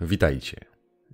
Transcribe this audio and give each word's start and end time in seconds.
Witajcie. 0.00 0.60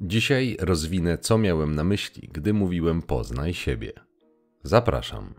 Dzisiaj 0.01 0.57
rozwinę, 0.61 1.19
co 1.19 1.39
miałem 1.39 1.75
na 1.75 1.85
myśli, 1.85 2.29
gdy 2.33 2.53
mówiłem 2.53 3.03
poznaj 3.03 3.55
siebie. 3.55 3.93
Zapraszam. 4.63 5.35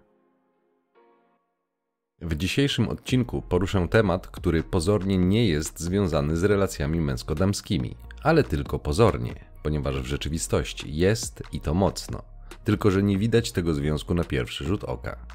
W 2.21 2.35
dzisiejszym 2.35 2.89
odcinku 2.89 3.41
poruszę 3.41 3.87
temat, 3.87 4.27
który 4.27 4.63
pozornie 4.63 5.17
nie 5.17 5.47
jest 5.47 5.79
związany 5.79 6.37
z 6.37 6.43
relacjami 6.43 7.01
męsko-damskimi, 7.01 7.95
ale 8.21 8.43
tylko 8.43 8.79
pozornie, 8.79 9.45
ponieważ 9.63 10.01
w 10.01 10.05
rzeczywistości 10.05 10.95
jest 10.95 11.43
i 11.51 11.59
to 11.59 11.73
mocno, 11.73 12.23
tylko 12.63 12.91
że 12.91 13.03
nie 13.03 13.17
widać 13.17 13.51
tego 13.51 13.73
związku 13.73 14.13
na 14.13 14.23
pierwszy 14.23 14.65
rzut 14.65 14.83
oka. 14.83 15.25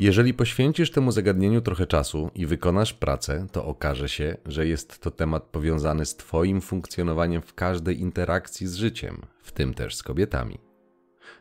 Jeżeli 0.00 0.34
poświęcisz 0.34 0.90
temu 0.90 1.12
zagadnieniu 1.12 1.60
trochę 1.60 1.86
czasu 1.86 2.30
i 2.34 2.46
wykonasz 2.46 2.92
pracę, 2.92 3.46
to 3.52 3.64
okaże 3.64 4.08
się, 4.08 4.36
że 4.46 4.66
jest 4.66 4.98
to 4.98 5.10
temat 5.10 5.42
powiązany 5.42 6.06
z 6.06 6.16
Twoim 6.16 6.60
funkcjonowaniem 6.60 7.42
w 7.42 7.54
każdej 7.54 8.00
interakcji 8.00 8.66
z 8.66 8.74
życiem, 8.74 9.22
w 9.42 9.52
tym 9.52 9.74
też 9.74 9.96
z 9.96 10.02
kobietami. 10.02 10.58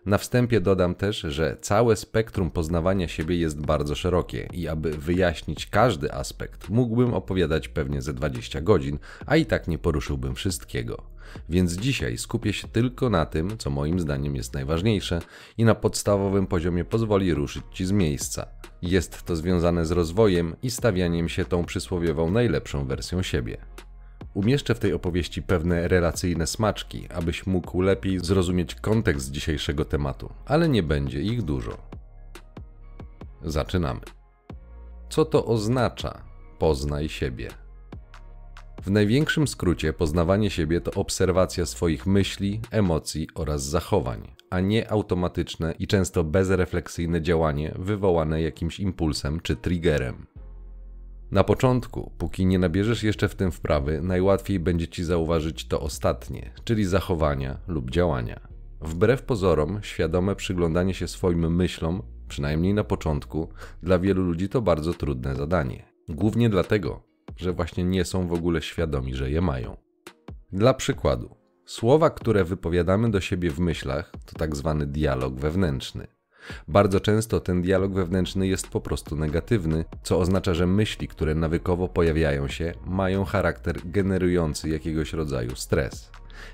Na 0.05 0.17
wstępie 0.17 0.61
dodam 0.61 0.95
też, 0.95 1.19
że 1.19 1.57
całe 1.61 1.95
spektrum 1.95 2.51
poznawania 2.51 3.07
siebie 3.07 3.37
jest 3.37 3.65
bardzo 3.65 3.95
szerokie 3.95 4.47
i 4.53 4.67
aby 4.67 4.91
wyjaśnić 4.91 5.65
każdy 5.65 6.13
aspekt, 6.13 6.69
mógłbym 6.69 7.13
opowiadać 7.13 7.67
pewnie 7.67 8.01
ze 8.01 8.13
20 8.13 8.61
godzin, 8.61 8.99
a 9.25 9.35
i 9.35 9.45
tak 9.45 9.67
nie 9.67 9.77
poruszyłbym 9.77 10.35
wszystkiego. 10.35 11.03
Więc 11.49 11.73
dzisiaj 11.73 12.17
skupię 12.17 12.53
się 12.53 12.67
tylko 12.67 13.09
na 13.09 13.25
tym, 13.25 13.57
co 13.57 13.69
moim 13.69 13.99
zdaniem 13.99 14.35
jest 14.35 14.53
najważniejsze 14.53 15.19
i 15.57 15.65
na 15.65 15.75
podstawowym 15.75 16.47
poziomie 16.47 16.85
pozwoli 16.85 17.33
ruszyć 17.33 17.63
Ci 17.71 17.85
z 17.85 17.91
miejsca. 17.91 18.56
Jest 18.81 19.23
to 19.23 19.35
związane 19.35 19.85
z 19.85 19.91
rozwojem 19.91 20.55
i 20.63 20.71
stawianiem 20.71 21.29
się 21.29 21.45
tą 21.45 21.65
przysłowiową 21.65 22.31
najlepszą 22.31 22.85
wersją 22.85 23.21
siebie. 23.21 23.57
Umieszczę 24.33 24.75
w 24.75 24.79
tej 24.79 24.93
opowieści 24.93 25.41
pewne 25.41 25.87
relacyjne 25.87 26.47
smaczki, 26.47 27.07
abyś 27.13 27.45
mógł 27.45 27.81
lepiej 27.81 28.19
zrozumieć 28.19 28.75
kontekst 28.75 29.31
dzisiejszego 29.31 29.85
tematu, 29.85 30.29
ale 30.45 30.69
nie 30.69 30.83
będzie 30.83 31.21
ich 31.21 31.41
dużo. 31.41 31.77
Zaczynamy. 33.43 34.01
Co 35.09 35.25
to 35.25 35.45
oznacza? 35.45 36.23
Poznaj 36.59 37.09
siebie. 37.09 37.66
W 38.87 38.91
największym 38.91 39.47
skrócie 39.47 39.93
poznawanie 39.93 40.49
siebie 40.49 40.81
to 40.81 40.91
obserwacja 40.91 41.65
swoich 41.65 42.05
myśli, 42.05 42.61
emocji 42.71 43.27
oraz 43.35 43.63
zachowań, 43.65 44.31
a 44.49 44.59
nie 44.59 44.91
automatyczne 44.91 45.73
i 45.79 45.87
często 45.87 46.23
bezrefleksyjne 46.23 47.21
działanie 47.21 47.73
wywołane 47.79 48.41
jakimś 48.41 48.79
impulsem 48.79 49.39
czy 49.39 49.55
triggerem. 49.55 50.25
Na 51.31 51.43
początku, 51.43 52.11
póki 52.17 52.45
nie 52.45 52.59
nabierzesz 52.59 53.03
jeszcze 53.03 53.29
w 53.29 53.35
tym 53.35 53.51
wprawy, 53.51 54.01
najłatwiej 54.01 54.59
będzie 54.59 54.87
ci 54.87 55.03
zauważyć 55.03 55.67
to 55.67 55.81
ostatnie, 55.81 56.51
czyli 56.63 56.85
zachowania 56.85 57.57
lub 57.67 57.91
działania. 57.91 58.39
Wbrew 58.81 59.23
pozorom, 59.23 59.79
świadome 59.81 60.35
przyglądanie 60.35 60.93
się 60.93 61.07
swoim 61.07 61.55
myślom, 61.55 62.01
przynajmniej 62.27 62.73
na 62.73 62.83
początku, 62.83 63.49
dla 63.83 63.99
wielu 63.99 64.23
ludzi 64.23 64.49
to 64.49 64.61
bardzo 64.61 64.93
trudne 64.93 65.35
zadanie. 65.35 65.85
Głównie 66.09 66.49
dlatego, 66.49 67.07
że 67.37 67.53
właśnie 67.53 67.83
nie 67.83 68.05
są 68.05 68.27
w 68.27 68.33
ogóle 68.33 68.61
świadomi, 68.61 69.15
że 69.15 69.31
je 69.31 69.41
mają. 69.41 69.77
Dla 70.51 70.73
przykładu, 70.73 71.35
słowa, 71.65 72.09
które 72.09 72.43
wypowiadamy 72.43 73.11
do 73.11 73.21
siebie 73.21 73.51
w 73.51 73.59
myślach, 73.59 74.11
to 74.25 74.39
tak 74.39 74.55
zwany 74.55 74.85
dialog 74.85 75.39
wewnętrzny. 75.39 76.07
Bardzo 76.67 76.99
często 76.99 77.39
ten 77.39 77.61
dialog 77.61 77.93
wewnętrzny 77.93 78.47
jest 78.47 78.67
po 78.67 78.81
prostu 78.81 79.15
negatywny, 79.15 79.85
co 80.03 80.19
oznacza, 80.19 80.53
że 80.53 80.67
myśli, 80.67 81.07
które 81.07 81.35
nawykowo 81.35 81.87
pojawiają 81.87 82.47
się, 82.47 82.73
mają 82.85 83.25
charakter 83.25 83.77
generujący 83.85 84.69
jakiegoś 84.69 85.13
rodzaju 85.13 85.55
stres. 85.55 86.11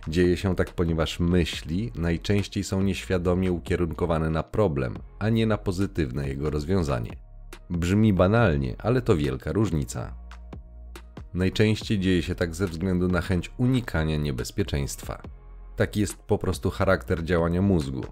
Dzieje 0.07 0.37
się 0.37 0.55
tak, 0.55 0.69
ponieważ 0.69 1.19
myśli 1.19 1.91
najczęściej 1.95 2.63
są 2.63 2.81
nieświadomie 2.81 3.51
ukierunkowane 3.51 4.29
na 4.29 4.43
problem, 4.43 4.97
a 5.19 5.29
nie 5.29 5.45
na 5.45 5.57
pozytywne 5.57 6.27
jego 6.27 6.49
rozwiązanie. 6.49 7.15
Brzmi 7.69 8.13
banalnie, 8.13 8.75
ale 8.79 9.01
to 9.01 9.15
wielka 9.15 9.51
różnica. 9.51 10.15
Najczęściej 11.33 11.99
dzieje 11.99 12.21
się 12.21 12.35
tak 12.35 12.55
ze 12.55 12.67
względu 12.67 13.07
na 13.07 13.21
chęć 13.21 13.51
unikania 13.57 14.17
niebezpieczeństwa. 14.17 15.21
Taki 15.75 15.99
jest 15.99 16.15
po 16.15 16.37
prostu 16.37 16.69
charakter 16.69 17.23
działania 17.23 17.61
mózgu. 17.61 18.03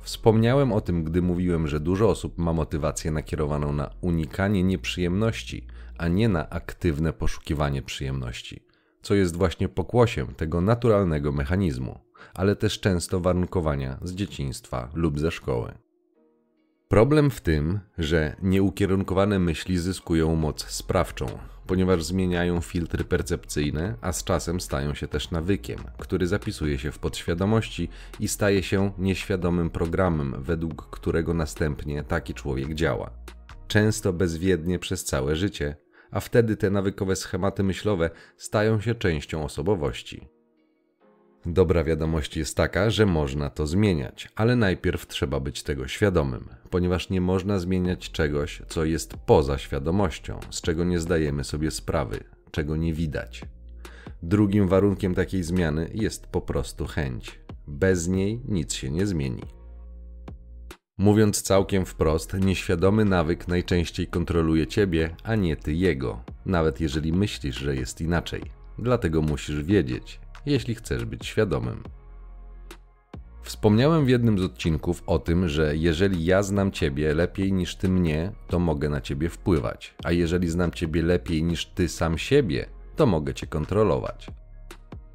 Wspomniałem 0.00 0.72
o 0.72 0.80
tym, 0.80 1.04
gdy 1.04 1.22
mówiłem, 1.22 1.68
że 1.68 1.80
dużo 1.80 2.08
osób 2.08 2.38
ma 2.38 2.52
motywację 2.52 3.10
nakierowaną 3.10 3.72
na 3.72 3.90
unikanie 4.00 4.62
nieprzyjemności, 4.62 5.66
a 5.98 6.08
nie 6.08 6.28
na 6.28 6.50
aktywne 6.50 7.12
poszukiwanie 7.12 7.82
przyjemności, 7.82 8.62
co 9.02 9.14
jest 9.14 9.36
właśnie 9.36 9.68
pokłosiem 9.68 10.26
tego 10.26 10.60
naturalnego 10.60 11.32
mechanizmu, 11.32 12.00
ale 12.34 12.56
też 12.56 12.80
często 12.80 13.20
warunkowania 13.20 13.98
z 14.02 14.14
dzieciństwa 14.14 14.90
lub 14.94 15.20
ze 15.20 15.30
szkoły. 15.30 15.87
Problem 16.88 17.30
w 17.30 17.40
tym, 17.40 17.80
że 17.98 18.36
nieukierunkowane 18.42 19.38
myśli 19.38 19.78
zyskują 19.78 20.36
moc 20.36 20.66
sprawczą, 20.66 21.26
ponieważ 21.66 22.04
zmieniają 22.04 22.60
filtry 22.60 23.04
percepcyjne, 23.04 23.96
a 24.00 24.12
z 24.12 24.24
czasem 24.24 24.60
stają 24.60 24.94
się 24.94 25.08
też 25.08 25.30
nawykiem, 25.30 25.78
który 25.98 26.26
zapisuje 26.26 26.78
się 26.78 26.92
w 26.92 26.98
podświadomości 26.98 27.88
i 28.20 28.28
staje 28.28 28.62
się 28.62 28.92
nieświadomym 28.98 29.70
programem, 29.70 30.34
według 30.38 30.90
którego 30.90 31.34
następnie 31.34 32.02
taki 32.02 32.34
człowiek 32.34 32.74
działa. 32.74 33.10
Często 33.66 34.12
bezwiednie 34.12 34.78
przez 34.78 35.04
całe 35.04 35.36
życie, 35.36 35.76
a 36.10 36.20
wtedy 36.20 36.56
te 36.56 36.70
nawykowe 36.70 37.16
schematy 37.16 37.62
myślowe 37.62 38.10
stają 38.36 38.80
się 38.80 38.94
częścią 38.94 39.44
osobowości. 39.44 40.28
Dobra 41.46 41.84
wiadomość 41.84 42.36
jest 42.36 42.56
taka, 42.56 42.90
że 42.90 43.06
można 43.06 43.50
to 43.50 43.66
zmieniać, 43.66 44.28
ale 44.36 44.56
najpierw 44.56 45.06
trzeba 45.06 45.40
być 45.40 45.62
tego 45.62 45.88
świadomym, 45.88 46.48
ponieważ 46.70 47.10
nie 47.10 47.20
można 47.20 47.58
zmieniać 47.58 48.10
czegoś, 48.10 48.62
co 48.68 48.84
jest 48.84 49.16
poza 49.26 49.58
świadomością, 49.58 50.40
z 50.50 50.60
czego 50.60 50.84
nie 50.84 50.98
zdajemy 50.98 51.44
sobie 51.44 51.70
sprawy, 51.70 52.24
czego 52.50 52.76
nie 52.76 52.94
widać. 52.94 53.42
Drugim 54.22 54.68
warunkiem 54.68 55.14
takiej 55.14 55.42
zmiany 55.42 55.90
jest 55.94 56.26
po 56.26 56.40
prostu 56.40 56.86
chęć. 56.86 57.40
Bez 57.66 58.08
niej 58.08 58.40
nic 58.48 58.74
się 58.74 58.90
nie 58.90 59.06
zmieni. 59.06 59.42
Mówiąc 60.98 61.42
całkiem 61.42 61.86
wprost, 61.86 62.34
nieświadomy 62.34 63.04
nawyk 63.04 63.48
najczęściej 63.48 64.06
kontroluje 64.06 64.66
ciebie, 64.66 65.16
a 65.22 65.34
nie 65.34 65.56
ty 65.56 65.72
jego, 65.72 66.24
nawet 66.46 66.80
jeżeli 66.80 67.12
myślisz, 67.12 67.56
że 67.56 67.76
jest 67.76 68.00
inaczej. 68.00 68.42
Dlatego 68.78 69.22
musisz 69.22 69.62
wiedzieć, 69.62 70.20
jeśli 70.48 70.74
chcesz 70.74 71.04
być 71.04 71.26
świadomym. 71.26 71.82
Wspomniałem 73.42 74.04
w 74.04 74.08
jednym 74.08 74.38
z 74.38 74.42
odcinków 74.42 75.02
o 75.06 75.18
tym, 75.18 75.48
że 75.48 75.76
jeżeli 75.76 76.24
ja 76.24 76.42
znam 76.42 76.72
Ciebie 76.72 77.14
lepiej 77.14 77.52
niż 77.52 77.76
Ty 77.76 77.88
mnie, 77.88 78.32
to 78.48 78.58
mogę 78.58 78.88
na 78.88 79.00
Ciebie 79.00 79.28
wpływać, 79.28 79.94
a 80.04 80.12
jeżeli 80.12 80.48
znam 80.48 80.70
Ciebie 80.70 81.02
lepiej 81.02 81.42
niż 81.42 81.66
Ty 81.66 81.88
sam 81.88 82.18
siebie, 82.18 82.66
to 82.96 83.06
mogę 83.06 83.34
Cię 83.34 83.46
kontrolować. 83.46 84.30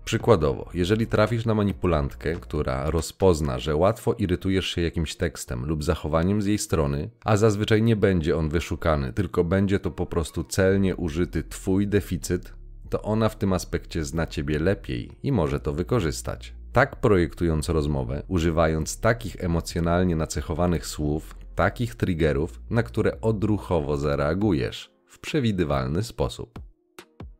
Przykładowo, 0.05 0.69
jeżeli 0.73 1.07
trafisz 1.07 1.45
na 1.45 1.55
manipulantkę, 1.55 2.35
która 2.35 2.91
rozpozna, 2.91 3.59
że 3.59 3.75
łatwo 3.75 4.13
irytujesz 4.13 4.67
się 4.67 4.81
jakimś 4.81 5.15
tekstem 5.15 5.65
lub 5.65 5.83
zachowaniem 5.83 6.41
z 6.41 6.45
jej 6.45 6.57
strony, 6.57 7.09
a 7.25 7.37
zazwyczaj 7.37 7.83
nie 7.83 7.95
będzie 7.95 8.37
on 8.37 8.49
wyszukany, 8.49 9.13
tylko 9.13 9.43
będzie 9.43 9.79
to 9.79 9.91
po 9.91 10.05
prostu 10.05 10.43
celnie 10.43 10.95
użyty 10.95 11.43
Twój 11.43 11.87
deficyt, 11.87 12.53
to 12.93 13.01
ona 13.01 13.29
w 13.29 13.37
tym 13.37 13.53
aspekcie 13.53 14.05
zna 14.05 14.27
ciebie 14.27 14.59
lepiej 14.59 15.11
i 15.23 15.31
może 15.31 15.59
to 15.59 15.73
wykorzystać. 15.73 16.53
Tak 16.71 16.95
projektując 16.95 17.69
rozmowę, 17.69 18.23
używając 18.27 18.99
takich 18.99 19.43
emocjonalnie 19.43 20.15
nacechowanych 20.15 20.87
słów, 20.87 21.35
takich 21.55 21.95
triggerów, 21.95 22.61
na 22.69 22.83
które 22.83 23.21
odruchowo 23.21 23.97
zareagujesz 23.97 24.91
w 25.07 25.19
przewidywalny 25.19 26.03
sposób. 26.03 26.59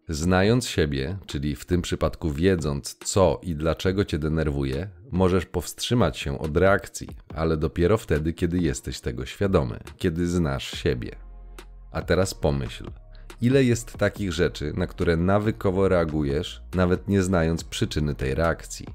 Znając 0.10 0.68
siebie, 0.68 1.18
czyli 1.26 1.56
w 1.56 1.66
tym 1.66 1.82
przypadku 1.82 2.32
wiedząc, 2.32 2.98
co 3.04 3.40
i 3.44 3.56
dlaczego 3.56 4.06
cię 4.06 4.20
denerwuje, 4.20 4.90
możesz 5.12 5.46
powstrzymać 5.46 6.18
się 6.18 6.40
od 6.40 6.58
reakcji, 6.58 7.08
ale 7.36 7.58
dopiero 7.58 7.98
wtedy, 7.98 8.34
kiedy 8.34 8.58
jesteś 8.58 9.00
tego 9.00 9.26
świadomy, 9.26 9.80
kiedy 9.98 10.28
znasz 10.28 10.72
siebie. 10.72 11.16
A 11.92 12.02
teraz 12.02 12.34
pomyśl, 12.34 12.92
ile 13.44 13.64
jest 13.64 13.98
takich 13.98 14.34
rzeczy, 14.34 14.74
na 14.76 14.88
które 14.88 15.18
nawykowo 15.18 15.90
reagujesz, 15.90 16.64
nawet 16.76 17.08
nie 17.08 17.24
znając 17.24 17.64
przyczyny 17.64 18.16
tej 18.16 18.36
reakcji. 18.36 18.86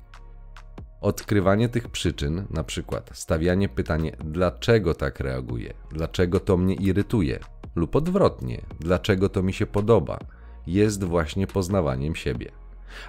Odkrywanie 1.00 1.68
tych 1.68 1.88
przyczyn, 1.88 2.46
na 2.50 2.64
przykład 2.64 3.10
stawianie 3.12 3.68
pytanie, 3.68 4.16
dlaczego 4.24 4.94
tak 4.94 5.20
reaguję, 5.20 5.74
dlaczego 5.90 6.40
to 6.40 6.56
mnie 6.56 6.74
irytuje, 6.74 7.38
lub 7.76 7.96
odwrotnie, 7.96 8.62
dlaczego 8.80 9.28
to 9.28 9.42
mi 9.42 9.52
się 9.52 9.66
podoba, 9.66 10.18
jest 10.66 11.04
właśnie 11.04 11.46
poznawaniem 11.46 12.14
siebie. 12.14 12.50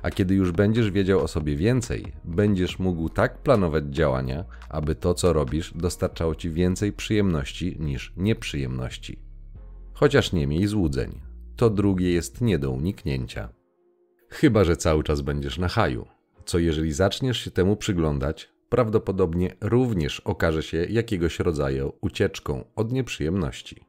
A 0.01 0.12
kiedy 0.12 0.36
już 0.36 0.51
będziesz 0.51 0.91
wiedział 0.91 1.19
o 1.19 1.27
sobie 1.27 1.56
więcej, 1.56 2.13
będziesz 2.25 2.80
mógł 2.80 3.09
tak 3.09 3.38
planować 3.38 3.86
działania, 3.86 4.45
aby 4.69 4.95
to, 4.95 5.13
co 5.13 5.33
robisz, 5.33 5.74
dostarczało 5.75 6.36
ci 6.36 6.50
więcej 6.50 6.94
przyjemności 6.94 7.77
niż 7.80 8.13
nieprzyjemności. 8.18 9.19
Chociaż 9.94 10.33
nie 10.33 10.47
miej 10.47 10.68
złudzeń 10.68 11.28
to 11.59 11.69
drugie 11.69 12.13
jest 12.13 12.41
nie 12.41 12.59
do 12.59 12.71
uniknięcia. 12.71 13.50
Chyba, 14.29 14.63
że 14.63 14.77
cały 14.77 15.03
czas 15.03 15.21
będziesz 15.21 15.57
na 15.57 15.67
haju, 15.67 16.06
co 16.45 16.59
jeżeli 16.59 16.94
zaczniesz 16.94 17.38
się 17.38 17.51
temu 17.51 17.75
przyglądać, 17.75 18.50
prawdopodobnie 18.69 19.56
również 19.61 20.19
okaże 20.19 20.63
się 20.63 20.77
jakiegoś 20.77 21.39
rodzaju 21.39 21.94
ucieczką 22.01 22.63
od 22.75 22.91
nieprzyjemności. 22.91 23.85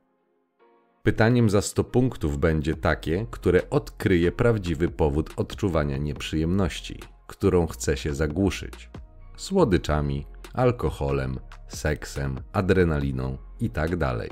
Pytaniem 1.02 1.50
za 1.50 1.62
100 1.62 1.84
punktów 1.84 2.38
będzie 2.38 2.74
takie, 2.74 3.26
które 3.30 3.70
odkryje 3.70 4.32
prawdziwy 4.32 4.88
powód 4.88 5.30
odczuwania 5.36 5.96
nieprzyjemności, 5.96 7.00
którą 7.26 7.66
chce 7.66 7.96
się 7.96 8.14
zagłuszyć 8.14 8.90
słodyczami, 9.36 10.26
alkoholem, 10.54 11.38
seksem, 11.68 12.40
adrenaliną 12.52 13.38
itd. 13.60 14.28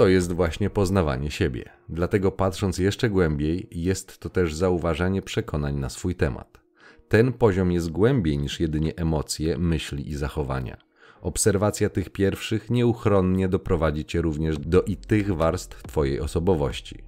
To 0.00 0.08
jest 0.08 0.32
właśnie 0.32 0.70
poznawanie 0.70 1.30
siebie. 1.30 1.64
Dlatego 1.88 2.32
patrząc 2.32 2.78
jeszcze 2.78 3.10
głębiej, 3.10 3.68
jest 3.70 4.18
to 4.18 4.28
też 4.28 4.54
zauważanie 4.54 5.22
przekonań 5.22 5.76
na 5.76 5.88
swój 5.88 6.14
temat. 6.14 6.60
Ten 7.08 7.32
poziom 7.32 7.72
jest 7.72 7.90
głębiej 7.90 8.38
niż 8.38 8.60
jedynie 8.60 8.96
emocje, 8.96 9.58
myśli 9.58 10.08
i 10.08 10.14
zachowania. 10.14 10.76
Obserwacja 11.20 11.90
tych 11.90 12.10
pierwszych 12.10 12.70
nieuchronnie 12.70 13.48
doprowadzi 13.48 14.04
cię 14.04 14.20
również 14.20 14.58
do 14.58 14.82
i 14.82 14.96
tych 14.96 15.34
warstw 15.36 15.82
Twojej 15.82 16.20
osobowości. 16.20 17.02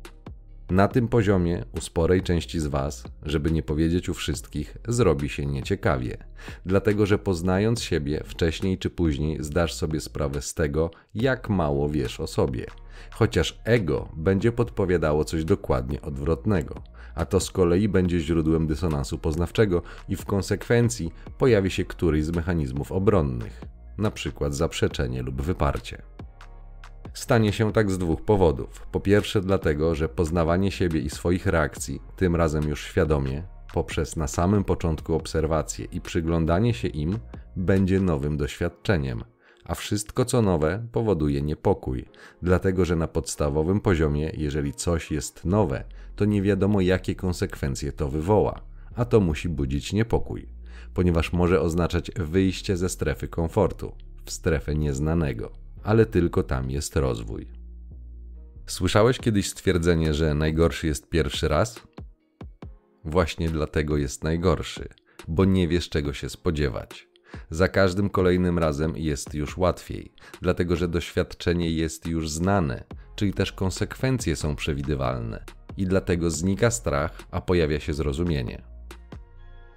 Na 0.72 0.88
tym 0.88 1.08
poziomie 1.08 1.64
u 1.76 1.80
sporej 1.80 2.22
części 2.22 2.60
z 2.60 2.66
Was, 2.66 3.04
żeby 3.22 3.50
nie 3.50 3.62
powiedzieć 3.62 4.08
u 4.08 4.14
wszystkich, 4.14 4.76
zrobi 4.88 5.28
się 5.28 5.46
nieciekawie, 5.46 6.16
dlatego 6.66 7.06
że 7.06 7.18
poznając 7.18 7.82
siebie 7.82 8.22
wcześniej 8.24 8.78
czy 8.78 8.90
później 8.90 9.44
zdasz 9.44 9.74
sobie 9.74 10.00
sprawę 10.00 10.42
z 10.42 10.54
tego, 10.54 10.90
jak 11.14 11.50
mało 11.50 11.88
wiesz 11.88 12.20
o 12.20 12.26
sobie, 12.26 12.66
chociaż 13.10 13.60
ego 13.64 14.08
będzie 14.16 14.52
podpowiadało 14.52 15.24
coś 15.24 15.44
dokładnie 15.44 16.02
odwrotnego, 16.02 16.82
a 17.14 17.24
to 17.24 17.40
z 17.40 17.50
kolei 17.50 17.88
będzie 17.88 18.20
źródłem 18.20 18.66
dysonansu 18.66 19.18
poznawczego 19.18 19.82
i 20.08 20.16
w 20.16 20.24
konsekwencji 20.24 21.12
pojawi 21.38 21.70
się 21.70 21.84
któryś 21.84 22.24
z 22.24 22.30
mechanizmów 22.30 22.92
obronnych, 22.92 23.60
np. 23.98 24.30
zaprzeczenie 24.50 25.22
lub 25.22 25.42
wyparcie. 25.42 26.02
Stanie 27.14 27.52
się 27.52 27.72
tak 27.72 27.90
z 27.90 27.98
dwóch 27.98 28.22
powodów. 28.22 28.86
Po 28.92 29.00
pierwsze, 29.00 29.40
dlatego, 29.40 29.94
że 29.94 30.08
poznawanie 30.08 30.70
siebie 30.70 31.00
i 31.00 31.10
swoich 31.10 31.46
reakcji, 31.46 32.02
tym 32.16 32.36
razem 32.36 32.68
już 32.68 32.84
świadomie, 32.84 33.42
poprzez 33.74 34.16
na 34.16 34.28
samym 34.28 34.64
początku 34.64 35.14
obserwacje 35.14 35.84
i 35.84 36.00
przyglądanie 36.00 36.74
się 36.74 36.88
im, 36.88 37.18
będzie 37.56 38.00
nowym 38.00 38.36
doświadczeniem. 38.36 39.24
A 39.64 39.74
wszystko 39.74 40.24
co 40.24 40.42
nowe 40.42 40.86
powoduje 40.92 41.42
niepokój, 41.42 42.04
dlatego 42.42 42.84
że 42.84 42.96
na 42.96 43.08
podstawowym 43.08 43.80
poziomie, 43.80 44.32
jeżeli 44.36 44.72
coś 44.72 45.10
jest 45.10 45.44
nowe, 45.44 45.84
to 46.16 46.24
nie 46.24 46.42
wiadomo 46.42 46.80
jakie 46.80 47.14
konsekwencje 47.14 47.92
to 47.92 48.08
wywoła, 48.08 48.60
a 48.94 49.04
to 49.04 49.20
musi 49.20 49.48
budzić 49.48 49.92
niepokój, 49.92 50.48
ponieważ 50.94 51.32
może 51.32 51.60
oznaczać 51.60 52.10
wyjście 52.10 52.76
ze 52.76 52.88
strefy 52.88 53.28
komfortu 53.28 53.92
w 54.24 54.30
strefę 54.30 54.74
nieznanego 54.74 55.61
ale 55.84 56.06
tylko 56.06 56.42
tam 56.42 56.70
jest 56.70 56.96
rozwój. 56.96 57.48
Słyszałeś 58.66 59.18
kiedyś 59.18 59.48
stwierdzenie, 59.50 60.14
że 60.14 60.34
najgorszy 60.34 60.86
jest 60.86 61.08
pierwszy 61.08 61.48
raz? 61.48 61.80
Właśnie 63.04 63.48
dlatego 63.50 63.96
jest 63.96 64.24
najgorszy, 64.24 64.88
bo 65.28 65.44
nie 65.44 65.68
wiesz 65.68 65.88
czego 65.88 66.12
się 66.12 66.28
spodziewać. 66.28 67.08
Za 67.50 67.68
każdym 67.68 68.10
kolejnym 68.10 68.58
razem 68.58 68.96
jest 68.96 69.34
już 69.34 69.56
łatwiej, 69.56 70.12
dlatego 70.42 70.76
że 70.76 70.88
doświadczenie 70.88 71.70
jest 71.70 72.06
już 72.06 72.30
znane, 72.30 72.84
czyli 73.16 73.32
też 73.32 73.52
konsekwencje 73.52 74.36
są 74.36 74.56
przewidywalne 74.56 75.44
i 75.76 75.86
dlatego 75.86 76.30
znika 76.30 76.70
strach, 76.70 77.22
a 77.30 77.40
pojawia 77.40 77.80
się 77.80 77.94
zrozumienie. 77.94 78.71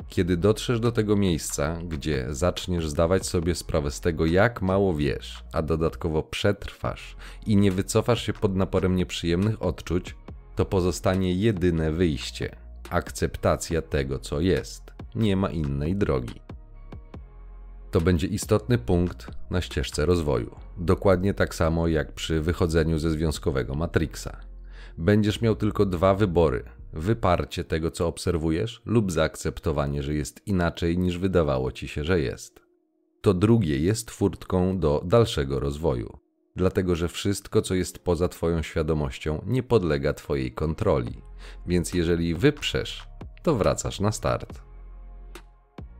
Kiedy 0.09 0.37
dotrzesz 0.37 0.79
do 0.79 0.91
tego 0.91 1.15
miejsca, 1.15 1.77
gdzie 1.87 2.25
zaczniesz 2.29 2.87
zdawać 2.87 3.25
sobie 3.25 3.55
sprawę 3.55 3.91
z 3.91 4.01
tego, 4.01 4.25
jak 4.25 4.61
mało 4.61 4.93
wiesz, 4.93 5.43
a 5.53 5.61
dodatkowo 5.61 6.23
przetrwasz 6.23 7.15
i 7.45 7.57
nie 7.57 7.71
wycofasz 7.71 8.25
się 8.25 8.33
pod 8.33 8.55
naporem 8.55 8.95
nieprzyjemnych 8.95 9.61
odczuć, 9.61 10.15
to 10.55 10.65
pozostanie 10.65 11.33
jedyne 11.33 11.91
wyjście 11.91 12.55
akceptacja 12.89 13.81
tego, 13.81 14.19
co 14.19 14.39
jest. 14.39 14.83
Nie 15.15 15.35
ma 15.35 15.49
innej 15.49 15.95
drogi. 15.95 16.41
To 17.91 18.01
będzie 18.01 18.27
istotny 18.27 18.77
punkt 18.77 19.27
na 19.49 19.61
ścieżce 19.61 20.05
rozwoju. 20.05 20.55
Dokładnie 20.77 21.33
tak 21.33 21.55
samo 21.55 21.87
jak 21.87 22.11
przy 22.11 22.41
wychodzeniu 22.41 22.99
ze 22.99 23.09
związkowego 23.09 23.75
Matrixa. 23.75 24.37
Będziesz 24.97 25.41
miał 25.41 25.55
tylko 25.55 25.85
dwa 25.85 26.15
wybory: 26.15 26.63
wyparcie 26.95 27.63
tego, 27.63 27.91
co 27.91 28.07
obserwujesz, 28.07 28.81
lub 28.85 29.11
zaakceptowanie, 29.11 30.03
że 30.03 30.13
jest 30.13 30.47
inaczej 30.47 30.97
niż 30.97 31.17
wydawało 31.17 31.71
ci 31.71 31.87
się, 31.87 32.03
że 32.03 32.19
jest. 32.19 32.59
To 33.21 33.33
drugie 33.33 33.79
jest 33.79 34.11
furtką 34.11 34.79
do 34.79 35.01
dalszego 35.05 35.59
rozwoju, 35.59 36.17
dlatego 36.55 36.95
że 36.95 37.07
wszystko, 37.07 37.61
co 37.61 37.75
jest 37.75 37.99
poza 37.99 38.29
Twoją 38.29 38.61
świadomością, 38.61 39.41
nie 39.45 39.63
podlega 39.63 40.13
Twojej 40.13 40.51
kontroli, 40.51 41.21
więc 41.67 41.93
jeżeli 41.93 42.35
wyprzesz, 42.35 43.07
to 43.43 43.55
wracasz 43.55 43.99
na 43.99 44.11
start. 44.11 44.61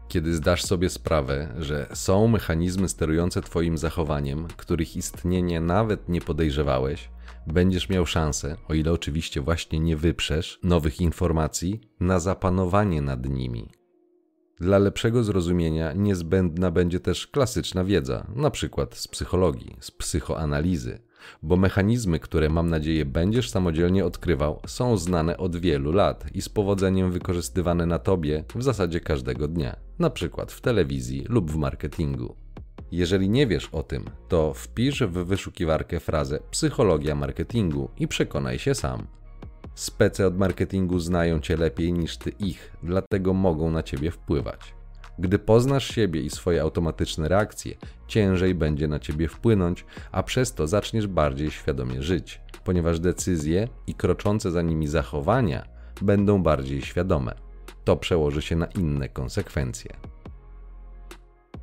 Kiedy 0.07 0.36
zdasz 0.36 0.63
sobie 0.63 0.89
sprawę, 0.89 1.56
że 1.57 1.88
są 1.94 2.27
mechanizmy 2.27 2.89
sterujące 2.89 3.42
Twoim 3.42 3.77
zachowaniem, 3.77 4.47
których 4.57 4.95
istnienie 4.97 5.62
nawet 5.62 6.09
nie 6.09 6.21
podejrzewałeś, 6.21 7.09
będziesz 7.47 7.89
miał 7.89 8.06
szansę, 8.06 8.57
o 8.68 8.74
ile 8.74 8.92
oczywiście 8.92 9.42
właśnie 9.42 9.80
nie 9.80 9.97
wyprzesz 9.97 10.59
nowych 10.63 11.01
informacji, 11.01 11.81
na 12.00 12.19
zapanowanie 12.19 13.01
nad 13.01 13.30
nimi. 13.30 13.69
Dla 14.59 14.77
lepszego 14.77 15.24
zrozumienia 15.24 15.94
niezbędna 15.94 16.71
będzie 16.71 17.00
też 17.00 17.27
klasyczna 17.27 17.83
wiedza, 17.83 18.27
na 18.36 18.50
przykład 18.50 18.95
z 18.95 19.07
psychologii, 19.07 19.77
z 19.80 19.92
psychoanalizy, 19.92 21.00
bo 21.44 21.57
mechanizmy, 21.57 22.19
które 22.19 22.50
mam 22.50 22.69
nadzieję 22.69 23.06
będziesz 23.06 23.50
samodzielnie 23.50 24.06
odkrywał, 24.06 24.59
są 24.68 24.97
znane 24.97 25.38
od 25.38 25.56
wielu 25.56 25.92
lat 25.92 26.25
i 26.33 26.42
z 26.42 26.50
powodzeniem 26.50 27.12
wykorzystywane 27.12 27.86
na 27.86 28.00
tobie 28.00 28.44
w 28.56 28.63
zasadzie 28.63 29.00
każdego 29.00 29.47
dnia, 29.47 29.75
na 30.00 30.09
przykład 30.09 30.51
w 30.51 30.62
telewizji 30.62 31.25
lub 31.30 31.51
w 31.51 31.56
marketingu. 31.56 32.44
Jeżeli 32.92 33.30
nie 33.30 33.48
wiesz 33.48 33.70
o 33.72 33.84
tym, 33.84 34.06
to 34.28 34.54
wpisz 34.54 35.04
w 35.04 35.12
wyszukiwarkę 35.12 36.00
frazę 36.00 36.40
psychologia 36.52 37.16
marketingu 37.16 37.90
i 37.98 38.08
przekonaj 38.08 38.60
się 38.60 38.76
sam. 38.76 39.08
Spece 39.76 40.28
od 40.28 40.38
marketingu 40.38 41.00
znają 41.00 41.40
cię 41.40 41.57
lepiej 41.57 41.94
niż 41.94 42.18
ty 42.18 42.30
ich, 42.30 42.78
dlatego 42.83 43.33
mogą 43.33 43.69
na 43.69 43.83
ciebie 43.83 44.12
wpływać. 44.12 44.76
Gdy 45.19 45.40
poznasz 45.40 45.88
siebie 45.88 46.21
i 46.21 46.30
swoje 46.30 46.62
automatyczne 46.62 47.28
reakcje, 47.28 47.76
ciężej 48.07 48.56
będzie 48.56 48.88
na 48.88 49.00
ciebie 49.00 49.28
wpłynąć, 49.28 49.86
a 50.12 50.24
przez 50.24 50.54
to 50.54 50.68
zaczniesz 50.68 51.07
bardziej 51.07 51.52
świadomie 51.52 52.04
żyć, 52.04 52.42
ponieważ 52.64 53.00
decyzje 53.00 53.68
i 53.88 53.94
kroczące 53.94 54.52
za 54.52 54.62
nimi 54.62 54.88
zachowania 54.88 55.66
będą 56.02 56.44
bardziej 56.44 56.81
świadome. 56.81 57.36
To 57.83 57.98
przełoży 57.98 58.42
się 58.42 58.56
na 58.56 58.66
inne 58.66 59.09
konsekwencje. 59.09 60.15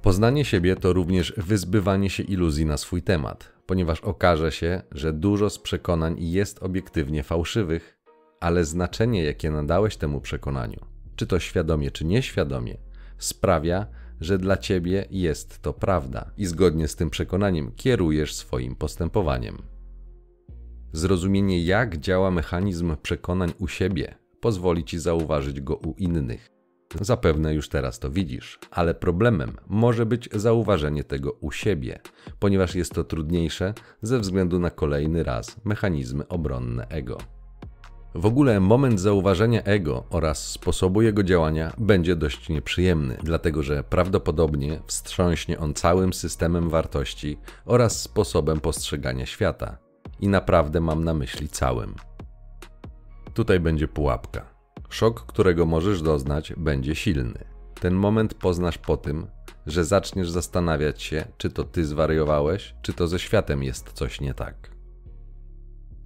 Poznanie 0.02 0.44
siebie 0.44 0.76
to 0.76 0.92
również 0.92 1.35
wyzbywanie 1.37 2.11
się 2.11 2.23
iluzji 2.23 2.66
na 2.66 2.76
swój 2.76 3.02
temat, 3.02 3.52
ponieważ 3.66 4.00
okaże 4.00 4.52
się, 4.52 4.82
że 4.92 5.12
dużo 5.12 5.50
z 5.50 5.59
przekonań 5.59 6.16
jest 6.18 6.62
obiektywnie 6.62 7.23
fałszywych, 7.23 7.99
ale 8.40 8.64
znaczenie, 8.64 9.25
jakie 9.25 9.50
nadałeś 9.50 9.97
temu 9.97 10.21
przekonaniu, 10.21 10.80
czy 11.16 11.26
to 11.26 11.38
świadomie, 11.38 11.90
czy 11.90 12.04
nieświadomie, 12.04 12.76
sprawia, 13.18 13.87
że 14.21 14.38
dla 14.38 14.56
ciebie 14.56 15.06
jest 15.11 15.62
to 15.62 15.73
prawda 15.73 16.30
i 16.37 16.47
zgodnie 16.47 16.88
z 16.88 16.97
tym 16.97 17.11
przekonaniem 17.11 17.73
kierujesz 17.76 18.35
swoim 18.35 18.76
postępowaniem. 18.76 19.62
Zrozumienie, 20.92 21.64
jak 21.64 21.97
działa 21.97 22.30
mechanizm 22.30 22.97
przekonań 23.02 23.52
u 23.59 23.68
siebie, 23.68 24.14
pozwoli 24.40 24.85
ci 24.85 24.99
zauważyć 24.99 25.61
go 25.61 25.76
u 25.76 25.94
innych. 25.99 26.51
Zapewne 27.00 27.54
już 27.54 27.68
teraz 27.68 27.99
to 27.99 28.11
widzisz, 28.11 28.58
ale 28.70 28.94
problemem 28.94 29.52
może 29.68 30.06
być 30.06 30.28
zauważenie 30.32 31.04
tego 31.04 31.32
u 31.32 31.52
siebie, 31.52 32.00
ponieważ 32.38 32.75
jest 32.75 32.94
to 32.94 33.04
trudniejsze 33.04 33.75
ze 34.02 34.18
względu 34.18 34.58
na 34.58 34.70
kolejny 34.70 35.22
raz 35.22 35.56
mechanizmy 35.64 36.28
obronne 36.28 36.87
ego. 36.88 37.18
W 38.14 38.26
ogóle 38.26 38.61
moment 38.61 39.00
zauważenia 39.00 39.62
ego 39.62 40.04
oraz 40.11 40.46
sposobu 40.50 41.02
jego 41.02 41.22
działania 41.22 41.72
będzie 41.78 42.16
dość 42.16 42.49
nieprzyjemny, 42.49 43.16
dlatego 43.22 43.62
że 43.62 43.84
prawdopodobnie 43.84 44.80
wstrząśnie 44.87 45.58
on 45.58 45.75
całym 45.75 46.12
systemem 46.12 46.70
wartości 46.70 47.38
oraz 47.64 48.00
sposobem 48.00 48.61
postrzegania 48.61 49.26
świata. 49.26 49.78
I 50.20 50.28
naprawdę 50.28 50.80
mam 50.80 51.04
na 51.04 51.14
myśli 51.14 51.49
całym. 51.49 51.94
Tutaj 53.34 53.61
będzie 53.61 53.88
pułapka. 53.88 54.51
Szok, 54.88 55.26
którego 55.26 55.66
możesz 55.66 56.02
doznać, 56.02 56.52
będzie 56.56 56.94
silny. 56.94 57.44
Ten 57.80 57.94
moment 57.94 58.34
poznasz 58.34 58.78
po 58.78 58.96
tym, 58.96 59.26
że 59.66 59.84
zaczniesz 59.84 60.30
zastanawiać 60.30 61.02
się, 61.02 61.24
czy 61.36 61.50
to 61.50 61.64
ty 61.64 61.84
zwariowałeś, 61.84 62.74
czy 62.82 62.92
to 62.92 63.08
ze 63.08 63.18
światem 63.18 63.62
jest 63.62 63.92
coś 63.92 64.20
nie 64.20 64.34
tak. 64.34 64.70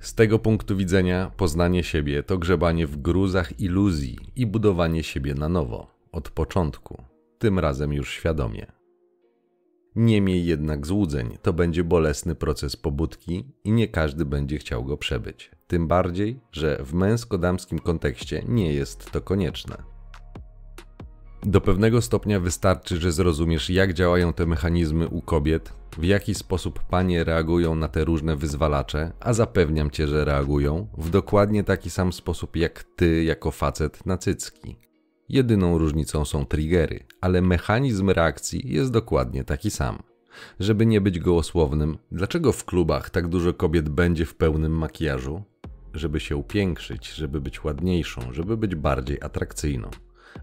Z 0.00 0.14
tego 0.14 0.38
punktu 0.38 0.76
widzenia 0.76 1.30
poznanie 1.36 1.82
siebie 1.82 2.22
to 2.22 2.38
grzebanie 2.38 2.86
w 2.86 2.96
gruzach 2.96 3.60
iluzji 3.60 4.18
i 4.36 4.46
budowanie 4.46 5.02
siebie 5.02 5.34
na 5.34 5.48
nowo, 5.48 5.86
od 6.12 6.30
początku, 6.30 7.02
tym 7.38 7.58
razem 7.58 7.92
już 7.92 8.10
świadomie. 8.10 8.66
Nie 9.96 10.20
miej 10.20 10.46
jednak 10.46 10.86
złudzeń, 10.86 11.38
to 11.42 11.52
będzie 11.52 11.84
bolesny 11.84 12.34
proces 12.34 12.76
pobudki 12.76 13.44
i 13.64 13.72
nie 13.72 13.88
każdy 13.88 14.24
będzie 14.24 14.58
chciał 14.58 14.84
go 14.84 14.96
przebyć. 14.96 15.50
Tym 15.66 15.88
bardziej, 15.88 16.40
że 16.52 16.78
w 16.84 16.94
męsko-damskim 16.94 17.78
kontekście 17.78 18.42
nie 18.48 18.72
jest 18.72 19.10
to 19.10 19.20
konieczne. 19.20 19.76
Do 21.42 21.60
pewnego 21.60 22.02
stopnia 22.02 22.40
wystarczy, 22.40 22.96
że 22.96 23.12
zrozumiesz, 23.12 23.70
jak 23.70 23.94
działają 23.94 24.32
te 24.32 24.46
mechanizmy 24.46 25.08
u 25.08 25.22
kobiet, 25.22 25.72
w 25.98 26.04
jaki 26.04 26.34
sposób 26.34 26.82
panie 26.82 27.24
reagują 27.24 27.74
na 27.74 27.88
te 27.88 28.04
różne 28.04 28.36
wyzwalacze, 28.36 29.12
a 29.20 29.32
zapewniam 29.32 29.90
cię, 29.90 30.06
że 30.06 30.24
reagują 30.24 30.88
w 30.98 31.10
dokładnie 31.10 31.64
taki 31.64 31.90
sam 31.90 32.12
sposób 32.12 32.56
jak 32.56 32.84
ty 32.84 33.24
jako 33.24 33.50
facet 33.50 34.06
na 34.06 34.18
cycki. 34.18 34.76
Jedyną 35.28 35.78
różnicą 35.78 36.24
są 36.24 36.46
triggery, 36.46 37.00
ale 37.20 37.42
mechanizm 37.42 38.10
reakcji 38.10 38.72
jest 38.72 38.92
dokładnie 38.92 39.44
taki 39.44 39.70
sam. 39.70 39.98
Żeby 40.60 40.86
nie 40.86 41.00
być 41.00 41.18
gołosłownym, 41.18 41.98
dlaczego 42.12 42.52
w 42.52 42.64
klubach 42.64 43.10
tak 43.10 43.28
dużo 43.28 43.54
kobiet 43.54 43.88
będzie 43.88 44.26
w 44.26 44.34
pełnym 44.34 44.78
makijażu? 44.78 45.42
Żeby 45.96 46.20
się 46.20 46.36
upiększyć, 46.36 47.12
żeby 47.12 47.40
być 47.40 47.64
ładniejszą, 47.64 48.32
żeby 48.32 48.56
być 48.56 48.74
bardziej 48.74 49.22
atrakcyjną. 49.22 49.90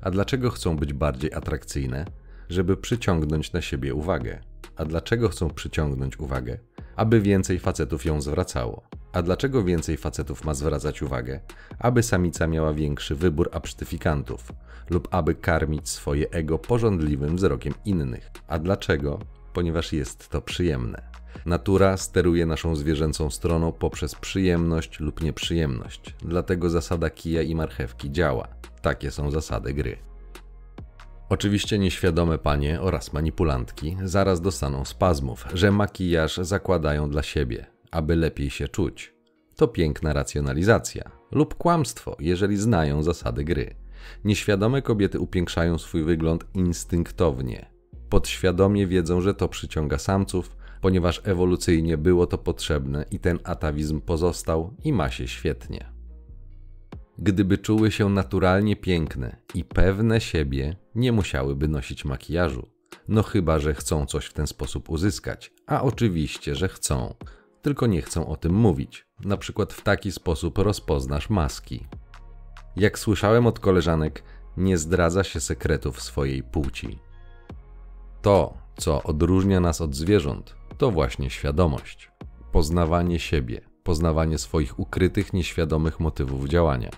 A 0.01 0.11
dlaczego 0.11 0.49
chcą 0.49 0.77
być 0.77 0.93
bardziej 0.93 1.33
atrakcyjne? 1.33 2.05
Żeby 2.49 2.77
przyciągnąć 2.77 3.53
na 3.53 3.61
siebie 3.61 3.93
uwagę. 3.93 4.39
A 4.75 4.85
dlaczego 4.85 5.29
chcą 5.29 5.49
przyciągnąć 5.49 6.19
uwagę? 6.19 6.59
Aby 6.95 7.21
więcej 7.21 7.59
facetów 7.59 8.05
ją 8.05 8.21
zwracało. 8.21 8.83
A 9.11 9.21
dlaczego 9.21 9.63
więcej 9.63 9.97
facetów 9.97 10.43
ma 10.43 10.53
zwracać 10.53 11.01
uwagę? 11.01 11.39
Aby 11.79 12.03
samica 12.03 12.47
miała 12.47 12.73
większy 12.73 13.15
wybór 13.15 13.49
absztyfikantów 13.51 14.51
lub 14.89 15.07
aby 15.11 15.35
karmić 15.35 15.89
swoje 15.89 16.29
ego 16.29 16.59
porządliwym 16.59 17.35
wzrokiem 17.35 17.73
innych. 17.85 18.31
A 18.47 18.59
dlaczego? 18.59 19.19
Ponieważ 19.53 19.93
jest 19.93 20.29
to 20.29 20.41
przyjemne. 20.41 21.12
Natura 21.45 21.97
steruje 21.97 22.45
naszą 22.45 22.75
zwierzęcą 22.75 23.29
stroną 23.29 23.71
poprzez 23.71 24.15
przyjemność 24.15 24.99
lub 24.99 25.23
nieprzyjemność. 25.23 26.15
Dlatego 26.21 26.69
zasada 26.69 27.09
kija 27.09 27.41
i 27.41 27.55
marchewki 27.55 28.11
działa. 28.11 28.47
Takie 28.81 29.11
są 29.11 29.31
zasady 29.31 29.73
gry. 29.73 29.97
Oczywiście 31.29 31.79
nieświadome 31.79 32.37
panie 32.37 32.81
oraz 32.81 33.13
manipulantki 33.13 33.97
zaraz 34.03 34.41
dostaną 34.41 34.85
spazmów, 34.85 35.45
że 35.53 35.71
makijaż 35.71 36.37
zakładają 36.37 37.09
dla 37.09 37.23
siebie, 37.23 37.65
aby 37.91 38.15
lepiej 38.15 38.49
się 38.49 38.67
czuć. 38.67 39.13
To 39.55 39.67
piękna 39.67 40.13
racjonalizacja 40.13 41.11
lub 41.31 41.55
kłamstwo, 41.55 42.17
jeżeli 42.19 42.57
znają 42.57 43.03
zasady 43.03 43.43
gry. 43.43 43.75
Nieświadome 44.25 44.81
kobiety 44.81 45.19
upiększają 45.19 45.77
swój 45.77 46.03
wygląd 46.03 46.45
instynktownie. 46.53 47.65
Podświadomie 48.09 48.87
wiedzą, 48.87 49.21
że 49.21 49.33
to 49.33 49.49
przyciąga 49.49 49.97
samców, 49.97 50.55
ponieważ 50.83 51.21
ewolucyjnie 51.23 51.97
było 51.97 52.27
to 52.27 52.37
potrzebne 52.37 53.05
i 53.11 53.19
ten 53.19 53.39
atawizm 53.43 54.01
pozostał 54.01 54.73
i 54.83 54.93
ma 54.93 55.09
się 55.11 55.27
świetnie. 55.27 55.93
Gdyby 57.17 57.57
czuły 57.57 57.91
się 57.91 58.09
naturalnie 58.09 58.75
piękne 58.75 59.37
i 59.53 59.63
pewne 59.63 60.21
siebie, 60.21 60.75
nie 60.95 61.11
musiałyby 61.11 61.67
nosić 61.67 62.05
makijażu. 62.05 62.67
No 63.07 63.23
chyba, 63.23 63.59
że 63.59 63.73
chcą 63.73 64.05
coś 64.05 64.25
w 64.25 64.33
ten 64.33 64.47
sposób 64.47 64.89
uzyskać. 64.89 65.51
A 65.67 65.81
oczywiście, 65.81 66.55
że 66.55 66.67
chcą, 66.67 67.15
tylko 67.61 67.87
nie 67.87 68.01
chcą 68.01 68.27
o 68.27 68.35
tym 68.35 68.53
mówić. 68.53 69.07
Na 69.25 69.37
przykład 69.37 69.73
w 69.73 69.81
taki 69.81 70.11
sposób 70.11 70.57
rozpoznasz 70.57 71.29
maski. 71.29 71.85
Jak 72.75 72.99
słyszałem 72.99 73.47
od 73.47 73.59
koleżanek, 73.59 74.23
nie 74.57 74.77
zdradza 74.77 75.23
się 75.23 75.39
sekretów 75.39 76.01
swojej 76.01 76.43
płci. 76.43 76.99
To, 78.23 78.53
co 78.77 79.03
odróżnia 79.03 79.59
nas 79.59 79.81
od 79.81 79.95
zwierząt, 79.95 80.55
to 80.77 80.91
właśnie 80.91 81.29
świadomość, 81.29 82.11
poznawanie 82.51 83.19
siebie, 83.19 83.61
poznawanie 83.83 84.37
swoich 84.37 84.79
ukrytych, 84.79 85.33
nieświadomych 85.33 85.99
motywów 85.99 86.47
działania. 86.47 86.89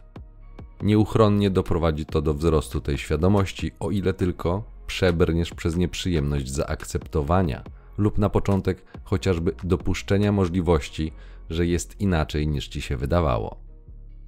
Nieuchronnie 0.82 1.50
doprowadzi 1.50 2.06
to 2.06 2.22
do 2.22 2.34
wzrostu 2.34 2.82
tej 2.82 2.98
świadomości, 2.98 3.72
o 3.80 3.92
ile 3.92 4.14
tylko 4.14 4.64
przebrniesz 4.88 5.54
przez 5.54 5.76
nieprzyjemność 5.76 6.50
zaakceptowania 6.52 7.64
lub 7.98 8.18
na 8.18 8.30
początek 8.30 8.86
chociażby 9.04 9.52
dopuszczenia 9.64 10.32
możliwości, 10.32 11.12
że 11.50 11.66
jest 11.66 12.02
inaczej 12.02 12.48
niż 12.48 12.68
ci 12.68 12.82
się 12.82 12.98
wydawało. 12.98 13.58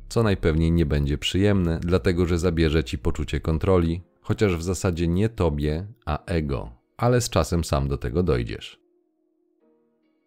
Co 0.10 0.24
najpewniej 0.24 0.72
nie 0.72 0.86
będzie 0.86 1.18
przyjemne, 1.18 1.80
dlatego 1.80 2.26
że 2.26 2.40
zabierze 2.40 2.84
ci 2.84 2.98
poczucie 2.98 3.40
kontroli, 3.40 4.02
chociaż 4.22 4.56
w 4.56 4.64
zasadzie 4.64 5.08
nie 5.08 5.30
tobie, 5.30 5.88
a 6.06 6.26
ego, 6.26 6.77
ale 6.98 7.22
z 7.22 7.30
czasem 7.30 7.64
sam 7.64 7.88
do 7.88 7.98
tego 7.98 8.24
dojdziesz. 8.24 8.80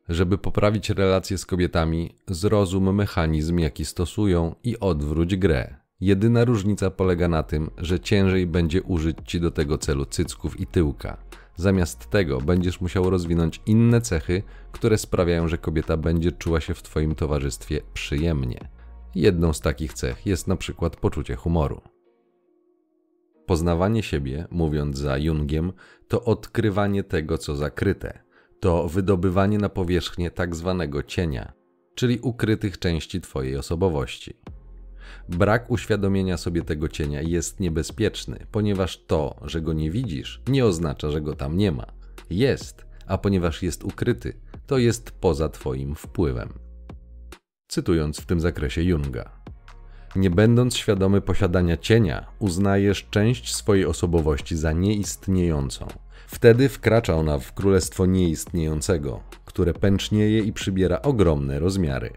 Żeby 0.08 0.38
poprawić 0.38 0.90
relacje 0.90 1.38
z 1.38 1.46
kobietami, 1.46 2.14
zrozum 2.28 2.94
mechanizm, 2.94 3.58
jaki 3.58 3.84
stosują 3.84 4.54
i 4.64 4.78
odwróć 4.78 5.36
grę. 5.36 5.76
Jedyna 6.00 6.44
różnica 6.44 6.90
polega 6.90 7.28
na 7.28 7.42
tym, 7.42 7.70
że 7.78 8.00
ciężej 8.00 8.46
będzie 8.46 8.82
użyć 8.82 9.16
ci 9.24 9.40
do 9.40 9.50
tego 9.50 9.78
celu 9.78 10.06
cycków 10.06 10.60
i 10.60 10.66
tyłka. 10.66 11.16
Zamiast 11.56 12.10
tego 12.10 12.40
będziesz 12.40 12.80
musiał 12.80 13.10
rozwinąć 13.10 13.60
inne 13.66 14.00
cechy, 14.00 14.42
które 14.72 14.98
sprawiają, 14.98 15.48
że 15.48 15.58
kobieta 15.58 15.96
będzie 15.96 16.32
czuła 16.32 16.60
się 16.60 16.74
w 16.74 16.82
Twoim 16.82 17.14
towarzystwie 17.14 17.80
przyjemnie. 17.94 18.68
Jedną 19.14 19.52
z 19.52 19.60
takich 19.60 19.92
cech 19.92 20.26
jest 20.26 20.46
na 20.46 20.56
przykład 20.56 20.96
poczucie 20.96 21.36
humoru. 21.36 21.80
Poznawanie 23.46 24.02
siebie, 24.02 24.46
mówiąc 24.50 24.98
za 24.98 25.18
Jungiem, 25.18 25.72
to 26.10 26.24
odkrywanie 26.24 27.04
tego, 27.04 27.38
co 27.38 27.56
zakryte. 27.56 28.22
To 28.60 28.88
wydobywanie 28.88 29.58
na 29.58 29.68
powierzchnię 29.68 30.30
tak 30.30 30.56
zwanego 30.56 31.02
cienia, 31.02 31.52
czyli 31.94 32.18
ukrytych 32.18 32.78
części 32.78 33.20
Twojej 33.20 33.56
osobowości. 33.56 34.36
Brak 35.28 35.70
uświadomienia 35.70 36.36
sobie 36.36 36.62
tego 36.62 36.88
cienia 36.88 37.22
jest 37.22 37.60
niebezpieczny, 37.60 38.46
ponieważ 38.52 39.04
to, 39.06 39.40
że 39.42 39.60
go 39.60 39.72
nie 39.72 39.90
widzisz, 39.90 40.42
nie 40.48 40.64
oznacza, 40.64 41.10
że 41.10 41.20
go 41.20 41.36
tam 41.36 41.56
nie 41.56 41.72
ma. 41.72 41.86
Jest, 42.30 42.86
a 43.06 43.18
ponieważ 43.18 43.62
jest 43.62 43.84
ukryty, 43.84 44.40
to 44.66 44.78
jest 44.78 45.10
poza 45.10 45.48
Twoim 45.48 45.94
wpływem. 45.94 46.48
Cytując 47.68 48.20
w 48.20 48.26
tym 48.26 48.40
zakresie 48.40 48.82
Junga. 48.82 49.42
Nie 50.16 50.30
będąc 50.30 50.76
świadomy 50.76 51.20
posiadania 51.20 51.76
cienia, 51.76 52.26
uznajesz 52.38 53.06
część 53.10 53.54
swojej 53.54 53.86
osobowości 53.86 54.56
za 54.56 54.72
nieistniejącą. 54.72 55.86
Wtedy 56.26 56.68
wkracza 56.68 57.14
ona 57.14 57.38
w 57.38 57.52
królestwo 57.54 58.06
nieistniejącego, 58.06 59.20
które 59.44 59.74
pęcznieje 59.74 60.38
i 60.38 60.52
przybiera 60.52 61.02
ogromne 61.02 61.58
rozmiary. 61.58 62.10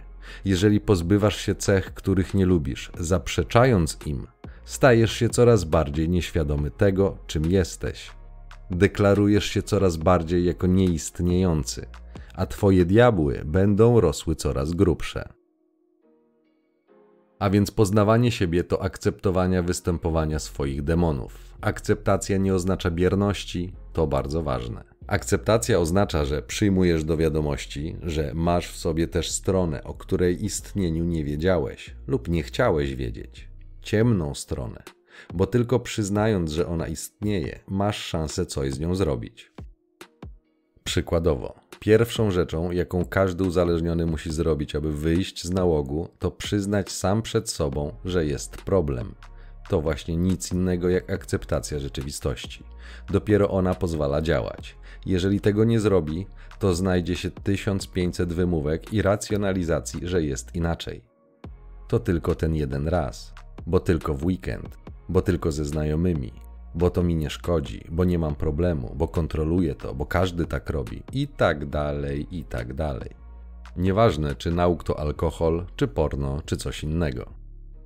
Jeżeli 0.46 0.82
pozbywasz 0.82 1.38
się 1.38 1.56
cech, 1.56 1.94
których 1.94 2.34
nie 2.34 2.46
lubisz, 2.46 2.92
zaprzeczając 3.00 3.98
im, 4.06 4.28
stajesz 4.66 5.14
się 5.14 5.30
coraz 5.30 5.64
bardziej 5.64 6.10
nieświadomy 6.10 6.72
tego, 6.72 7.18
czym 7.28 7.46
jesteś. 7.46 8.12
Deklarujesz 8.72 9.46
się 9.46 9.64
coraz 9.64 9.98
bardziej 9.98 10.46
jako 10.46 10.68
nieistniejący, 10.68 11.86
a 12.36 12.46
twoje 12.46 12.86
diabły 12.86 13.42
będą 13.46 14.00
rosły 14.00 14.36
coraz 14.36 14.72
grubsze. 14.72 15.43
A 17.44 17.50
więc 17.50 17.72
poznawanie 17.72 18.32
siebie 18.32 18.64
to 18.64 18.82
akceptowania 18.82 19.64
występowania 19.64 20.40
swoich 20.40 20.84
demonów. 20.84 21.56
Akceptacja 21.62 22.38
nie 22.38 22.56
oznacza 22.56 22.92
bierności, 22.92 23.74
to 23.94 24.08
bardzo 24.08 24.44
ważne. 24.44 24.84
Akceptacja 25.08 25.80
oznacza, 25.80 26.26
że 26.26 26.42
przyjmujesz 26.42 27.04
do 27.04 27.18
wiadomości, 27.18 27.96
że 28.04 28.32
masz 28.34 28.68
w 28.68 28.78
sobie 28.78 29.08
też 29.08 29.32
stronę, 29.32 29.84
o 29.84 29.94
której 29.94 30.46
istnieniu 30.46 31.04
nie 31.04 31.26
wiedziałeś 31.26 31.96
lub 32.08 32.28
nie 32.28 32.44
chciałeś 32.44 32.96
wiedzieć. 32.96 33.50
Ciemną 33.82 34.36
stronę, 34.36 34.84
bo 35.34 35.48
tylko 35.48 35.80
przyznając, 35.80 36.52
że 36.52 36.68
ona 36.68 36.88
istnieje, 36.88 37.60
masz 37.68 37.98
szansę 37.98 38.46
coś 38.46 38.74
z 38.74 38.80
nią 38.80 38.96
zrobić. 38.96 39.52
Przykładowo, 40.84 41.60
pierwszą 41.84 42.32
rzeczą, 42.32 42.72
jaką 42.72 43.06
każdy 43.06 43.44
uzależniony 43.44 44.06
musi 44.06 44.32
zrobić, 44.32 44.76
aby 44.76 44.94
wyjść 44.94 45.44
z 45.44 45.52
nałogu, 45.52 46.08
to 46.20 46.32
przyznać 46.32 46.92
sam 46.92 47.22
przed 47.22 47.50
sobą, 47.50 47.94
że 48.06 48.26
jest 48.26 48.58
problem. 48.58 49.16
To 49.70 49.82
właśnie 49.82 50.18
nic 50.18 50.52
innego 50.52 50.90
jak 50.90 51.10
akceptacja 51.10 51.80
rzeczywistości. 51.80 52.64
Dopiero 53.10 53.50
ona 53.50 53.74
pozwala 53.74 54.22
działać. 54.22 54.76
Jeżeli 55.06 55.42
tego 55.42 55.64
nie 55.64 55.80
zrobi, 55.80 56.28
to 56.60 56.76
znajdzie 56.76 57.16
się 57.16 57.32
1500 57.32 58.34
wymówek 58.34 58.94
i 58.94 59.02
racjonalizacji, 59.02 60.08
że 60.08 60.24
jest 60.24 60.56
inaczej. 60.56 61.04
To 61.88 62.00
tylko 62.00 62.36
ten 62.36 62.56
jeden 62.56 62.88
raz, 62.88 63.34
bo 63.68 63.80
tylko 63.80 64.14
w 64.14 64.26
weekend, 64.26 64.78
bo 65.10 65.22
tylko 65.22 65.52
ze 65.52 65.66
znajomymi, 65.66 66.43
bo 66.76 66.90
to 66.90 67.04
mi 67.04 67.16
nie 67.16 67.30
szkodzi, 67.30 67.86
bo 67.90 68.04
nie 68.04 68.20
mam 68.20 68.36
problemu, 68.36 68.96
bo 68.96 69.08
kontroluję 69.08 69.76
to, 69.76 69.96
bo 69.96 70.06
każdy 70.06 70.46
tak 70.46 70.70
robi 70.70 71.04
i 71.14 71.28
tak 71.28 71.66
dalej, 71.66 72.28
i 72.32 72.44
tak 72.44 72.74
dalej. 72.74 73.10
Nieważne, 73.78 74.36
czy 74.36 74.52
nauk 74.52 74.84
to 74.84 75.00
alkohol, 75.00 75.66
czy 75.76 75.88
porno, 75.88 76.42
czy 76.46 76.58
coś 76.58 76.84
innego. 76.84 77.34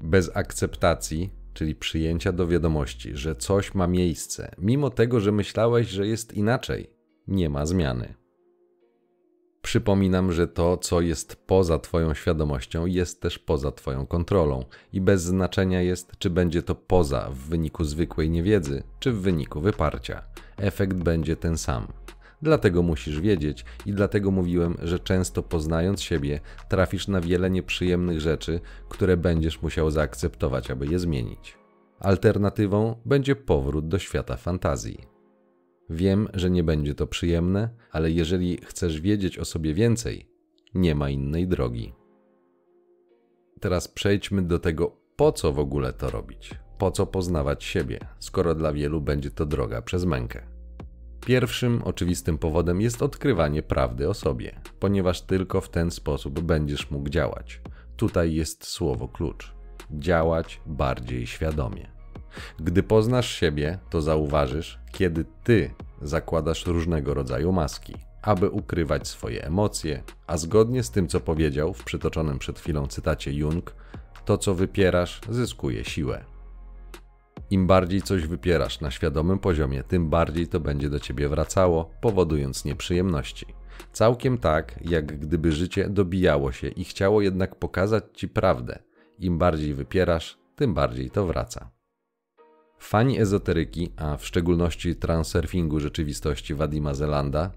Bez 0.01 0.32
akceptacji, 0.34 1.29
czyli 1.53 1.75
przyjęcia 1.75 2.32
do 2.32 2.48
wiadomości, 2.48 3.15
że 3.15 3.36
coś 3.36 3.74
ma 3.75 3.88
miejsce, 3.88 4.51
mimo 4.58 4.89
tego, 4.89 5.20
że 5.20 5.32
myślałeś, 5.32 5.88
że 5.88 6.08
jest 6.08 6.34
inaczej, 6.34 6.89
nie 7.27 7.50
ma 7.50 7.65
zmiany. 7.65 8.13
Przypominam, 9.67 10.31
że 10.31 10.47
to, 10.47 10.77
co 10.77 11.01
jest 11.01 11.36
poza 11.36 11.79
Twoją 11.79 12.13
świadomością, 12.13 12.86
jest 12.86 13.21
też 13.21 13.39
poza 13.39 13.71
Twoją 13.71 14.05
kontrolą 14.05 14.65
i 14.93 15.01
bez 15.01 15.21
znaczenia 15.21 15.81
jest, 15.81 16.12
czy 16.19 16.29
będzie 16.29 16.62
to 16.62 16.75
poza 16.75 17.29
w 17.29 17.38
wyniku 17.38 17.83
zwykłej 17.83 18.29
niewiedzy, 18.29 18.83
czy 19.00 19.12
w 19.12 19.21
wyniku 19.21 19.62
wyparcia. 19.62 20.24
Efekt 20.57 20.97
będzie 20.97 21.36
ten 21.36 21.57
sam. 21.57 21.88
Dlatego 22.41 22.83
musisz 22.83 23.21
wiedzieć 23.21 23.65
i 23.86 23.93
dlatego 23.93 24.31
mówiłem, 24.31 24.77
że 24.83 25.00
często 25.00 25.43
poznając 25.43 26.01
siebie, 26.01 26.39
trafisz 26.69 27.07
na 27.07 27.21
wiele 27.21 27.50
nieprzyjemnych 27.50 28.21
rzeczy, 28.21 28.59
które 28.89 29.17
będziesz 29.17 29.62
musiał 29.62 29.91
zaakceptować, 29.91 30.71
aby 30.71 30.88
je 30.88 31.00
zmienić. 31.00 31.57
Alternatywą 32.00 32.95
będzie 33.05 33.36
powrót 33.36 33.88
do 33.88 34.00
świata 34.00 34.38
fantazji. 34.38 35.16
Wiem, 35.89 36.27
że 36.34 36.50
nie 36.50 36.63
będzie 36.63 36.96
to 36.96 37.08
przyjemne, 37.08 37.70
ale 37.91 38.12
jeżeli 38.12 38.58
chcesz 38.58 39.01
wiedzieć 39.01 39.39
o 39.39 39.46
sobie 39.46 39.74
więcej, 39.74 40.29
nie 40.74 40.96
ma 40.96 41.10
innej 41.10 41.48
drogi. 41.48 41.94
Teraz 43.60 43.88
przejdźmy 43.88 44.41
do 44.41 44.60
tego, 44.60 44.98
po 45.15 45.32
co 45.32 45.53
w 45.53 45.60
ogóle 45.60 45.94
to 45.94 46.10
robić. 46.10 46.51
Po 46.77 46.91
co 46.91 47.06
poznawać 47.06 47.63
siebie, 47.63 48.00
skoro 48.20 48.56
dla 48.56 48.74
wielu 48.74 49.01
będzie 49.01 49.32
to 49.32 49.46
droga 49.46 49.82
przez 49.82 50.06
mękę. 50.06 50.48
Pierwszym 51.25 51.82
oczywistym 51.84 52.38
powodem 52.38 52.82
jest 52.82 53.01
odkrywanie 53.01 53.63
prawdy 53.63 54.10
o 54.10 54.13
sobie, 54.13 54.62
ponieważ 54.79 55.22
tylko 55.22 55.62
w 55.62 55.70
ten 55.70 55.91
sposób 55.91 56.39
będziesz 56.39 56.91
mógł 56.91 57.10
działać. 57.10 57.62
Tutaj 57.98 58.34
jest 58.34 58.65
słowo 58.65 59.08
klucz: 59.08 59.53
działać 59.91 60.62
bardziej 60.65 61.27
świadomie. 61.27 61.91
Gdy 62.60 62.84
poznasz 62.84 63.32
siebie, 63.32 63.79
to 63.89 64.01
zauważysz, 64.01 64.79
kiedy 64.98 65.25
ty 65.44 65.72
zakładasz 66.01 66.66
różnego 66.66 67.13
rodzaju 67.13 67.51
maski, 67.51 67.94
aby 68.22 68.50
ukrywać 68.50 69.08
swoje 69.08 69.46
emocje, 69.46 70.04
a 70.27 70.38
zgodnie 70.38 70.84
z 70.84 70.92
tym, 70.92 71.08
co 71.08 71.20
powiedział 71.20 71.74
w 71.74 71.84
przytoczonym 71.84 72.39
przed 72.39 72.60
chwilą 72.60 72.88
cytacie 72.88 73.34
Jung, 73.34 73.75
to 74.25 74.38
co 74.38 74.56
wypierasz, 74.56 75.22
zyskuje 75.30 75.86
siłę. 75.86 76.25
Im 77.50 77.68
bardziej 77.68 78.01
coś 78.01 78.27
wypierasz 78.27 78.82
na 78.82 78.92
świadomym 78.92 79.39
poziomie, 79.39 79.84
tym 79.84 80.10
bardziej 80.10 80.48
to 80.48 80.60
będzie 80.60 80.89
do 80.89 81.00
ciebie 81.00 81.30
wracało, 81.30 81.92
powodując 82.01 82.66
nieprzyjemności. 82.66 83.46
Całkiem 83.92 84.38
tak, 84.38 84.80
jak 84.82 85.20
gdyby 85.20 85.51
życie 85.51 85.89
dobijało 85.89 86.51
się 86.51 86.68
i 86.68 86.84
chciało 86.84 87.22
jednak 87.22 87.56
pokazać 87.56 88.04
ci 88.13 88.27
prawdę. 88.27 88.80
Im 89.20 89.38
bardziej 89.38 89.74
wypierasz, 89.74 90.38
tym 90.56 90.74
bardziej 90.74 91.12
to 91.12 91.25
wraca. 91.25 91.76
Fani 92.79 93.19
ezoteryki, 93.19 93.89
a 93.96 94.17
w 94.17 94.25
szczególności 94.25 94.96
transurfingu 94.96 95.79
rzeczywistości 95.79 96.55
Wadima 96.55 96.93
Zelanda, 96.93 97.51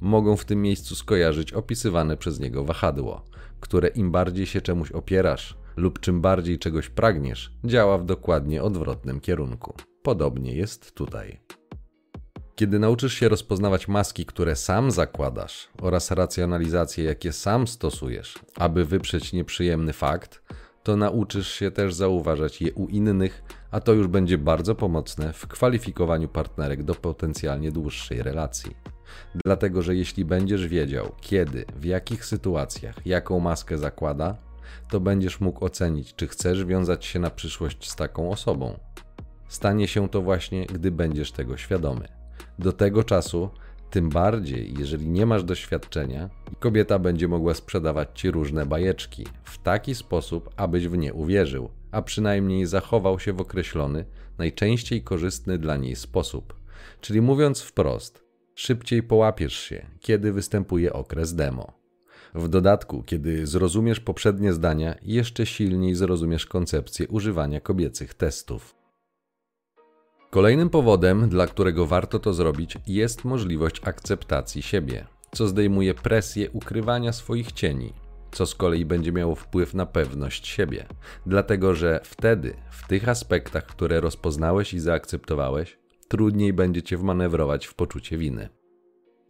mogą 0.00 0.36
w 0.36 0.44
tym 0.44 0.62
miejscu 0.62 0.94
skojarzyć 0.94 1.52
opisywane 1.52 2.16
przez 2.16 2.40
niego 2.40 2.64
wahadło, 2.64 3.24
które 3.60 3.88
im 3.88 4.10
bardziej 4.10 4.46
się 4.46 4.60
czemuś 4.60 4.92
opierasz, 4.92 5.56
lub 5.76 6.00
czym 6.00 6.20
bardziej 6.20 6.58
czegoś 6.58 6.88
pragniesz, 6.88 7.52
działa 7.64 7.98
w 7.98 8.04
dokładnie 8.04 8.62
odwrotnym 8.62 9.20
kierunku. 9.20 9.74
Podobnie 10.02 10.52
jest 10.52 10.94
tutaj. 10.94 11.40
Kiedy 12.54 12.78
nauczysz 12.78 13.14
się 13.14 13.28
rozpoznawać 13.28 13.88
maski, 13.88 14.26
które 14.26 14.56
sam 14.56 14.90
zakładasz, 14.90 15.68
oraz 15.82 16.10
racjonalizacje, 16.10 17.04
jakie 17.04 17.32
sam 17.32 17.66
stosujesz, 17.66 18.38
aby 18.56 18.84
wyprzeć 18.84 19.32
nieprzyjemny 19.32 19.92
fakt, 19.92 20.42
to 20.86 20.96
nauczysz 20.96 21.48
się 21.48 21.70
też 21.70 21.94
zauważać 21.94 22.62
je 22.62 22.72
u 22.74 22.86
innych, 22.88 23.42
a 23.70 23.80
to 23.80 23.92
już 23.92 24.06
będzie 24.06 24.38
bardzo 24.38 24.74
pomocne 24.74 25.32
w 25.32 25.46
kwalifikowaniu 25.46 26.28
partnerek 26.28 26.82
do 26.82 26.94
potencjalnie 26.94 27.72
dłuższej 27.72 28.22
relacji. 28.22 28.76
Dlatego, 29.44 29.82
że 29.82 29.94
jeśli 29.94 30.24
będziesz 30.24 30.68
wiedział, 30.68 31.12
kiedy, 31.20 31.64
w 31.76 31.84
jakich 31.84 32.24
sytuacjach, 32.24 33.06
jaką 33.06 33.40
maskę 33.40 33.78
zakłada, 33.78 34.36
to 34.90 35.00
będziesz 35.00 35.40
mógł 35.40 35.64
ocenić, 35.64 36.14
czy 36.14 36.26
chcesz 36.26 36.64
wiązać 36.64 37.04
się 37.04 37.18
na 37.18 37.30
przyszłość 37.30 37.90
z 37.90 37.96
taką 37.96 38.30
osobą. 38.30 38.78
Stanie 39.48 39.88
się 39.88 40.08
to 40.08 40.22
właśnie, 40.22 40.66
gdy 40.66 40.90
będziesz 40.90 41.32
tego 41.32 41.56
świadomy. 41.56 42.08
Do 42.58 42.72
tego 42.72 43.04
czasu, 43.04 43.50
tym 43.90 44.08
bardziej, 44.08 44.74
jeżeli 44.78 45.08
nie 45.08 45.26
masz 45.26 45.44
doświadczenia, 45.44 46.30
kobieta 46.58 46.98
będzie 46.98 47.28
mogła 47.28 47.54
sprzedawać 47.54 48.08
ci 48.14 48.30
różne 48.30 48.66
bajeczki 48.66 49.26
w 49.44 49.58
taki 49.58 49.94
sposób, 49.94 50.50
abyś 50.56 50.88
w 50.88 50.96
nie 50.96 51.14
uwierzył, 51.14 51.70
a 51.90 52.02
przynajmniej 52.02 52.66
zachował 52.66 53.20
się 53.20 53.32
w 53.32 53.40
określony, 53.40 54.04
najczęściej 54.38 55.02
korzystny 55.02 55.58
dla 55.58 55.76
niej 55.76 55.96
sposób. 55.96 56.54
Czyli 57.00 57.20
mówiąc 57.20 57.62
wprost, 57.62 58.24
szybciej 58.54 59.02
połapiesz 59.02 59.54
się, 59.56 59.86
kiedy 60.00 60.32
występuje 60.32 60.92
okres 60.92 61.34
demo. 61.34 61.72
W 62.34 62.48
dodatku, 62.48 63.02
kiedy 63.02 63.46
zrozumiesz 63.46 64.00
poprzednie 64.00 64.52
zdania, 64.52 64.94
jeszcze 65.02 65.46
silniej 65.46 65.94
zrozumiesz 65.94 66.46
koncepcję 66.46 67.08
używania 67.08 67.60
kobiecych 67.60 68.14
testów. 68.14 68.74
Kolejnym 70.36 70.70
powodem, 70.70 71.28
dla 71.28 71.46
którego 71.46 71.86
warto 71.86 72.18
to 72.18 72.34
zrobić, 72.34 72.78
jest 72.86 73.24
możliwość 73.24 73.80
akceptacji 73.84 74.62
siebie, 74.62 75.06
co 75.32 75.48
zdejmuje 75.48 75.94
presję 75.94 76.50
ukrywania 76.50 77.12
swoich 77.12 77.52
cieni, 77.52 77.92
co 78.32 78.46
z 78.46 78.54
kolei 78.54 78.84
będzie 78.84 79.12
miało 79.12 79.34
wpływ 79.34 79.74
na 79.74 79.86
pewność 79.86 80.46
siebie, 80.46 80.86
dlatego 81.26 81.74
że 81.74 82.00
wtedy, 82.04 82.54
w 82.70 82.88
tych 82.88 83.08
aspektach, 83.08 83.66
które 83.66 84.00
rozpoznałeś 84.00 84.74
i 84.74 84.80
zaakceptowałeś, 84.80 85.78
trudniej 86.08 86.52
będzie 86.52 86.82
cię 86.82 86.96
wmanewrować 86.96 87.66
w 87.66 87.74
poczucie 87.74 88.18
winy. 88.18 88.48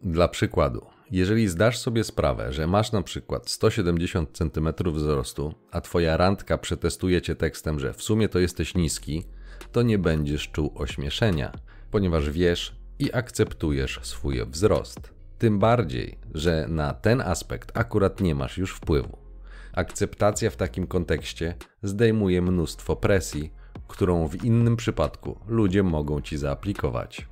Dla 0.01 0.27
przykładu, 0.27 0.85
jeżeli 1.11 1.47
zdasz 1.47 1.77
sobie 1.77 2.03
sprawę, 2.03 2.53
że 2.53 2.67
masz 2.67 2.91
na 2.91 3.01
przykład 3.01 3.49
170 3.49 4.37
cm 4.37 4.69
wzrostu, 4.93 5.53
a 5.71 5.81
twoja 5.81 6.17
randka 6.17 6.57
przetestuje 6.57 7.21
cię 7.21 7.35
tekstem, 7.35 7.79
że 7.79 7.93
w 7.93 8.03
sumie 8.03 8.29
to 8.29 8.39
jesteś 8.39 8.75
niski, 8.75 9.23
to 9.71 9.81
nie 9.81 9.97
będziesz 9.97 10.51
czuł 10.51 10.71
ośmieszenia, 10.75 11.51
ponieważ 11.91 12.29
wiesz 12.29 12.75
i 12.99 13.13
akceptujesz 13.13 13.99
swój 14.03 14.45
wzrost. 14.45 14.99
Tym 15.37 15.59
bardziej, 15.59 16.17
że 16.33 16.65
na 16.69 16.93
ten 16.93 17.21
aspekt 17.21 17.77
akurat 17.77 18.21
nie 18.21 18.35
masz 18.35 18.57
już 18.57 18.75
wpływu. 18.75 19.17
Akceptacja 19.73 20.49
w 20.49 20.55
takim 20.55 20.87
kontekście 20.87 21.55
zdejmuje 21.83 22.41
mnóstwo 22.41 22.95
presji, 22.95 23.53
którą 23.87 24.27
w 24.27 24.43
innym 24.43 24.75
przypadku 24.75 25.39
ludzie 25.47 25.83
mogą 25.83 26.21
ci 26.21 26.37
zaaplikować. 26.37 27.27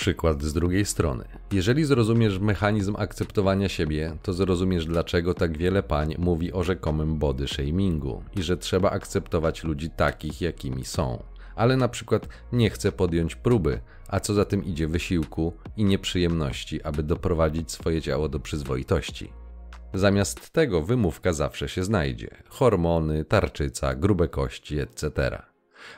Przykład 0.00 0.42
z 0.42 0.52
drugiej 0.52 0.84
strony. 0.84 1.24
Jeżeli 1.52 1.84
zrozumiesz 1.84 2.38
mechanizm 2.38 2.96
akceptowania 2.98 3.68
siebie, 3.68 4.16
to 4.22 4.32
zrozumiesz, 4.32 4.86
dlaczego 4.86 5.34
tak 5.34 5.58
wiele 5.58 5.82
pań 5.82 6.14
mówi 6.18 6.52
o 6.52 6.62
rzekomym 6.62 7.18
body 7.18 7.48
shamingu 7.48 8.22
i 8.36 8.42
że 8.42 8.56
trzeba 8.56 8.90
akceptować 8.90 9.64
ludzi 9.64 9.90
takich, 9.90 10.40
jakimi 10.40 10.84
są. 10.84 11.22
Ale 11.56 11.76
na 11.76 11.88
przykład 11.88 12.28
nie 12.52 12.70
chce 12.70 12.92
podjąć 12.92 13.36
próby, 13.36 13.80
a 14.08 14.20
co 14.20 14.34
za 14.34 14.44
tym 14.44 14.64
idzie 14.64 14.88
wysiłku 14.88 15.52
i 15.76 15.84
nieprzyjemności, 15.84 16.82
aby 16.82 17.02
doprowadzić 17.02 17.70
swoje 17.70 18.02
ciało 18.02 18.28
do 18.28 18.40
przyzwoitości. 18.40 19.32
Zamiast 19.94 20.50
tego 20.50 20.82
wymówka 20.82 21.32
zawsze 21.32 21.68
się 21.68 21.84
znajdzie: 21.84 22.28
hormony, 22.48 23.24
tarczyca, 23.24 23.94
grube 23.94 24.28
kości, 24.28 24.78
etc 24.78 25.49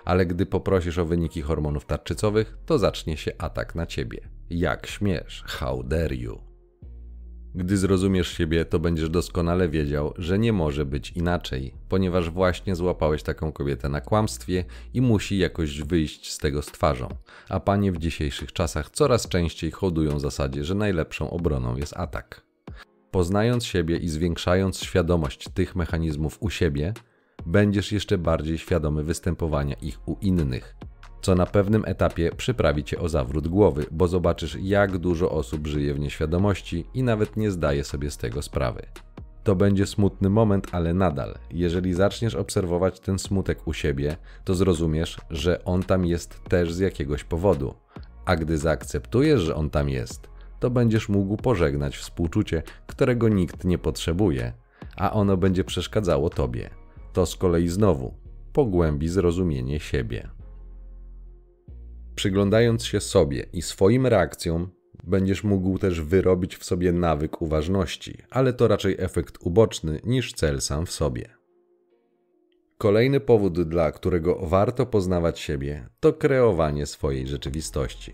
ale 0.05 0.27
gdy 0.27 0.47
poprosisz 0.47 0.99
o 0.99 1.05
wyniki 1.05 1.43
hormonów 1.43 1.87
tarczycowych, 1.87 2.59
to 2.67 2.79
zacznie 2.79 3.17
się 3.17 3.33
atak 3.39 3.75
na 3.75 3.87
ciebie. 3.87 4.21
Jak 4.51 4.87
śmiesz? 4.87 5.45
How 5.47 5.83
dare 5.83 6.17
you? 6.17 6.53
Gdy 7.55 7.77
zrozumiesz 7.77 8.29
siebie, 8.29 8.65
to 8.65 8.79
będziesz 8.79 9.11
doskonale 9.11 9.69
wiedział, 9.69 10.15
że 10.19 10.39
nie 10.39 10.53
może 10.53 10.87
być 10.87 11.11
inaczej, 11.11 11.75
ponieważ 11.89 12.31
właśnie 12.31 12.77
złapałeś 12.77 13.23
taką 13.23 13.53
kobietę 13.53 13.89
na 13.89 14.01
kłamstwie 14.01 14.65
i 14.95 15.01
musi 15.01 15.39
jakoś 15.39 15.83
wyjść 15.83 16.33
z 16.33 16.39
tego 16.39 16.63
z 16.63 16.67
twarzą. 16.67 17.09
A 17.49 17.61
panie 17.61 17.93
w 17.93 17.99
dzisiejszych 17.99 18.53
czasach 18.53 18.91
coraz 18.91 19.29
częściej 19.29 19.71
hodują 19.71 20.19
zasadzie, 20.19 20.65
że 20.65 20.75
najlepszą 20.75 21.31
obroną 21.31 21.77
jest 21.77 21.97
atak. 21.97 22.43
Poznając 23.11 23.65
siebie 23.65 23.97
i 23.97 24.09
zwiększając 24.09 24.81
świadomość 24.81 25.49
tych 25.49 25.77
mechanizmów 25.77 26.39
u 26.41 26.51
siebie, 26.51 26.95
będziesz 27.47 27.93
jeszcze 27.93 28.19
bardziej 28.19 28.59
świadomy 28.59 29.05
występowania 29.05 29.75
ich 29.75 30.09
u 30.09 30.17
innych, 30.21 30.77
co 31.23 31.35
na 31.35 31.47
pewnym 31.47 31.85
etapie 31.87 32.31
przyprawi 32.37 32.85
cię 32.85 32.99
o 32.99 33.09
zawrót 33.09 33.49
głowy, 33.49 33.87
bo 33.91 34.09
zobaczysz, 34.09 34.59
jak 34.61 34.99
dużo 34.99 35.31
osób 35.31 35.67
żyje 35.67 35.95
w 35.95 36.01
nieświadomości 36.01 36.87
i 36.95 37.03
nawet 37.03 37.37
nie 37.37 37.51
zdaje 37.51 37.85
sobie 37.85 38.11
z 38.11 38.17
tego 38.17 38.43
sprawy. 38.43 38.83
To 39.45 39.57
będzie 39.57 39.87
smutny 39.87 40.31
moment, 40.31 40.67
ale 40.73 40.95
nadal, 40.95 41.39
jeżeli 41.51 41.95
zaczniesz 41.95 42.35
obserwować 42.35 43.01
ten 43.01 43.19
smutek 43.19 43.67
u 43.67 43.73
siebie, 43.73 44.17
to 44.45 44.55
zrozumiesz, 44.55 45.19
że 45.31 45.65
on 45.65 45.83
tam 45.83 46.07
jest 46.07 46.45
też 46.45 46.73
z 46.73 46.79
jakiegoś 46.79 47.25
powodu. 47.25 47.75
A 48.25 48.37
gdy 48.37 48.59
zaakceptujesz, 48.59 49.41
że 49.41 49.55
on 49.55 49.71
tam 49.71 49.89
jest, 49.89 50.29
to 50.61 50.71
będziesz 50.71 51.09
mógł 51.09 51.37
pożegnać 51.37 51.97
współczucie, 51.97 52.63
którego 52.87 53.29
nikt 53.29 53.65
nie 53.65 53.79
potrzebuje, 53.79 54.53
a 54.97 55.13
ono 55.13 55.37
będzie 55.37 55.65
przeszkadzało 55.65 56.31
tobie. 56.31 56.82
To 57.13 57.27
z 57.27 57.37
kolei 57.37 57.69
znowu 57.69 58.15
pogłębi 58.53 59.09
zrozumienie 59.09 59.81
siebie. 59.81 60.29
Przyglądając 62.15 62.85
się 62.85 63.01
sobie 63.01 63.47
i 63.53 63.63
swoim 63.63 64.07
reakcjom, 64.07 64.71
będziesz 65.05 65.45
mógł 65.45 65.79
też 65.79 66.01
wyrobić 66.01 66.57
w 66.57 66.65
sobie 66.65 66.93
nawyk 66.93 67.43
uważności, 67.43 68.19
ale 68.31 68.53
to 68.53 68.69
raczej 68.69 68.97
efekt 68.99 69.39
uboczny 69.41 70.01
niż 70.05 70.33
cel 70.33 70.61
sam 70.61 70.87
w 70.87 70.93
sobie. 70.93 71.29
Kolejny 72.79 73.21
powód, 73.21 73.63
dla 73.69 73.93
którego 73.93 74.39
warto 74.43 74.87
poznawać 74.87 75.41
siebie, 75.41 75.89
to 76.01 76.13
kreowanie 76.13 76.87
swojej 76.87 77.27
rzeczywistości. 77.27 78.13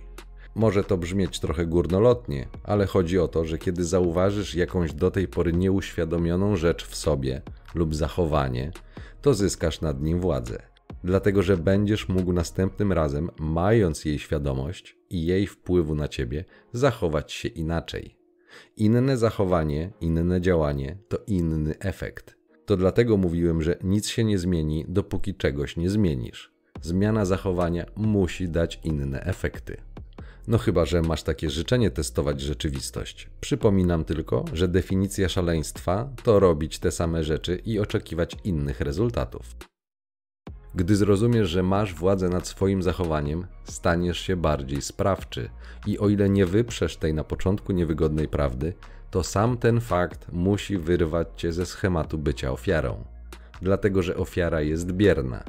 Może 0.54 0.84
to 0.84 0.96
brzmieć 0.96 1.40
trochę 1.40 1.66
górnolotnie, 1.66 2.48
ale 2.64 2.86
chodzi 2.86 3.18
o 3.18 3.28
to, 3.28 3.44
że 3.44 3.58
kiedy 3.58 3.84
zauważysz 3.84 4.54
jakąś 4.54 4.92
do 4.92 5.10
tej 5.10 5.28
pory 5.28 5.52
nieuświadomioną 5.52 6.56
rzecz 6.56 6.86
w 6.86 6.96
sobie 6.96 7.42
lub 7.74 7.94
zachowanie, 7.94 8.72
to 9.28 9.34
zyskasz 9.34 9.80
nad 9.80 10.02
nim 10.02 10.20
władzę. 10.20 10.62
Dlatego, 11.04 11.42
że 11.42 11.56
będziesz 11.56 12.08
mógł 12.08 12.32
następnym 12.32 12.92
razem, 12.92 13.30
mając 13.38 14.04
jej 14.04 14.18
świadomość 14.18 14.98
i 15.10 15.26
jej 15.26 15.46
wpływu 15.46 15.94
na 15.94 16.08
ciebie, 16.08 16.44
zachować 16.72 17.32
się 17.32 17.48
inaczej. 17.48 18.16
Inne 18.76 19.16
zachowanie, 19.16 19.92
inne 20.00 20.40
działanie 20.40 20.98
to 21.08 21.18
inny 21.26 21.78
efekt. 21.78 22.36
To 22.66 22.76
dlatego 22.76 23.16
mówiłem, 23.16 23.62
że 23.62 23.78
nic 23.84 24.08
się 24.08 24.24
nie 24.24 24.38
zmieni, 24.38 24.84
dopóki 24.88 25.34
czegoś 25.34 25.76
nie 25.76 25.90
zmienisz. 25.90 26.52
Zmiana 26.82 27.24
zachowania 27.24 27.86
musi 27.96 28.48
dać 28.48 28.80
inne 28.84 29.20
efekty. 29.20 29.76
No 30.48 30.58
chyba, 30.58 30.84
że 30.84 31.02
masz 31.02 31.22
takie 31.22 31.50
życzenie 31.50 31.90
testować 31.90 32.40
rzeczywistość. 32.40 33.30
Przypominam 33.40 34.04
tylko, 34.04 34.44
że 34.52 34.68
definicja 34.68 35.28
szaleństwa 35.28 36.08
to 36.22 36.40
robić 36.40 36.78
te 36.78 36.90
same 36.90 37.24
rzeczy 37.24 37.62
i 37.64 37.78
oczekiwać 37.78 38.36
innych 38.44 38.80
rezultatów. 38.80 39.56
Gdy 40.74 40.96
zrozumiesz, 40.96 41.48
że 41.48 41.62
masz 41.62 41.94
władzę 41.94 42.28
nad 42.28 42.46
swoim 42.46 42.82
zachowaniem, 42.82 43.46
staniesz 43.64 44.18
się 44.18 44.36
bardziej 44.36 44.82
sprawczy 44.82 45.50
i 45.86 45.98
o 45.98 46.08
ile 46.08 46.28
nie 46.28 46.46
wyprzesz 46.46 46.96
tej 46.96 47.14
na 47.14 47.24
początku 47.24 47.72
niewygodnej 47.72 48.28
prawdy, 48.28 48.72
to 49.10 49.22
sam 49.22 49.56
ten 49.56 49.80
fakt 49.80 50.32
musi 50.32 50.78
wyrwać 50.78 51.28
cię 51.36 51.52
ze 51.52 51.66
schematu 51.66 52.18
bycia 52.18 52.52
ofiarą. 52.52 53.04
Dlatego, 53.62 54.02
że 54.02 54.16
ofiara 54.16 54.60
jest 54.60 54.92
bierna, 54.92 55.44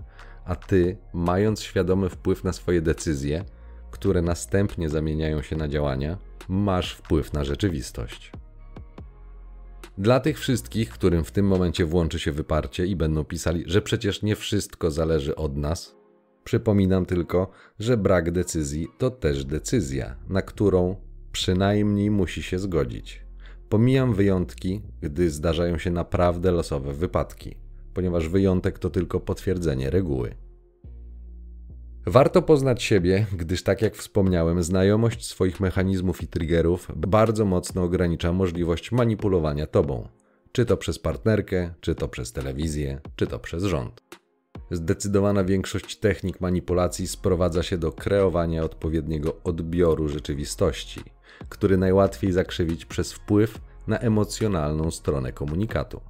a 0.45 0.55
ty, 0.55 0.97
mając 1.13 1.61
świadomy 1.61 2.09
wpływ 2.09 2.43
na 2.43 2.53
swoje 2.53 2.81
decyzje, 2.81 3.45
które 3.91 4.21
następnie 4.21 4.89
zamieniają 4.89 5.41
się 5.41 5.55
na 5.55 5.67
działania, 5.67 6.17
masz 6.49 6.93
wpływ 6.93 7.33
na 7.33 7.43
rzeczywistość. 7.43 8.31
Dla 9.97 10.19
tych 10.19 10.39
wszystkich, 10.39 10.89
którym 10.89 11.23
w 11.23 11.31
tym 11.31 11.47
momencie 11.47 11.85
włączy 11.85 12.19
się 12.19 12.31
wyparcie 12.31 12.85
i 12.85 12.95
będą 12.95 13.23
pisali, 13.23 13.63
że 13.67 13.81
przecież 13.81 14.21
nie 14.21 14.35
wszystko 14.35 14.91
zależy 14.91 15.35
od 15.35 15.57
nas, 15.57 15.95
przypominam 16.43 17.05
tylko, 17.05 17.51
że 17.79 17.97
brak 17.97 18.31
decyzji 18.31 18.87
to 18.97 19.11
też 19.11 19.45
decyzja, 19.45 20.15
na 20.29 20.41
którą 20.41 20.95
przynajmniej 21.31 22.11
musi 22.11 22.43
się 22.43 22.59
zgodzić. 22.59 23.25
Pomijam 23.69 24.13
wyjątki, 24.13 24.81
gdy 25.01 25.29
zdarzają 25.29 25.77
się 25.77 25.91
naprawdę 25.91 26.51
losowe 26.51 26.93
wypadki, 26.93 27.55
ponieważ 27.93 28.29
wyjątek 28.29 28.79
to 28.79 28.89
tylko 28.89 29.19
potwierdzenie 29.19 29.89
reguły. 29.89 30.35
Warto 32.09 32.41
poznać 32.41 32.83
siebie, 32.83 33.25
gdyż 33.33 33.63
tak 33.63 33.81
jak 33.81 33.95
wspomniałem, 33.95 34.63
znajomość 34.63 35.25
swoich 35.25 35.59
mechanizmów 35.59 36.23
i 36.23 36.27
triggerów 36.27 36.91
bardzo 36.95 37.45
mocno 37.45 37.83
ogranicza 37.83 38.33
możliwość 38.33 38.91
manipulowania 38.91 39.67
tobą. 39.67 40.07
Czy 40.51 40.65
to 40.65 40.77
przez 40.77 40.99
partnerkę, 40.99 41.73
czy 41.81 41.95
to 41.95 42.07
przez 42.07 42.33
telewizję, 42.33 43.01
czy 43.15 43.27
to 43.27 43.39
przez 43.39 43.63
rząd. 43.63 44.01
Zdecydowana 44.71 45.43
większość 45.43 45.95
technik 45.95 46.41
manipulacji 46.41 47.07
sprowadza 47.07 47.63
się 47.63 47.77
do 47.77 47.91
kreowania 47.91 48.63
odpowiedniego 48.63 49.35
odbioru 49.43 50.07
rzeczywistości, 50.07 51.01
który 51.49 51.77
najłatwiej 51.77 52.31
zakrzywić 52.31 52.85
przez 52.85 53.13
wpływ 53.13 53.61
na 53.87 53.99
emocjonalną 53.99 54.91
stronę 54.91 55.33
komunikatu. 55.33 56.01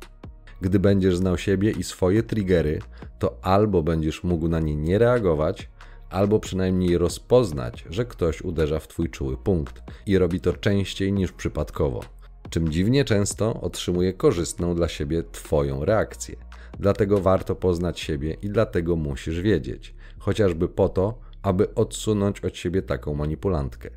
Gdy 0.62 0.80
będziesz 0.80 1.18
znał 1.18 1.38
siebie 1.38 1.72
i 1.72 1.84
swoje 1.84 2.24
triggery, 2.24 2.80
to 3.20 3.38
albo 3.42 3.84
będziesz 3.84 4.24
mógł 4.24 4.48
na 4.48 4.60
nie 4.60 4.76
nie 4.76 4.98
reagować, 4.98 5.70
albo 6.10 6.40
przynajmniej 6.40 6.98
rozpoznać, 6.98 7.86
że 7.90 8.06
ktoś 8.06 8.42
uderza 8.42 8.80
w 8.80 8.88
Twój 8.88 9.10
czuły 9.10 9.38
punkt 9.38 9.82
i 10.06 10.18
robi 10.18 10.42
to 10.42 10.54
częściej 10.54 11.14
niż 11.14 11.32
przypadkowo, 11.32 12.04
czym 12.50 12.72
dziwnie 12.72 13.06
często 13.06 13.62
otrzymuje 13.62 14.14
korzystną 14.14 14.76
dla 14.76 14.88
siebie 14.88 15.24
Twoją 15.32 15.86
reakcję. 15.86 16.36
Dlatego 16.80 17.22
warto 17.22 17.56
poznać 17.56 18.00
siebie 18.00 18.38
i 18.42 18.50
dlatego 18.50 18.96
musisz 18.96 19.42
wiedzieć, 19.42 19.96
chociażby 20.20 20.68
po 20.70 20.90
to, 20.90 21.20
aby 21.42 21.76
odsunąć 21.76 22.40
od 22.40 22.58
siebie 22.58 22.82
taką 22.82 23.14
manipulantkę. 23.14 23.90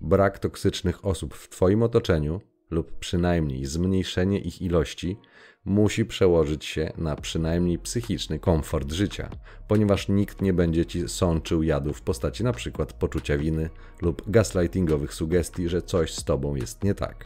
Brak 0.00 0.38
toksycznych 0.38 1.06
osób 1.06 1.34
w 1.34 1.48
Twoim 1.48 1.82
otoczeniu 1.82 2.40
lub 2.70 2.98
przynajmniej 2.98 3.66
zmniejszenie 3.66 4.38
ich 4.38 4.62
ilości 4.62 5.18
musi 5.64 6.04
przełożyć 6.04 6.64
się 6.64 6.92
na 6.98 7.16
przynajmniej 7.16 7.78
psychiczny 7.78 8.38
komfort 8.38 8.92
życia, 8.92 9.30
ponieważ 9.68 10.08
nikt 10.08 10.42
nie 10.42 10.52
będzie 10.52 10.86
ci 10.86 11.08
sączył 11.08 11.62
jadu 11.62 11.92
w 11.92 12.02
postaci 12.02 12.42
np. 12.42 12.86
poczucia 12.98 13.38
winy 13.38 13.70
lub 14.02 14.30
gaslightingowych 14.30 15.14
sugestii, 15.14 15.68
że 15.68 15.82
coś 15.82 16.14
z 16.14 16.24
tobą 16.24 16.54
jest 16.54 16.84
nie 16.84 16.94
tak. 16.94 17.24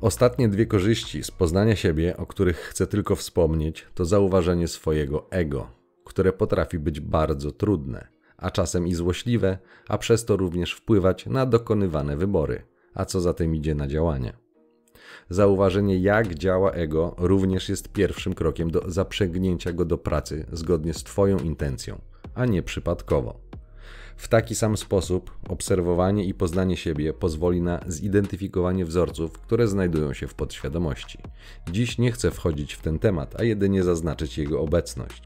Ostatnie 0.00 0.48
dwie 0.48 0.66
korzyści 0.66 1.22
z 1.24 1.30
poznania 1.30 1.76
siebie, 1.76 2.16
o 2.16 2.26
których 2.26 2.56
chcę 2.56 2.86
tylko 2.86 3.16
wspomnieć, 3.16 3.86
to 3.94 4.04
zauważenie 4.04 4.68
swojego 4.68 5.30
ego, 5.30 5.70
które 6.04 6.32
potrafi 6.32 6.78
być 6.78 7.00
bardzo 7.00 7.52
trudne, 7.52 8.08
a 8.36 8.50
czasem 8.50 8.88
i 8.88 8.94
złośliwe, 8.94 9.58
a 9.88 9.98
przez 9.98 10.24
to 10.24 10.36
również 10.36 10.72
wpływać 10.72 11.26
na 11.26 11.46
dokonywane 11.46 12.16
wybory, 12.16 12.62
a 12.94 13.04
co 13.04 13.20
za 13.20 13.34
tym 13.34 13.54
idzie 13.54 13.74
na 13.74 13.86
działanie. 13.86 14.32
Zauważenie, 15.30 15.98
jak 15.98 16.34
działa 16.34 16.72
ego, 16.72 17.14
również 17.18 17.68
jest 17.68 17.88
pierwszym 17.88 18.34
krokiem 18.34 18.70
do 18.70 18.90
zaprzęgnięcia 18.90 19.72
go 19.72 19.84
do 19.84 19.98
pracy 19.98 20.46
zgodnie 20.52 20.94
z 20.94 21.04
Twoją 21.04 21.38
intencją, 21.38 22.00
a 22.34 22.46
nie 22.46 22.62
przypadkowo. 22.62 23.50
W 24.16 24.28
taki 24.28 24.54
sam 24.54 24.76
sposób 24.76 25.30
obserwowanie 25.48 26.24
i 26.24 26.34
poznanie 26.34 26.76
siebie 26.76 27.12
pozwoli 27.12 27.62
na 27.62 27.80
zidentyfikowanie 27.86 28.84
wzorców, 28.84 29.32
które 29.32 29.68
znajdują 29.68 30.12
się 30.12 30.28
w 30.28 30.34
podświadomości. 30.34 31.18
Dziś 31.70 31.98
nie 31.98 32.12
chcę 32.12 32.30
wchodzić 32.30 32.74
w 32.74 32.82
ten 32.82 32.98
temat, 32.98 33.40
a 33.40 33.44
jedynie 33.44 33.82
zaznaczyć 33.82 34.38
jego 34.38 34.60
obecność. 34.60 35.22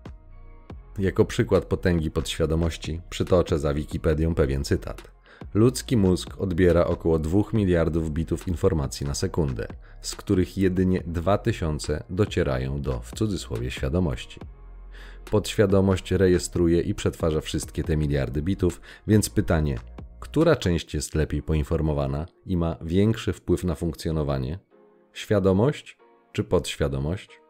Jako 0.98 1.24
przykład 1.24 1.64
potęgi 1.64 2.10
podświadomości 2.10 3.00
przytoczę 3.10 3.58
za 3.58 3.74
Wikipedią 3.74 4.34
pewien 4.34 4.64
cytat. 4.64 5.13
Ludzki 5.54 5.96
mózg 5.96 6.40
odbiera 6.40 6.86
około 6.86 7.18
2 7.18 7.42
miliardów 7.52 8.10
bitów 8.10 8.48
informacji 8.48 9.06
na 9.06 9.14
sekundę, 9.14 9.68
z 10.00 10.14
których 10.16 10.58
jedynie 10.58 11.02
2000 11.06 12.04
docierają 12.10 12.82
do, 12.82 13.00
w 13.00 13.12
cudzysłowie, 13.14 13.70
świadomości. 13.70 14.40
Podświadomość 15.30 16.10
rejestruje 16.10 16.80
i 16.80 16.94
przetwarza 16.94 17.40
wszystkie 17.40 17.84
te 17.84 17.96
miliardy 17.96 18.42
bitów, 18.42 18.80
więc 19.06 19.30
pytanie, 19.30 19.78
która 20.20 20.56
część 20.56 20.94
jest 20.94 21.14
lepiej 21.14 21.42
poinformowana 21.42 22.26
i 22.46 22.56
ma 22.56 22.76
większy 22.82 23.32
wpływ 23.32 23.64
na 23.64 23.74
funkcjonowanie? 23.74 24.58
Świadomość 25.12 25.98
czy 26.32 26.44
podświadomość? 26.44 27.43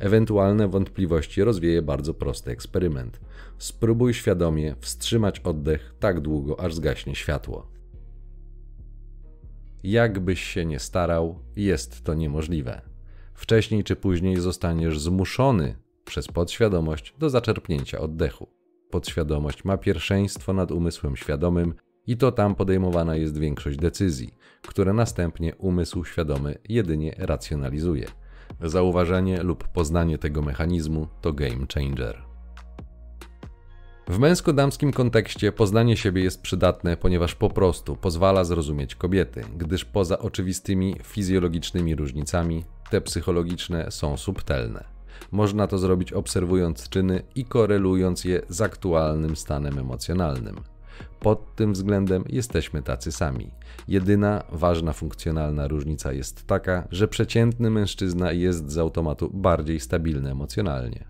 Ewentualne 0.00 0.68
wątpliwości 0.68 1.44
rozwieje 1.44 1.82
bardzo 1.82 2.14
prosty 2.14 2.50
eksperyment. 2.50 3.20
Spróbuj 3.58 4.14
świadomie 4.14 4.74
wstrzymać 4.80 5.40
oddech 5.40 5.94
tak 5.98 6.20
długo, 6.20 6.60
aż 6.60 6.74
zgaśnie 6.74 7.14
światło. 7.14 7.70
Jakbyś 9.82 10.40
się 10.40 10.64
nie 10.64 10.78
starał, 10.78 11.38
jest 11.56 12.04
to 12.04 12.14
niemożliwe. 12.14 12.80
Wcześniej 13.34 13.84
czy 13.84 13.96
później 13.96 14.36
zostaniesz 14.36 15.00
zmuszony 15.00 15.76
przez 16.04 16.28
podświadomość 16.28 17.14
do 17.18 17.30
zaczerpnięcia 17.30 17.98
oddechu. 17.98 18.48
Podświadomość 18.90 19.64
ma 19.64 19.76
pierwszeństwo 19.76 20.52
nad 20.52 20.70
umysłem 20.70 21.16
świadomym 21.16 21.74
i 22.06 22.16
to 22.16 22.32
tam 22.32 22.54
podejmowana 22.54 23.16
jest 23.16 23.38
większość 23.38 23.78
decyzji, 23.78 24.34
które 24.62 24.92
następnie 24.92 25.56
umysł 25.56 26.04
świadomy 26.04 26.58
jedynie 26.68 27.14
racjonalizuje. 27.18 28.06
Zauważenie 28.62 29.42
lub 29.42 29.68
poznanie 29.68 30.18
tego 30.18 30.42
mechanizmu 30.42 31.08
to 31.20 31.32
game 31.32 31.66
changer. 31.74 32.22
W 34.08 34.18
męsko-damskim 34.18 34.92
kontekście 34.92 35.52
poznanie 35.52 35.96
siebie 35.96 36.22
jest 36.22 36.42
przydatne, 36.42 36.96
ponieważ 36.96 37.34
po 37.34 37.50
prostu 37.50 37.96
pozwala 37.96 38.44
zrozumieć 38.44 38.94
kobiety, 38.94 39.44
gdyż 39.56 39.84
poza 39.84 40.18
oczywistymi 40.18 40.96
fizjologicznymi 41.02 41.94
różnicami, 41.94 42.64
te 42.90 43.00
psychologiczne 43.00 43.90
są 43.90 44.16
subtelne. 44.16 44.84
Można 45.30 45.66
to 45.66 45.78
zrobić 45.78 46.12
obserwując 46.12 46.88
czyny 46.88 47.22
i 47.34 47.44
korelując 47.44 48.24
je 48.24 48.42
z 48.48 48.60
aktualnym 48.60 49.36
stanem 49.36 49.78
emocjonalnym. 49.78 50.56
Pod 51.20 51.54
tym 51.56 51.72
względem 51.72 52.24
jesteśmy 52.28 52.82
tacy 52.82 53.12
sami. 53.12 53.50
Jedyna 53.88 54.42
ważna 54.52 54.92
funkcjonalna 54.92 55.68
różnica 55.68 56.12
jest 56.12 56.46
taka, 56.46 56.88
że 56.90 57.08
przeciętny 57.08 57.70
mężczyzna 57.70 58.32
jest 58.32 58.70
z 58.70 58.78
automatu 58.78 59.30
bardziej 59.34 59.80
stabilny 59.80 60.30
emocjonalnie. 60.30 61.04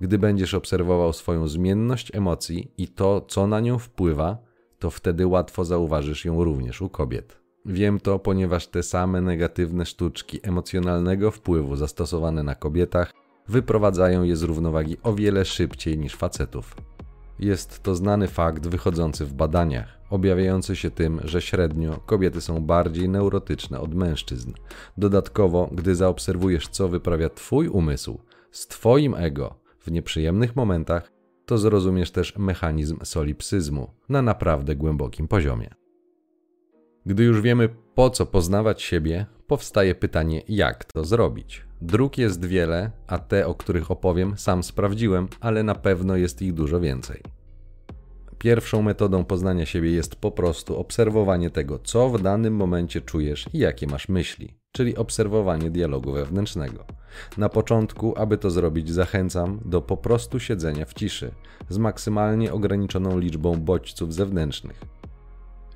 Gdy 0.00 0.18
będziesz 0.18 0.54
obserwował 0.54 1.12
swoją 1.12 1.48
zmienność 1.48 2.14
emocji 2.14 2.72
i 2.78 2.88
to, 2.88 3.20
co 3.20 3.46
na 3.46 3.60
nią 3.60 3.78
wpływa, 3.78 4.38
to 4.78 4.90
wtedy 4.90 5.26
łatwo 5.26 5.64
zauważysz 5.64 6.24
ją 6.24 6.44
również 6.44 6.82
u 6.82 6.88
kobiet. 6.88 7.42
Wiem 7.66 8.00
to, 8.00 8.18
ponieważ 8.18 8.66
te 8.66 8.82
same 8.82 9.20
negatywne 9.20 9.86
sztuczki 9.86 10.40
emocjonalnego 10.42 11.30
wpływu 11.30 11.76
zastosowane 11.76 12.42
na 12.42 12.54
kobietach 12.54 13.12
wyprowadzają 13.48 14.22
je 14.22 14.36
z 14.36 14.42
równowagi 14.42 14.96
o 15.02 15.12
wiele 15.12 15.44
szybciej 15.44 15.98
niż 15.98 16.14
facetów. 16.16 16.76
Jest 17.42 17.82
to 17.82 17.94
znany 17.94 18.28
fakt 18.28 18.66
wychodzący 18.66 19.26
w 19.26 19.32
badaniach, 19.32 19.98
objawiający 20.10 20.76
się 20.76 20.90
tym, 20.90 21.20
że 21.24 21.40
średnio 21.40 21.96
kobiety 22.06 22.40
są 22.40 22.60
bardziej 22.60 23.08
neurotyczne 23.08 23.80
od 23.80 23.94
mężczyzn. 23.94 24.52
Dodatkowo, 24.98 25.70
gdy 25.72 25.94
zaobserwujesz, 25.94 26.68
co 26.68 26.88
wyprawia 26.88 27.28
Twój 27.28 27.68
umysł 27.68 28.18
z 28.50 28.66
Twoim 28.66 29.14
ego 29.14 29.54
w 29.78 29.90
nieprzyjemnych 29.90 30.56
momentach, 30.56 31.12
to 31.46 31.58
zrozumiesz 31.58 32.10
też 32.10 32.36
mechanizm 32.36 32.98
solipsyzmu 33.04 33.90
na 34.08 34.22
naprawdę 34.22 34.76
głębokim 34.76 35.28
poziomie. 35.28 35.74
Gdy 37.06 37.24
już 37.24 37.40
wiemy, 37.40 37.68
po 37.94 38.10
co 38.10 38.26
poznawać 38.26 38.82
siebie, 38.82 39.26
powstaje 39.46 39.94
pytanie, 39.94 40.42
jak 40.48 40.84
to 40.84 41.04
zrobić. 41.04 41.64
Dróg 41.82 42.18
jest 42.18 42.44
wiele, 42.44 42.90
a 43.06 43.18
te, 43.18 43.46
o 43.46 43.54
których 43.54 43.90
opowiem, 43.90 44.38
sam 44.38 44.62
sprawdziłem, 44.62 45.28
ale 45.40 45.62
na 45.62 45.74
pewno 45.74 46.16
jest 46.16 46.42
ich 46.42 46.52
dużo 46.52 46.80
więcej. 46.80 47.22
Pierwszą 48.38 48.82
metodą 48.82 49.24
poznania 49.24 49.66
siebie 49.66 49.90
jest 49.90 50.16
po 50.16 50.30
prostu 50.30 50.78
obserwowanie 50.78 51.50
tego, 51.50 51.78
co 51.78 52.08
w 52.08 52.22
danym 52.22 52.56
momencie 52.56 53.00
czujesz 53.00 53.46
i 53.52 53.58
jakie 53.58 53.86
masz 53.86 54.08
myśli, 54.08 54.54
czyli 54.72 54.96
obserwowanie 54.96 55.70
dialogu 55.70 56.12
wewnętrznego. 56.12 56.84
Na 57.38 57.48
początku, 57.48 58.14
aby 58.16 58.38
to 58.38 58.50
zrobić, 58.50 58.90
zachęcam 58.90 59.60
do 59.64 59.82
po 59.82 59.96
prostu 59.96 60.40
siedzenia 60.40 60.84
w 60.84 60.94
ciszy, 60.94 61.30
z 61.68 61.78
maksymalnie 61.78 62.52
ograniczoną 62.52 63.18
liczbą 63.18 63.54
bodźców 63.60 64.14
zewnętrznych. 64.14 64.80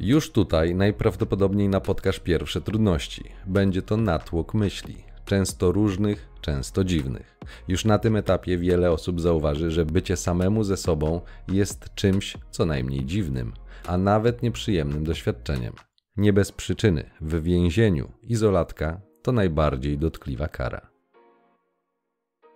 Już 0.00 0.30
tutaj 0.30 0.74
najprawdopodobniej 0.74 1.68
napotkasz 1.68 2.20
pierwsze 2.20 2.60
trudności. 2.60 3.24
Będzie 3.46 3.82
to 3.82 3.96
natłok 3.96 4.54
myśli, 4.54 5.06
często 5.26 5.72
różnych, 5.72 6.28
często 6.40 6.84
dziwnych. 6.84 7.38
Już 7.68 7.84
na 7.84 7.98
tym 7.98 8.16
etapie 8.16 8.58
wiele 8.58 8.90
osób 8.90 9.20
zauważy, 9.20 9.70
że 9.70 9.84
bycie 9.84 10.16
samemu 10.16 10.64
ze 10.64 10.76
sobą 10.76 11.20
jest 11.48 11.94
czymś 11.94 12.36
co 12.50 12.66
najmniej 12.66 13.04
dziwnym, 13.04 13.52
a 13.86 13.98
nawet 13.98 14.42
nieprzyjemnym 14.42 15.04
doświadczeniem. 15.04 15.72
Nie 16.16 16.32
bez 16.32 16.52
przyczyny 16.52 17.10
w 17.20 17.42
więzieniu 17.42 18.12
izolatka 18.22 19.00
to 19.22 19.32
najbardziej 19.32 19.98
dotkliwa 19.98 20.48
kara. 20.48 20.90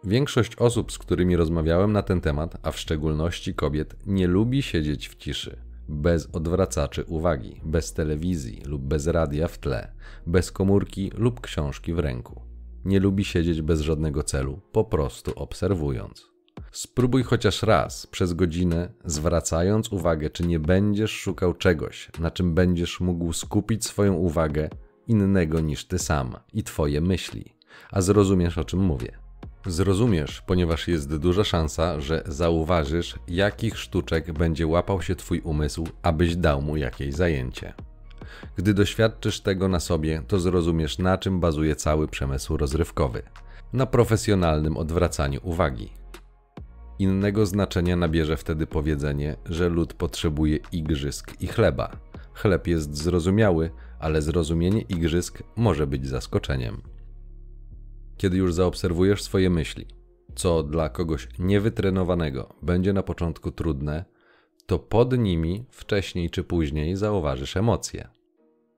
Większość 0.05 0.57
osób, 0.57 0.93
z 0.93 0.99
którymi 0.99 1.37
rozmawiałem 1.37 1.93
na 1.93 2.03
ten 2.03 2.21
temat, 2.21 2.57
a 2.63 2.71
w 2.71 2.79
szczególności 2.79 3.55
kobiet, 3.55 3.97
nie 4.07 4.27
lubi 4.27 4.63
siedzieć 4.63 5.09
w 5.09 5.17
ciszy 5.17 5.71
bez 5.91 6.29
odwracaczy 6.33 7.05
uwagi, 7.05 7.61
bez 7.65 7.93
telewizji 7.93 8.63
lub 8.67 8.83
bez 8.83 9.07
radia 9.07 9.49
w 9.49 9.59
tle, 9.59 9.93
bez 10.27 10.53
komórki 10.53 11.11
lub 11.15 11.41
książki 11.41 11.95
w 11.95 11.99
ręku. 11.99 12.50
Nie 12.85 13.01
lubi 13.01 13.25
siedzieć 13.25 13.63
bez 13.63 13.81
żadnego 13.81 14.23
celu, 14.23 14.61
po 14.73 14.85
prostu 14.85 15.33
obserwując. 15.37 16.31
Spróbuj 16.73 17.23
chociaż 17.23 17.63
raz 17.63 18.07
przez 18.07 18.33
godzinę, 18.33 18.93
zwracając 19.05 19.93
uwagę, 19.93 20.31
czy 20.31 20.47
nie 20.47 20.59
będziesz 20.59 21.11
szukał 21.11 21.55
czegoś, 21.55 22.09
na 22.19 22.31
czym 22.31 22.55
będziesz 22.55 23.01
mógł 23.01 23.33
skupić 23.33 23.85
swoją 23.85 24.15
uwagę 24.15 24.71
innego 25.07 25.61
niż 25.61 25.85
ty 25.85 25.99
sam 25.99 26.37
i 26.53 26.63
twoje 26.63 27.01
myśli, 27.01 27.55
a 27.91 28.01
zrozumiesz 28.01 28.59
o 28.59 28.65
czym 28.65 28.81
mówię. 28.81 29.19
Zrozumiesz, 29.67 30.43
ponieważ 30.47 30.89
jest 30.89 31.17
duża 31.17 31.45
szansa, 31.45 32.01
że 32.01 32.23
zauważysz, 32.27 33.19
jakich 33.29 33.79
sztuczek 33.79 34.33
będzie 34.33 34.67
łapał 34.67 35.03
się 35.03 35.17
Twój 35.17 35.41
umysł, 35.41 35.87
abyś 36.03 36.37
dał 36.37 36.63
mu 36.63 36.77
jakieś 36.77 37.15
zajęcie. 37.15 37.75
Gdy 38.57 38.75
doświadczysz 38.75 39.41
tego 39.41 39.69
na 39.69 39.81
sobie, 39.81 40.23
to 40.29 40.41
zrozumiesz, 40.41 40.99
na 40.99 41.19
czym 41.19 41.41
bazuje 41.41 41.77
cały 41.77 42.09
przemysł 42.09 42.57
rozrywkowy 42.57 43.23
na 43.73 43.87
profesjonalnym 43.87 44.77
odwracaniu 44.77 45.41
uwagi. 45.43 45.93
Innego 46.99 47.47
znaczenia 47.47 47.97
nabierze 47.97 48.37
wtedy 48.37 48.67
powiedzenie, 48.67 49.37
że 49.45 49.69
lud 49.69 49.95
potrzebuje 49.95 50.59
igrzysk 50.73 51.41
i 51.41 51.47
chleba. 51.47 51.97
Chleb 52.35 52.67
jest 52.67 52.97
zrozumiały, 52.97 53.71
ale 53.99 54.23
zrozumienie 54.23 54.81
igrzysk 54.81 55.43
może 55.57 55.87
być 55.87 56.07
zaskoczeniem 56.07 56.83
kiedy 58.21 58.37
już 58.37 58.55
zaobserwujesz 58.55 59.23
swoje 59.23 59.51
myśli, 59.51 59.87
co 60.35 60.63
dla 60.63 60.89
kogoś 60.89 61.29
niewytrenowanego 61.39 62.55
będzie 62.63 62.93
na 62.93 63.03
początku 63.03 63.51
trudne, 63.51 64.05
to 64.71 64.79
pod 64.79 65.19
nimi 65.19 65.65
wcześniej 65.71 66.31
czy 66.31 66.45
później 66.45 66.97
zauważysz 66.97 67.57
emocje. 67.57 68.09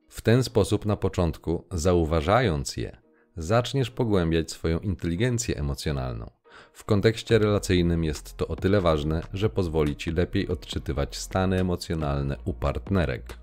W 0.09 0.20
ten 0.20 0.44
sposób 0.44 0.87
na 0.87 0.96
początku, 0.96 1.64
zauważając 1.70 2.76
je, 2.76 2.96
zaczniesz 3.37 3.90
pogłębiać 3.90 4.50
swoją 4.50 4.78
inteligencję 4.78 5.57
emocjonalną. 5.57 6.31
W 6.72 6.85
kontekście 6.85 7.38
relacyjnym 7.38 8.05
jest 8.05 8.37
to 8.37 8.48
o 8.48 8.57
tyle 8.57 8.81
ważne, 8.81 9.22
że 9.33 9.50
pozwoli 9.50 9.96
ci 9.96 10.11
lepiej 10.11 10.48
odczytywać 10.48 11.16
stany 11.16 11.61
emocjonalne 11.61 12.37
u 12.44 12.55
partnerek. 12.55 13.38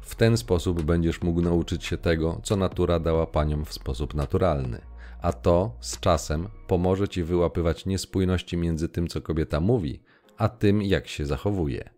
W 0.00 0.14
ten 0.14 0.36
sposób 0.36 0.82
będziesz 0.82 1.22
mógł 1.22 1.42
nauczyć 1.42 1.84
się 1.84 1.96
tego, 1.96 2.40
co 2.42 2.56
natura 2.56 3.00
dała 3.00 3.26
paniom 3.26 3.64
w 3.64 3.72
sposób 3.72 4.14
naturalny 4.14 4.90
a 5.22 5.32
to 5.32 5.76
z 5.80 6.00
czasem 6.00 6.48
pomoże 6.66 7.08
ci 7.08 7.22
wyłapywać 7.22 7.86
niespójności 7.86 8.56
między 8.56 8.88
tym, 8.88 9.08
co 9.08 9.20
kobieta 9.20 9.60
mówi, 9.60 10.02
a 10.40 10.48
tym, 10.48 10.82
jak 10.82 11.08
się 11.08 11.26
zachowuje 11.26 11.90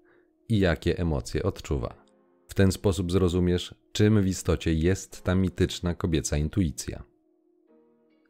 i 0.49 0.59
jakie 0.59 0.99
emocje 0.99 1.43
odczuwa. 1.43 2.05
W 2.49 2.55
ten 2.55 2.73
sposób 2.73 3.13
zrozumiesz, 3.13 3.75
czym 3.93 4.23
w 4.23 4.27
istocie 4.27 4.75
jest 4.75 5.23
ta 5.23 5.35
mityczna 5.35 5.95
kobieca 5.95 6.37
intuicja. 6.37 7.03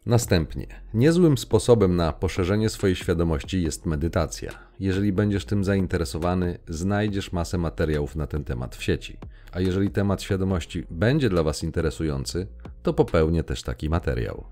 Następnie, 0.07 0.67
niezłym 0.95 1.39
sposobem 1.39 1.97
na 1.97 2.13
poszerzenie 2.13 2.69
swojej 2.69 2.97
świadomości 2.97 3.63
jest 3.63 3.87
medytacja. 3.87 4.53
Jeżeli 4.81 5.13
będziesz 5.13 5.45
tym 5.45 5.65
zainteresowany, 5.65 6.59
znajdziesz 6.69 7.33
masę 7.33 7.59
materiałów 7.59 8.17
na 8.17 8.27
ten 8.27 8.45
temat 8.45 8.77
w 8.77 8.83
sieci. 8.83 9.19
A 9.53 9.61
jeżeli 9.61 9.91
temat 9.91 10.23
świadomości 10.23 10.87
będzie 10.91 11.29
dla 11.29 11.43
Was 11.43 11.63
interesujący, 11.63 12.47
to 12.83 12.95
popełnię 12.95 13.45
też 13.45 13.63
taki 13.63 13.91
materiał. 13.91 14.45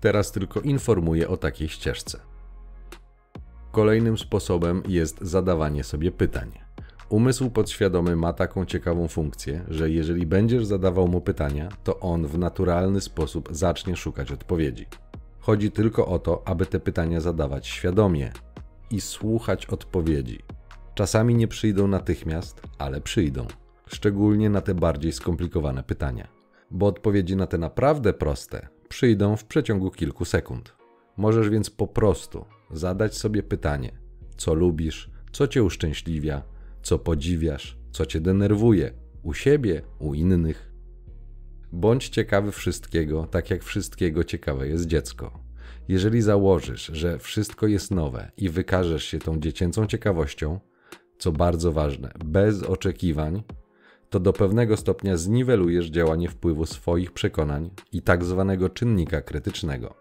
Teraz 0.00 0.32
tylko 0.32 0.60
informuję 0.60 1.28
o 1.28 1.36
takiej 1.36 1.68
ścieżce. 1.68 2.31
Kolejnym 3.72 4.18
sposobem 4.18 4.82
jest 4.88 5.20
zadawanie 5.20 5.84
sobie 5.84 6.12
pytań. 6.12 6.52
Umysł 7.08 7.50
podświadomy 7.50 8.16
ma 8.16 8.32
taką 8.32 8.64
ciekawą 8.64 9.08
funkcję, 9.08 9.64
że 9.68 9.90
jeżeli 9.90 10.26
będziesz 10.26 10.66
zadawał 10.66 11.08
mu 11.08 11.20
pytania, 11.20 11.68
to 11.84 12.00
on 12.00 12.26
w 12.26 12.38
naturalny 12.38 13.00
sposób 13.00 13.48
zacznie 13.52 13.96
szukać 13.96 14.32
odpowiedzi. 14.32 14.86
Chodzi 15.40 15.70
tylko 15.70 16.06
o 16.06 16.18
to, 16.18 16.42
aby 16.44 16.66
te 16.66 16.80
pytania 16.80 17.20
zadawać 17.20 17.66
świadomie 17.66 18.32
i 18.90 19.00
słuchać 19.00 19.66
odpowiedzi. 19.66 20.38
Czasami 20.94 21.34
nie 21.34 21.48
przyjdą 21.48 21.88
natychmiast, 21.88 22.62
ale 22.78 23.00
przyjdą, 23.00 23.46
szczególnie 23.86 24.50
na 24.50 24.60
te 24.60 24.74
bardziej 24.74 25.12
skomplikowane 25.12 25.82
pytania. 25.82 26.28
Bo 26.70 26.86
odpowiedzi 26.86 27.36
na 27.36 27.46
te 27.46 27.58
naprawdę 27.58 28.12
proste 28.12 28.68
przyjdą 28.88 29.36
w 29.36 29.44
przeciągu 29.44 29.90
kilku 29.90 30.24
sekund. 30.24 30.74
Możesz 31.16 31.48
więc 31.48 31.70
po 31.70 31.86
prostu 31.86 32.44
zadać 32.72 33.16
sobie 33.16 33.42
pytanie, 33.42 33.92
co 34.36 34.54
lubisz, 34.54 35.10
co 35.32 35.48
cię 35.48 35.62
uszczęśliwia, 35.62 36.42
co 36.82 36.98
podziwiasz, 36.98 37.78
co 37.90 38.06
cię 38.06 38.20
denerwuje 38.20 38.92
u 39.22 39.34
siebie, 39.34 39.82
u 39.98 40.14
innych. 40.14 40.72
Bądź 41.72 42.08
ciekawy 42.08 42.52
wszystkiego, 42.52 43.26
tak 43.26 43.50
jak 43.50 43.62
wszystkiego 43.62 44.24
ciekawe 44.24 44.68
jest 44.68 44.86
dziecko. 44.86 45.42
Jeżeli 45.88 46.22
założysz, 46.22 46.90
że 46.92 47.18
wszystko 47.18 47.66
jest 47.66 47.90
nowe 47.90 48.30
i 48.36 48.48
wykażesz 48.48 49.04
się 49.04 49.18
tą 49.18 49.40
dziecięcą 49.40 49.86
ciekawością, 49.86 50.60
co 51.18 51.32
bardzo 51.32 51.72
ważne, 51.72 52.12
bez 52.24 52.62
oczekiwań, 52.62 53.42
to 54.10 54.20
do 54.20 54.32
pewnego 54.32 54.76
stopnia 54.76 55.16
zniwelujesz 55.16 55.86
działanie 55.86 56.28
wpływu 56.28 56.66
swoich 56.66 57.12
przekonań 57.12 57.70
i 57.92 58.02
tak 58.02 58.24
zwanego 58.24 58.68
czynnika 58.68 59.22
krytycznego. 59.22 59.94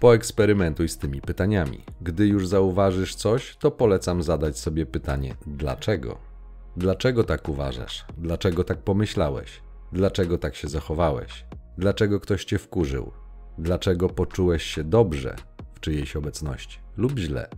Poeksperymentuj 0.00 0.88
z 0.88 0.98
tymi 0.98 1.20
pytaniami. 1.20 1.84
Gdy 2.00 2.26
już 2.26 2.48
zauważysz 2.48 3.14
coś, 3.14 3.56
to 3.56 3.70
polecam 3.70 4.22
zadać 4.22 4.58
sobie 4.58 4.86
pytanie: 4.86 5.34
dlaczego? 5.46 6.18
Dlaczego 6.76 7.24
tak 7.24 7.48
uważasz? 7.48 8.04
Dlaczego 8.18 8.64
tak 8.64 8.78
pomyślałeś? 8.78 9.60
Dlaczego 9.92 10.38
tak 10.38 10.54
się 10.56 10.68
zachowałeś? 10.68 11.44
Dlaczego 11.78 12.20
ktoś 12.20 12.44
cię 12.44 12.58
wkurzył? 12.58 13.12
Dlaczego 13.58 14.08
poczułeś 14.08 14.62
się 14.62 14.84
dobrze 14.84 15.36
w 15.74 15.80
czyjejś 15.80 16.16
obecności 16.16 16.78
lub 16.96 17.18
źle? 17.18 17.48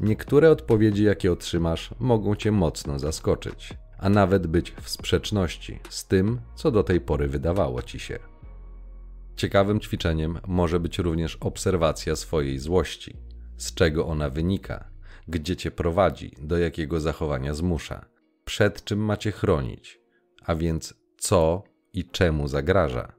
Niektóre 0.00 0.50
odpowiedzi, 0.50 1.04
jakie 1.04 1.32
otrzymasz, 1.32 1.90
mogą 2.00 2.34
cię 2.34 2.52
mocno 2.52 2.98
zaskoczyć, 2.98 3.74
a 3.98 4.08
nawet 4.08 4.46
być 4.46 4.74
w 4.80 4.88
sprzeczności 4.88 5.80
z 5.88 6.06
tym, 6.06 6.40
co 6.54 6.70
do 6.70 6.82
tej 6.82 7.00
pory 7.00 7.28
wydawało 7.28 7.82
ci 7.82 7.98
się. 7.98 8.18
Ciekawym 9.36 9.80
ćwiczeniem 9.80 10.38
może 10.46 10.80
być 10.80 10.98
również 10.98 11.36
obserwacja 11.36 12.16
swojej 12.16 12.58
złości, 12.58 13.16
z 13.56 13.74
czego 13.74 14.06
ona 14.06 14.30
wynika, 14.30 14.90
gdzie 15.28 15.56
cię 15.56 15.70
prowadzi, 15.70 16.32
do 16.38 16.58
jakiego 16.58 17.00
zachowania 17.00 17.54
zmusza, 17.54 18.06
przed 18.44 18.84
czym 18.84 18.98
macie 18.98 19.32
chronić, 19.32 20.00
a 20.44 20.54
więc 20.54 20.94
co 21.18 21.62
i 21.92 22.04
czemu 22.04 22.48
zagraża. 22.48 23.12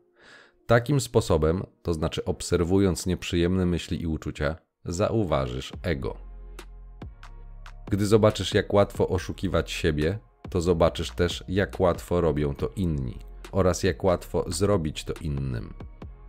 Takim 0.65 1.01
sposobem, 1.01 1.63
to 1.81 1.93
znaczy 1.93 2.25
obserwując 2.25 3.05
nieprzyjemne 3.05 3.65
myśli 3.65 4.01
i 4.01 4.07
uczucia, 4.07 4.55
zauważysz 4.85 5.73
ego. 5.81 6.17
Gdy 7.91 8.05
zobaczysz, 8.05 8.53
jak 8.53 8.73
łatwo 8.73 9.07
oszukiwać 9.07 9.71
siebie, 9.71 10.19
to 10.49 10.61
zobaczysz 10.61 11.11
też, 11.11 11.43
jak 11.47 11.79
łatwo 11.79 12.21
robią 12.21 12.55
to 12.55 12.69
inni 12.75 13.17
oraz 13.51 13.83
jak 13.83 14.03
łatwo 14.03 14.45
zrobić 14.47 15.03
to 15.03 15.13
innym. 15.21 15.73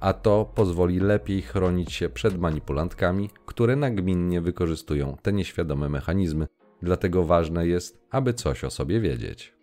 A 0.00 0.12
to 0.12 0.52
pozwoli 0.54 1.00
lepiej 1.00 1.42
chronić 1.42 1.92
się 1.92 2.08
przed 2.08 2.38
manipulantkami, 2.38 3.30
które 3.46 3.76
nagminnie 3.76 4.40
wykorzystują 4.40 5.16
te 5.22 5.32
nieświadome 5.32 5.88
mechanizmy, 5.88 6.46
dlatego 6.82 7.24
ważne 7.24 7.66
jest, 7.66 8.00
aby 8.10 8.34
coś 8.34 8.64
o 8.64 8.70
sobie 8.70 9.00
wiedzieć. 9.00 9.54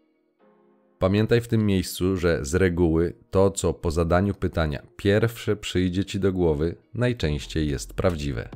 Pamiętaj 1.00 1.42
w 1.42 1.48
tym 1.48 1.66
miejscu, 1.66 2.18
że 2.18 2.46
z 2.46 2.56
reguły 2.56 3.14
to, 3.32 3.52
co 3.52 3.74
po 3.74 3.92
zadaniu 3.92 4.34
pytania 4.34 4.84
pierwsze 4.96 5.56
przyjdzie 5.56 6.06
ci 6.06 6.20
do 6.20 6.34
głowy, 6.34 6.76
najczęściej 6.94 7.70
jest 7.70 7.94
prawdziwe. 7.94 8.50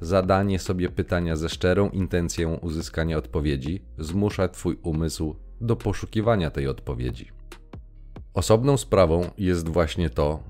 Zadanie 0.00 0.58
sobie 0.58 0.88
pytania 0.88 1.36
ze 1.36 1.48
szczerą 1.48 1.90
intencją 1.90 2.54
uzyskania 2.54 3.18
odpowiedzi 3.18 3.82
zmusza 3.98 4.48
Twój 4.48 4.78
umysł 4.82 5.36
do 5.60 5.76
poszukiwania 5.76 6.50
tej 6.50 6.68
odpowiedzi. 6.68 7.30
Osobną 8.34 8.76
sprawą 8.76 9.30
jest 9.38 9.68
właśnie 9.68 10.10
to, 10.10 10.42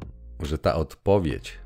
że 0.45 0.59
ta 0.59 0.75
odpowiedź 0.75 1.59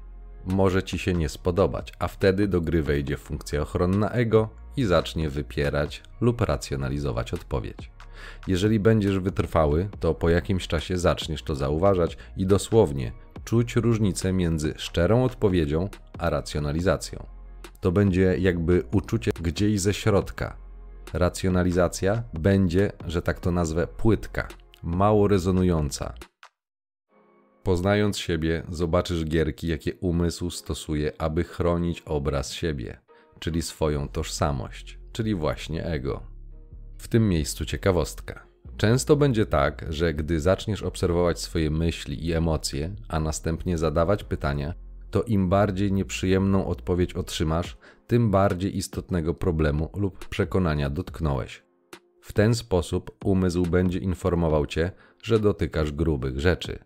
może 0.46 0.82
Ci 0.82 0.98
się 0.98 1.14
nie 1.14 1.28
spodobać, 1.28 1.92
a 1.98 2.08
wtedy 2.08 2.48
do 2.48 2.60
gry 2.60 2.82
wejdzie 2.82 3.16
funkcja 3.16 3.62
ochronna 3.62 4.10
ego 4.10 4.48
i 4.76 4.84
zacznie 4.84 5.30
wypierać 5.30 6.02
lub 6.20 6.40
racjonalizować 6.40 7.34
odpowiedź. 7.34 7.90
Jeżeli 8.46 8.80
będziesz 8.80 9.18
wytrwały, 9.18 9.88
to 10.00 10.14
po 10.14 10.30
jakimś 10.30 10.68
czasie 10.68 10.98
zaczniesz 10.98 11.42
to 11.42 11.54
zauważać 11.54 12.16
i 12.36 12.46
dosłownie 12.46 13.12
czuć 13.44 13.76
różnicę 13.76 14.32
między 14.32 14.74
szczerą 14.76 15.24
odpowiedzią 15.24 15.88
a 16.18 16.30
racjonalizacją. 16.30 17.26
To 17.80 17.92
będzie 17.92 18.38
jakby 18.38 18.82
uczucie 18.92 19.30
gdzieś 19.40 19.80
ze 19.80 19.94
środka. 19.94 20.56
Racjonalizacja 21.12 22.22
będzie, 22.32 22.92
że 23.06 23.22
tak 23.22 23.40
to 23.40 23.50
nazwę, 23.50 23.86
płytka, 23.86 24.48
mało 24.82 25.28
rezonująca. 25.28 26.14
Poznając 27.64 28.18
siebie, 28.18 28.62
zobaczysz 28.68 29.24
gierki, 29.24 29.68
jakie 29.68 29.94
umysł 29.94 30.50
stosuje, 30.50 31.12
aby 31.18 31.44
chronić 31.44 32.00
obraz 32.00 32.52
siebie, 32.52 33.00
czyli 33.38 33.62
swoją 33.62 34.08
tożsamość, 34.08 34.98
czyli 35.12 35.34
właśnie 35.34 35.84
ego. 35.84 36.22
W 36.98 37.08
tym 37.08 37.28
miejscu 37.28 37.64
ciekawostka. 37.64 38.46
Często 38.76 39.16
będzie 39.16 39.46
tak, 39.46 39.84
że 39.88 40.14
gdy 40.14 40.40
zaczniesz 40.40 40.82
obserwować 40.82 41.40
swoje 41.40 41.70
myśli 41.70 42.26
i 42.26 42.32
emocje, 42.32 42.94
a 43.08 43.20
następnie 43.20 43.78
zadawać 43.78 44.24
pytania, 44.24 44.74
to 45.10 45.22
im 45.22 45.48
bardziej 45.48 45.92
nieprzyjemną 45.92 46.66
odpowiedź 46.66 47.14
otrzymasz, 47.14 47.76
tym 48.06 48.30
bardziej 48.30 48.76
istotnego 48.76 49.34
problemu 49.34 49.90
lub 49.96 50.28
przekonania 50.28 50.90
dotknąłeś. 50.90 51.64
W 52.20 52.32
ten 52.32 52.54
sposób 52.54 53.10
umysł 53.24 53.62
będzie 53.62 53.98
informował 53.98 54.66
cię, 54.66 54.92
że 55.22 55.40
dotykasz 55.40 55.92
grubych 55.92 56.40
rzeczy. 56.40 56.78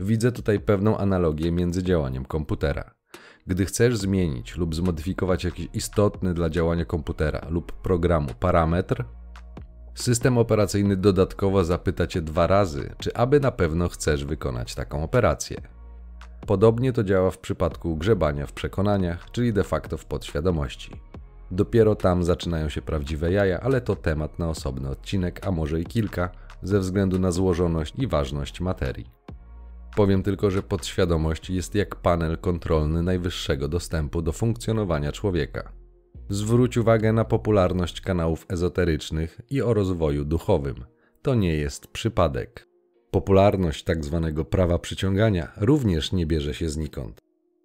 Widzę 0.00 0.32
tutaj 0.32 0.60
pewną 0.60 0.98
analogię 0.98 1.52
między 1.52 1.82
działaniem 1.82 2.24
komputera. 2.24 2.94
Gdy 3.46 3.66
chcesz 3.66 3.96
zmienić 3.96 4.56
lub 4.56 4.74
zmodyfikować 4.74 5.44
jakiś 5.44 5.68
istotny 5.72 6.34
dla 6.34 6.50
działania 6.50 6.84
komputera 6.84 7.46
lub 7.50 7.72
programu 7.72 8.28
parametr, 8.40 9.04
System 9.98 10.38
operacyjny 10.38 10.96
dodatkowo 10.96 11.64
zapyta 11.64 12.06
cię 12.06 12.22
dwa 12.22 12.46
razy, 12.46 12.94
czy 12.98 13.14
aby 13.14 13.40
na 13.40 13.50
pewno 13.50 13.88
chcesz 13.88 14.24
wykonać 14.24 14.74
taką 14.74 15.02
operację. 15.02 15.60
Podobnie 16.46 16.92
to 16.92 17.04
działa 17.04 17.30
w 17.30 17.38
przypadku 17.38 17.96
grzebania 17.96 18.46
w 18.46 18.52
przekonaniach, 18.52 19.30
czyli 19.30 19.52
de 19.52 19.64
facto 19.64 19.96
w 19.96 20.04
podświadomości. 20.04 20.90
Dopiero 21.50 21.94
tam 21.94 22.24
zaczynają 22.24 22.68
się 22.68 22.82
prawdziwe 22.82 23.32
jaja, 23.32 23.60
ale 23.60 23.80
to 23.80 23.96
temat 23.96 24.38
na 24.38 24.48
osobny 24.48 24.88
odcinek, 24.88 25.46
a 25.46 25.50
może 25.50 25.80
i 25.80 25.84
kilka, 25.84 26.30
ze 26.62 26.80
względu 26.80 27.18
na 27.18 27.30
złożoność 27.30 27.94
i 27.98 28.06
ważność 28.06 28.60
materii. 28.60 29.17
Powiem 29.98 30.22
tylko, 30.22 30.50
że 30.50 30.62
podświadomość 30.62 31.50
jest 31.50 31.74
jak 31.74 31.96
panel 31.96 32.38
kontrolny 32.38 33.02
najwyższego 33.02 33.68
dostępu 33.68 34.22
do 34.22 34.32
funkcjonowania 34.32 35.12
człowieka. 35.12 35.72
Zwróć 36.28 36.76
uwagę 36.76 37.12
na 37.12 37.24
popularność 37.24 38.00
kanałów 38.00 38.46
ezoterycznych 38.48 39.40
i 39.50 39.62
o 39.62 39.74
rozwoju 39.74 40.24
duchowym. 40.24 40.74
To 41.22 41.34
nie 41.34 41.54
jest 41.54 41.86
przypadek. 41.86 42.68
Popularność 43.10 43.84
tzw. 43.84 44.32
Tak 44.36 44.48
prawa 44.48 44.78
przyciągania 44.78 45.52
również 45.56 46.12
nie 46.12 46.26
bierze 46.26 46.54
się 46.54 46.68
znikąd. 46.68 47.20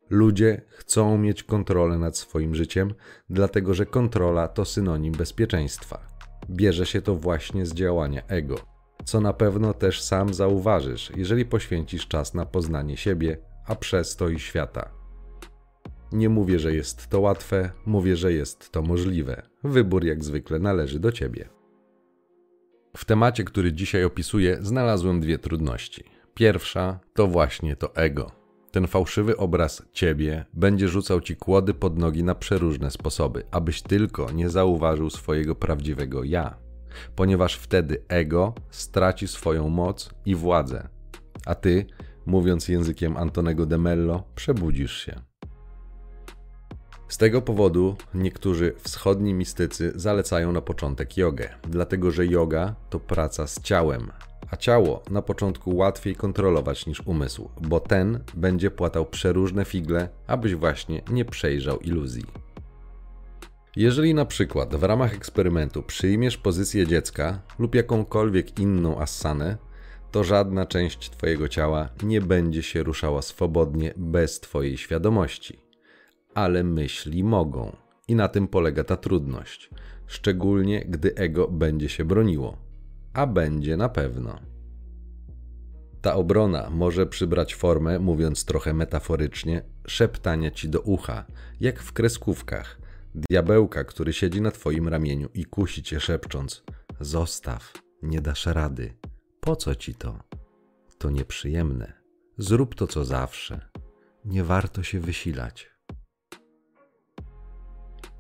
Ludzie 0.10 0.62
chcą 0.70 1.18
mieć 1.18 1.44
kontrolę 1.44 1.98
nad 1.98 2.18
swoim 2.18 2.56
życiem, 2.56 2.94
dlatego 3.30 3.74
że 3.74 3.86
kontrola 3.86 4.48
to 4.48 4.66
synonim 4.66 5.14
bezpieczeństwa. 5.14 6.08
Bierze 6.50 6.86
się 6.86 7.02
to 7.02 7.16
właśnie 7.16 7.66
z 7.66 7.74
działania 7.74 8.28
ego, 8.28 8.73
co 9.06 9.22
na 9.22 9.34
pewno 9.34 9.74
też 9.74 10.02
sam 10.02 10.34
zauważysz, 10.34 11.12
jeżeli 11.16 11.46
poświęcisz 11.46 12.08
czas 12.08 12.34
na 12.34 12.46
poznanie 12.46 12.98
siebie, 12.98 13.38
a 13.68 13.76
przez 13.76 14.16
to 14.16 14.30
i 14.30 14.40
świata. 14.40 14.92
Nie 16.12 16.30
mówię, 16.30 16.60
że 16.60 16.74
jest 16.74 17.08
to 17.08 17.20
łatwe, 17.20 17.70
mówię, 17.86 18.16
że 18.16 18.34
jest 18.34 18.72
to 18.72 18.82
możliwe. 18.82 19.42
Wybór 19.64 20.06
jak 20.06 20.24
zwykle 20.24 20.60
należy 20.60 21.00
do 21.00 21.12
ciebie. 21.12 21.50
W 22.98 23.06
temacie, 23.06 23.44
który 23.44 23.74
dzisiaj 23.74 24.04
opisuję, 24.04 24.58
znalazłem 24.62 25.20
dwie 25.20 25.40
trudności. 25.40 26.04
Pierwsza 26.34 27.00
to 27.14 27.28
właśnie 27.28 27.76
to 27.76 27.96
ego. 27.96 28.32
Ten 28.72 28.88
fałszywy 28.88 29.38
obraz 29.38 29.84
ciebie 29.92 30.46
będzie 30.54 30.88
rzucał 30.88 31.22
ci 31.22 31.36
kłody 31.36 31.74
pod 31.74 31.98
nogi 31.98 32.24
na 32.24 32.36
przeróżne 32.36 32.92
sposoby, 32.92 33.44
abyś 33.52 33.82
tylko 33.82 34.32
nie 34.32 34.50
zauważył 34.50 35.10
swojego 35.10 35.56
prawdziwego 35.56 36.24
ja, 36.24 36.58
ponieważ 37.16 37.56
wtedy 37.56 38.04
ego 38.08 38.54
straci 38.70 39.28
swoją 39.28 39.70
moc 39.70 40.10
i 40.26 40.36
władzę, 40.36 40.88
a 41.46 41.56
ty, 41.56 41.86
mówiąc 42.26 42.68
językiem 42.68 43.18
Antonego 43.18 43.66
de 43.66 43.78
Mello, 43.78 44.24
przebudzisz 44.36 44.98
się. 44.98 45.22
Z 47.08 47.18
tego 47.18 47.42
powodu 47.42 47.96
niektórzy 48.14 48.74
wschodni 48.78 49.34
mistycy 49.34 49.92
zalecają 49.96 50.52
na 50.52 50.62
początek 50.62 51.18
jogę, 51.18 51.50
dlatego 51.64 52.12
że 52.12 52.26
yoga 52.26 52.76
to 52.90 53.00
praca 53.00 53.48
z 53.48 53.62
ciałem, 53.62 54.12
a 54.52 54.58
ciało 54.58 55.04
na 55.10 55.22
początku 55.22 55.76
łatwiej 55.76 56.16
kontrolować 56.16 56.86
niż 56.86 57.02
umysł, 57.06 57.50
bo 57.62 57.80
ten 57.80 58.20
będzie 58.34 58.72
płatał 58.72 59.06
przeróżne 59.06 59.66
figle, 59.66 60.10
abyś 60.28 60.56
właśnie 60.56 61.02
nie 61.10 61.26
przejrzał 61.26 61.80
iluzji. 61.80 62.43
Jeżeli 63.76 64.14
na 64.14 64.26
przykład 64.26 64.76
w 64.76 64.84
ramach 64.84 65.14
eksperymentu 65.14 65.84
przyjmiesz 65.84 66.38
pozycję 66.38 66.88
dziecka 66.88 67.42
lub 67.60 67.76
jakąkolwiek 67.76 68.60
inną 68.60 69.02
assanę, 69.02 69.58
to 70.12 70.24
żadna 70.24 70.66
część 70.66 71.10
Twojego 71.10 71.48
ciała 71.48 71.90
nie 72.04 72.22
będzie 72.22 72.64
się 72.64 72.84
ruszała 72.84 73.22
swobodnie 73.22 73.94
bez 73.98 74.40
Twojej 74.40 74.78
świadomości 74.78 75.64
ale 76.34 76.64
myśli 76.64 77.24
mogą. 77.24 77.76
I 78.08 78.16
na 78.16 78.28
tym 78.28 78.48
polega 78.48 78.84
ta 78.84 78.98
trudność, 78.98 79.70
szczególnie 80.08 80.86
gdy 80.86 81.16
ego 81.16 81.48
będzie 81.48 81.90
się 81.90 82.06
broniło. 82.06 82.58
A 83.14 83.28
będzie 83.28 83.78
na 83.78 83.90
pewno. 83.90 84.40
Ta 86.02 86.16
obrona 86.16 86.70
może 86.70 87.06
przybrać 87.06 87.56
formę, 87.56 88.00
mówiąc 88.00 88.46
trochę 88.46 88.74
metaforycznie, 88.74 89.62
szeptania 89.88 90.52
ci 90.52 90.70
do 90.70 90.82
ucha, 90.82 91.26
jak 91.60 91.80
w 91.80 91.94
kreskówkach. 91.94 92.83
Diabełka, 93.16 93.84
który 93.84 94.14
siedzi 94.14 94.42
na 94.42 94.52
twoim 94.52 94.88
ramieniu 94.88 95.30
i 95.34 95.46
kusi 95.46 95.84
cię 95.84 96.00
szepcząc: 96.00 96.64
Zostaw, 97.00 97.74
nie 98.04 98.22
dasz 98.22 98.46
rady. 98.46 98.94
Po 99.40 99.56
co 99.56 99.76
ci 99.76 99.96
to? 99.96 100.20
To 100.98 101.10
nieprzyjemne. 101.10 101.94
Zrób 102.38 102.76
to 102.76 102.88
co 102.88 103.06
zawsze. 103.06 103.70
Nie 104.26 104.44
warto 104.44 104.84
się 104.84 105.00
wysilać. 105.00 105.72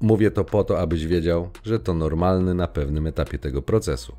Mówię 0.02 0.32
to 0.32 0.44
po 0.44 0.64
to, 0.64 0.80
abyś 0.80 1.06
wiedział, 1.06 1.50
że 1.64 1.80
to 1.80 1.94
normalny 1.94 2.54
na 2.54 2.68
pewnym 2.68 3.08
etapie 3.08 3.40
tego 3.40 3.62
procesu. 3.62 4.16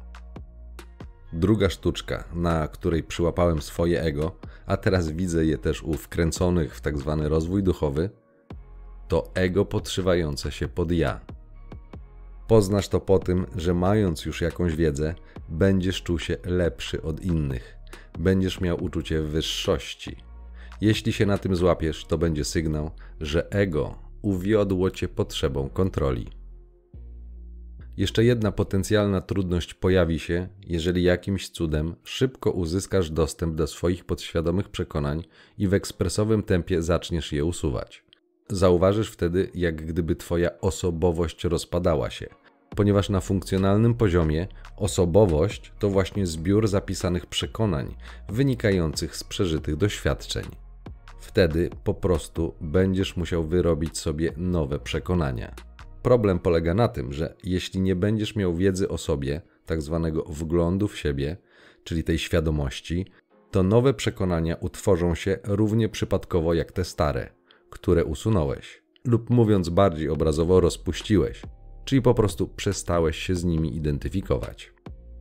Druga 1.33 1.71
sztuczka, 1.71 2.25
na 2.35 2.69
której 2.69 3.03
przyłapałem 3.03 3.63
swoje 3.63 4.03
ego, 4.03 4.37
a 4.67 4.77
teraz 4.77 5.11
widzę 5.11 5.45
je 5.45 5.59
też 5.59 5.83
u 5.83 5.95
wkręconych 5.95 6.77
w 6.77 6.81
tak 6.81 6.99
zwany 6.99 7.29
rozwój 7.29 7.63
duchowy, 7.63 8.11
to 9.15 9.31
ego 9.35 9.65
podszywające 9.65 10.53
się 10.53 10.69
pod 10.69 10.93
ja. 10.93 11.21
Poznasz 12.49 12.89
to 12.89 13.01
po 13.01 13.19
tym, 13.19 13.47
że 13.57 13.75
mając 13.75 14.25
już 14.25 14.41
jakąś 14.41 14.77
wiedzę, 14.77 15.15
będziesz 15.49 16.03
czuł 16.03 16.19
się 16.19 16.37
lepszy 16.45 17.03
od 17.03 17.21
innych. 17.21 17.77
Będziesz 18.19 18.61
miał 18.61 18.85
uczucie 18.85 19.23
wyższości. 19.23 20.17
Jeśli 20.81 21.13
się 21.13 21.27
na 21.27 21.39
tym 21.39 21.57
złapiesz, 21.57 22.05
to 22.05 22.19
będzie 22.19 22.45
sygnał, 22.45 22.91
że 23.21 23.51
ego 23.51 23.99
uwiodło 24.23 24.91
cię 24.91 25.09
potrzebą 25.09 25.69
kontroli. 25.69 26.27
Jeszcze 27.97 28.25
jedna 28.25 28.53
potencjalna 28.53 29.21
trudność 29.21 29.75
pojawi 29.75 30.19
się, 30.19 30.49
jeżeli 30.67 31.03
jakimś 31.03 31.49
cudem 31.49 31.95
szybko 32.05 32.51
uzyskasz 32.51 33.11
dostęp 33.11 33.55
do 33.55 33.67
swoich 33.67 34.05
podświadomych 34.05 34.69
przekonań 34.69 35.25
i 35.59 35.69
w 35.69 35.75
ekspresowym 35.75 36.43
tempie 36.43 36.83
zaczniesz 36.83 37.33
je 37.33 37.45
usuwać. 37.45 38.04
Zauważysz 38.49 39.11
wtedy, 39.11 39.51
jak 39.55 39.87
gdyby 39.87 40.17
Twoja 40.17 40.61
osobowość 40.61 41.45
rozpadała 41.45 42.11
się, 42.11 42.27
ponieważ 42.77 43.09
na 43.09 43.21
funkcjonalnym 43.21 43.95
poziomie 43.95 44.47
osobowość 44.77 45.73
to 45.79 45.91
właśnie 45.91 46.27
zbiór 46.27 46.69
zapisanych 46.69 47.27
przekonań 47.27 47.95
wynikających 48.29 49.17
z 49.17 49.25
przeżytych 49.25 49.77
doświadczeń. 49.77 50.45
Wtedy 51.19 51.71
po 51.85 51.95
prostu 51.95 52.55
będziesz 52.61 53.17
musiał 53.17 53.45
wyrobić 53.45 53.99
sobie 53.99 54.33
nowe 54.37 54.79
przekonania. 54.79 55.55
Problem 56.03 56.39
polega 56.39 56.75
na 56.75 56.89
tym, 56.89 57.13
że 57.13 57.35
jeśli 57.45 57.81
nie 57.81 57.97
będziesz 57.97 58.37
miał 58.37 58.55
wiedzy 58.55 58.89
o 58.89 58.99
sobie, 58.99 59.41
tak 59.67 59.83
zwanego 59.83 60.23
wglądu 60.23 60.89
w 60.89 60.99
siebie, 60.99 61.37
czyli 61.85 62.05
tej 62.05 62.19
świadomości, 62.19 63.07
to 63.51 63.63
nowe 63.63 63.95
przekonania 63.95 64.57
utworzą 64.57 65.15
się 65.15 65.39
równie 65.45 65.89
przypadkowo 65.89 66.55
jak 66.55 66.73
te 66.73 66.85
stare, 66.85 67.33
które 67.75 68.05
usunąłeś, 68.05 68.83
lub 69.05 69.31
mówiąc 69.31 69.69
bardziej 69.69 70.09
obrazowo, 70.09 70.61
rozpuściłeś, 70.61 71.43
czyli 71.85 72.03
po 72.03 72.15
prostu 72.15 72.49
przestałeś 72.49 73.17
się 73.17 73.35
z 73.35 73.45
nimi 73.45 73.77
identyfikować. 73.77 74.73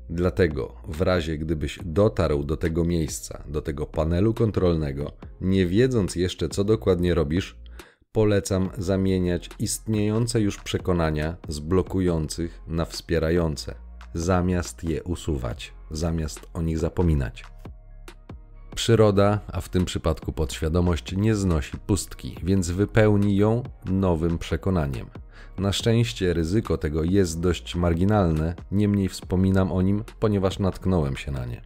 Dlatego, 0.09 0.75
w 0.87 1.01
razie 1.01 1.37
gdybyś 1.37 1.79
dotarł 1.85 2.43
do 2.43 2.57
tego 2.57 2.83
miejsca, 2.83 3.43
do 3.47 3.61
tego 3.61 3.85
panelu 3.85 4.33
kontrolnego, 4.33 5.11
nie 5.41 5.65
wiedząc 5.65 6.15
jeszcze, 6.15 6.49
co 6.49 6.63
dokładnie 6.63 7.13
robisz, 7.13 7.57
polecam 8.11 8.69
zamieniać 8.77 9.49
istniejące 9.59 10.41
już 10.41 10.57
przekonania 10.57 11.37
z 11.47 11.59
blokujących 11.59 12.61
na 12.67 12.85
wspierające, 12.85 13.75
zamiast 14.13 14.83
je 14.83 15.03
usuwać, 15.03 15.73
zamiast 15.91 16.39
o 16.53 16.61
nich 16.61 16.79
zapominać. 16.79 17.52
Przyroda, 18.75 19.39
a 19.51 19.61
w 19.61 19.69
tym 19.69 19.85
przypadku 19.85 20.31
podświadomość, 20.31 21.15
nie 21.17 21.35
znosi 21.35 21.77
pustki, 21.77 22.35
więc 22.43 22.71
wypełni 22.71 23.35
ją 23.35 23.63
nowym 23.85 24.37
przekonaniem. 24.37 25.05
Na 25.57 25.71
szczęście 25.71 26.33
ryzyko 26.33 26.77
tego 26.77 27.03
jest 27.03 27.39
dość 27.39 27.75
marginalne, 27.75 28.55
niemniej 28.71 29.09
wspominam 29.09 29.71
o 29.71 29.81
nim, 29.81 30.03
ponieważ 30.19 30.59
natknąłem 30.59 31.17
się 31.17 31.31
na 31.31 31.45
nie. 31.45 31.61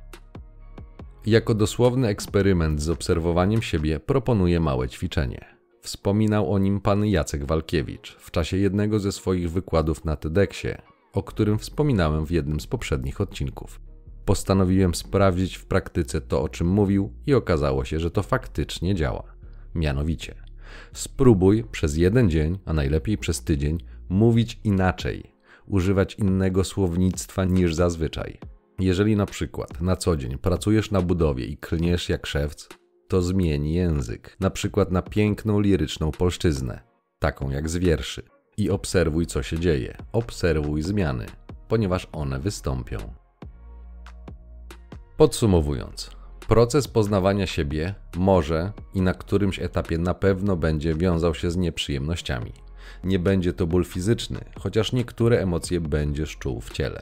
Jako 1.25 1.53
dosłowny 1.53 2.07
eksperyment 2.07 2.81
z 2.81 2.89
obserwowaniem 2.89 3.61
siebie 3.61 3.99
proponuję 3.99 4.59
małe 4.59 4.89
ćwiczenie. 4.89 5.45
Wspominał 5.81 6.53
o 6.53 6.59
nim 6.59 6.81
pan 6.81 7.05
Jacek 7.05 7.45
Walkiewicz 7.45 8.15
w 8.19 8.31
czasie 8.31 8.57
jednego 8.57 8.99
ze 8.99 9.11
swoich 9.11 9.51
wykładów 9.51 10.05
na 10.05 10.15
TEDxie, 10.15 10.81
o 11.13 11.23
którym 11.23 11.59
wspominałem 11.59 12.25
w 12.25 12.31
jednym 12.31 12.59
z 12.59 12.67
poprzednich 12.67 13.21
odcinków. 13.21 13.86
Postanowiłem 14.27 14.95
sprawdzić 14.95 15.57
w 15.57 15.65
praktyce 15.65 16.21
to, 16.21 16.41
o 16.41 16.49
czym 16.49 16.67
mówił, 16.67 17.13
i 17.25 17.33
okazało 17.33 17.85
się, 17.85 17.99
że 17.99 18.11
to 18.11 18.23
faktycznie 18.23 18.95
działa. 18.95 19.23
Mianowicie, 19.75 20.35
spróbuj 20.93 21.63
przez 21.63 21.97
jeden 21.97 22.29
dzień, 22.29 22.59
a 22.65 22.73
najlepiej 22.73 23.17
przez 23.17 23.43
tydzień, 23.43 23.77
mówić 24.09 24.59
inaczej, 24.63 25.33
używać 25.67 26.15
innego 26.15 26.63
słownictwa 26.63 27.45
niż 27.45 27.75
zazwyczaj. 27.75 28.37
Jeżeli 28.79 29.15
na 29.15 29.25
przykład 29.25 29.81
na 29.81 29.95
co 29.95 30.17
dzień 30.17 30.37
pracujesz 30.37 30.91
na 30.91 31.01
budowie 31.01 31.45
i 31.45 31.57
klniesz 31.57 32.09
jak 32.09 32.25
szewc, 32.25 32.69
to 33.07 33.21
zmieni 33.21 33.73
język, 33.73 34.37
na 34.39 34.49
przykład 34.49 34.91
na 34.91 35.01
piękną 35.01 35.59
liryczną 35.59 36.11
polszczyznę, 36.11 36.81
taką 37.19 37.49
jak 37.49 37.69
z 37.69 37.77
wierszy. 37.77 38.23
I 38.57 38.69
obserwuj, 38.69 39.25
co 39.25 39.43
się 39.43 39.59
dzieje. 39.59 39.97
Obserwuj 40.11 40.81
zmiany, 40.81 41.25
ponieważ 41.67 42.07
one 42.11 42.39
wystąpią. 42.39 43.26
Podsumowując, 45.17 46.11
proces 46.47 46.87
poznawania 46.87 47.47
siebie 47.47 47.95
może 48.17 48.71
i 48.93 49.01
na 49.01 49.13
którymś 49.13 49.59
etapie 49.59 49.97
na 49.97 50.13
pewno 50.13 50.55
będzie 50.55 50.95
wiązał 50.95 51.35
się 51.35 51.51
z 51.51 51.57
nieprzyjemnościami. 51.57 52.51
Nie 53.03 53.19
będzie 53.19 53.53
to 53.53 53.67
ból 53.67 53.85
fizyczny, 53.85 54.39
chociaż 54.59 54.93
niektóre 54.93 55.39
emocje 55.39 55.81
będziesz 55.81 56.37
czuł 56.37 56.61
w 56.61 56.73
ciele. 56.73 57.01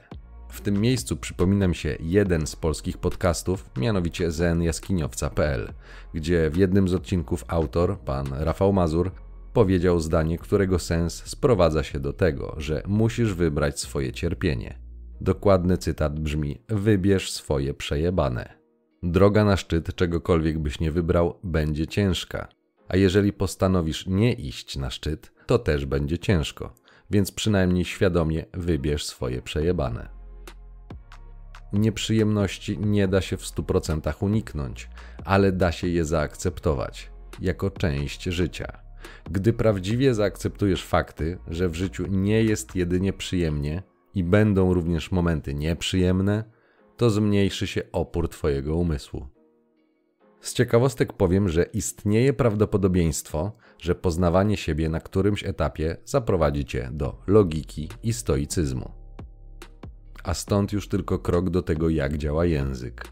W 0.50 0.62
tym 0.62 0.82
miejscu 0.82 1.18
przypomina 1.18 1.68
mi 1.68 1.76
się 1.76 1.98
jeden 2.00 2.48
z 2.48 2.56
polskich 2.56 2.98
podcastów, 2.98 3.70
mianowicie 3.78 4.32
zenjaskiniowca.pl, 4.32 5.74
gdzie 6.14 6.50
w 6.50 6.58
jednym 6.58 6.88
z 6.88 6.94
odcinków 6.94 7.46
autor, 7.48 8.00
pan 8.00 8.28
Rafał 8.34 8.74
Mazur, 8.74 9.12
powiedział 9.54 10.00
zdanie, 10.00 10.38
którego 10.38 10.80
sens 10.80 11.24
sprowadza 11.26 11.84
się 11.84 12.00
do 12.00 12.14
tego, 12.14 12.56
że 12.58 12.84
musisz 12.88 13.34
wybrać 13.34 13.80
swoje 13.80 14.12
cierpienie. 14.12 14.85
Dokładny 15.22 15.78
cytat 15.78 16.20
brzmi: 16.20 16.62
Wybierz 16.70 17.32
swoje 17.32 17.74
przejebane. 17.74 18.54
Droga 19.04 19.46
na 19.46 19.58
szczyt 19.58 19.96
czegokolwiek 19.96 20.60
byś 20.60 20.80
nie 20.80 20.92
wybrał, 20.92 21.40
będzie 21.44 21.88
ciężka. 21.88 22.48
A 22.88 22.98
jeżeli 22.98 23.34
postanowisz 23.34 24.08
nie 24.08 24.34
iść 24.34 24.78
na 24.78 24.90
szczyt, 24.90 25.32
to 25.46 25.60
też 25.60 25.86
będzie 25.86 26.18
ciężko. 26.18 26.74
Więc 27.10 27.32
przynajmniej 27.32 27.86
świadomie 27.86 28.46
wybierz 28.54 29.06
swoje 29.06 29.42
przejebane 29.42 30.16
nieprzyjemności 31.76 32.78
nie 32.78 33.08
da 33.08 33.22
się 33.22 33.38
w 33.38 33.44
100% 33.44 34.24
uniknąć, 34.24 34.90
ale 35.26 35.52
da 35.52 35.72
się 35.72 35.88
je 35.88 36.06
zaakceptować 36.06 37.12
jako 37.40 37.70
część 37.70 38.24
życia. 38.24 38.80
Gdy 39.32 39.54
prawdziwie 39.54 40.14
zaakceptujesz 40.14 40.86
fakty, 40.86 41.38
że 41.48 41.70
w 41.70 41.76
życiu 41.76 42.06
nie 42.10 42.44
jest 42.44 42.76
jedynie 42.76 43.14
przyjemnie 43.14 43.84
i 44.16 44.24
będą 44.24 44.74
również 44.74 45.12
momenty 45.12 45.54
nieprzyjemne, 45.54 46.44
to 46.98 47.10
zmniejszy 47.10 47.68
się 47.68 47.82
opór 47.92 48.30
Twojego 48.30 48.76
umysłu. 48.76 49.28
Z 50.40 50.54
ciekawostek 50.54 51.14
powiem, 51.14 51.50
że 51.50 51.64
istnieje 51.64 52.34
prawdopodobieństwo, 52.34 53.52
że 53.80 53.96
poznawanie 53.96 54.58
siebie 54.58 54.90
na 54.90 55.00
którymś 55.00 55.44
etapie 55.44 55.98
zaprowadzi 56.06 56.66
Cię 56.66 56.90
do 56.94 57.22
logiki 57.28 57.90
i 58.04 58.14
stoicyzmu 58.14 59.06
a 60.26 60.34
stąd 60.34 60.74
już 60.74 60.88
tylko 60.88 61.20
krok 61.20 61.50
do 61.50 61.62
tego, 61.62 61.90
jak 61.90 62.18
działa 62.18 62.46
język. 62.46 63.08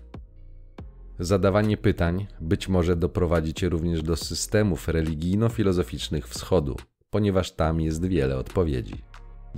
Zadawanie 1.20 1.78
pytań 1.78 2.28
być 2.42 2.70
może 2.70 2.96
doprowadzi 2.96 3.54
cię 3.54 3.70
również 3.70 4.04
do 4.04 4.16
systemów 4.16 4.88
religijno-filozoficznych 4.88 6.28
wschodu, 6.28 6.76
ponieważ 7.10 7.52
tam 7.52 7.82
jest 7.82 8.06
wiele 8.06 8.38
odpowiedzi. 8.38 9.04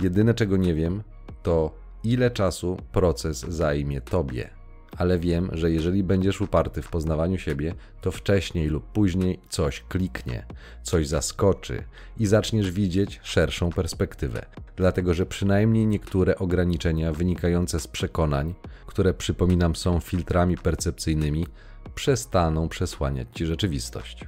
Jedyne 0.02 0.34
czego 0.34 0.56
nie 0.56 0.74
wiem, 0.74 1.02
to 1.46 1.70
ile 2.04 2.30
czasu 2.30 2.76
proces 2.92 3.38
zajmie 3.38 4.00
tobie 4.00 4.50
ale 4.96 5.18
wiem, 5.18 5.50
że 5.52 5.70
jeżeli 5.70 6.02
będziesz 6.02 6.40
uparty 6.40 6.82
w 6.82 6.88
poznawaniu 6.88 7.38
siebie, 7.38 7.74
to 8.00 8.10
wcześniej 8.10 8.68
lub 8.68 8.92
później 8.92 9.40
coś 9.48 9.84
kliknie, 9.88 10.46
coś 10.82 11.08
zaskoczy 11.08 11.84
i 12.18 12.26
zaczniesz 12.26 12.70
widzieć 12.70 13.20
szerszą 13.22 13.70
perspektywę. 13.70 14.46
Dlatego, 14.76 15.14
że 15.14 15.26
przynajmniej 15.26 15.86
niektóre 15.86 16.38
ograniczenia 16.38 17.12
wynikające 17.12 17.80
z 17.80 17.86
przekonań, 17.86 18.54
które 18.86 19.14
przypominam 19.14 19.76
są 19.76 20.00
filtrami 20.00 20.56
percepcyjnymi, 20.56 21.46
przestaną 21.94 22.68
przesłaniać 22.68 23.28
ci 23.34 23.46
rzeczywistość. 23.46 24.24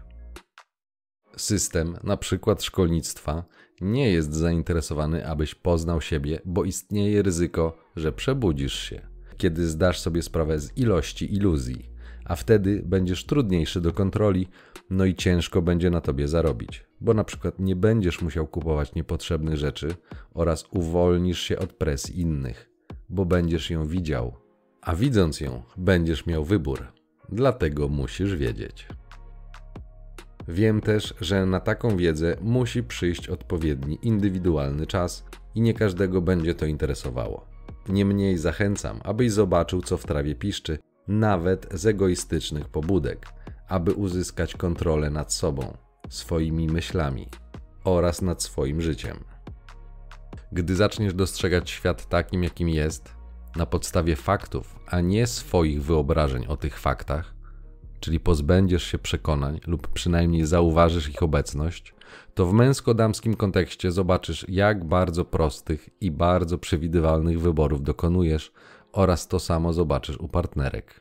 System, 1.36 1.96
na 2.04 2.16
przykład 2.16 2.62
szkolnictwa, 2.62 3.44
nie 3.80 4.10
jest 4.10 4.34
zainteresowany, 4.34 5.28
abyś 5.28 5.54
poznał 5.54 6.00
siebie, 6.00 6.40
bo 6.44 6.64
istnieje 6.64 7.22
ryzyko, 7.22 7.78
że 7.96 8.12
przebudzisz 8.12 8.74
się 8.74 9.18
kiedy 9.38 9.68
zdasz 9.68 10.00
sobie 10.00 10.22
sprawę 10.22 10.58
z 10.58 10.78
ilości 10.78 11.34
iluzji, 11.34 11.90
a 12.24 12.36
wtedy 12.36 12.82
będziesz 12.86 13.26
trudniejszy 13.26 13.80
do 13.80 13.92
kontroli, 13.92 14.48
no 14.90 15.04
i 15.04 15.14
ciężko 15.14 15.62
będzie 15.62 15.90
na 15.90 16.00
tobie 16.00 16.28
zarobić, 16.28 16.84
bo 17.00 17.14
na 17.14 17.24
przykład 17.24 17.58
nie 17.58 17.76
będziesz 17.76 18.22
musiał 18.22 18.46
kupować 18.46 18.94
niepotrzebnych 18.94 19.56
rzeczy 19.56 19.94
oraz 20.34 20.64
uwolnisz 20.70 21.40
się 21.40 21.58
od 21.58 21.72
presji 21.72 22.20
innych, 22.20 22.70
bo 23.08 23.24
będziesz 23.24 23.70
ją 23.70 23.86
widział, 23.86 24.36
a 24.80 24.96
widząc 24.96 25.40
ją, 25.40 25.62
będziesz 25.76 26.26
miał 26.26 26.44
wybór. 26.44 26.86
Dlatego 27.28 27.88
musisz 27.88 28.36
wiedzieć. 28.36 28.86
Wiem 30.48 30.80
też, 30.80 31.14
że 31.20 31.46
na 31.46 31.60
taką 31.60 31.96
wiedzę 31.96 32.36
musi 32.40 32.82
przyjść 32.82 33.28
odpowiedni 33.28 33.98
indywidualny 34.02 34.86
czas 34.86 35.24
i 35.54 35.60
nie 35.60 35.74
każdego 35.74 36.20
będzie 36.20 36.54
to 36.54 36.66
interesowało. 36.66 37.46
Niemniej 37.88 38.38
zachęcam, 38.38 39.00
abyś 39.04 39.32
zobaczył, 39.32 39.82
co 39.82 39.96
w 39.96 40.06
trawie 40.06 40.34
piszczy, 40.34 40.78
nawet 41.08 41.68
z 41.72 41.86
egoistycznych 41.86 42.68
pobudek, 42.68 43.26
aby 43.68 43.92
uzyskać 43.92 44.54
kontrolę 44.54 45.10
nad 45.10 45.32
sobą, 45.32 45.76
swoimi 46.08 46.66
myślami 46.66 47.28
oraz 47.84 48.22
nad 48.22 48.42
swoim 48.42 48.80
życiem. 48.80 49.24
Gdy 50.52 50.76
zaczniesz 50.76 51.14
dostrzegać 51.14 51.70
świat 51.70 52.08
takim, 52.08 52.42
jakim 52.42 52.68
jest, 52.68 53.14
na 53.56 53.66
podstawie 53.66 54.16
faktów, 54.16 54.78
a 54.86 55.00
nie 55.00 55.26
swoich 55.26 55.82
wyobrażeń 55.82 56.46
o 56.46 56.56
tych 56.56 56.78
faktach, 56.78 57.37
czyli 58.00 58.20
pozbędziesz 58.20 58.82
się 58.82 58.98
przekonań 58.98 59.60
lub 59.66 59.88
przynajmniej 59.88 60.46
zauważysz 60.46 61.08
ich 61.08 61.22
obecność, 61.22 61.94
to 62.34 62.46
w 62.46 62.52
męsko-damskim 62.52 63.36
kontekście 63.36 63.92
zobaczysz, 63.92 64.46
jak 64.48 64.84
bardzo 64.84 65.24
prostych 65.24 65.88
i 66.00 66.10
bardzo 66.10 66.58
przewidywalnych 66.58 67.40
wyborów 67.40 67.82
dokonujesz, 67.82 68.52
oraz 68.92 69.28
to 69.28 69.38
samo 69.38 69.72
zobaczysz 69.72 70.16
u 70.16 70.28
partnerek. 70.28 71.00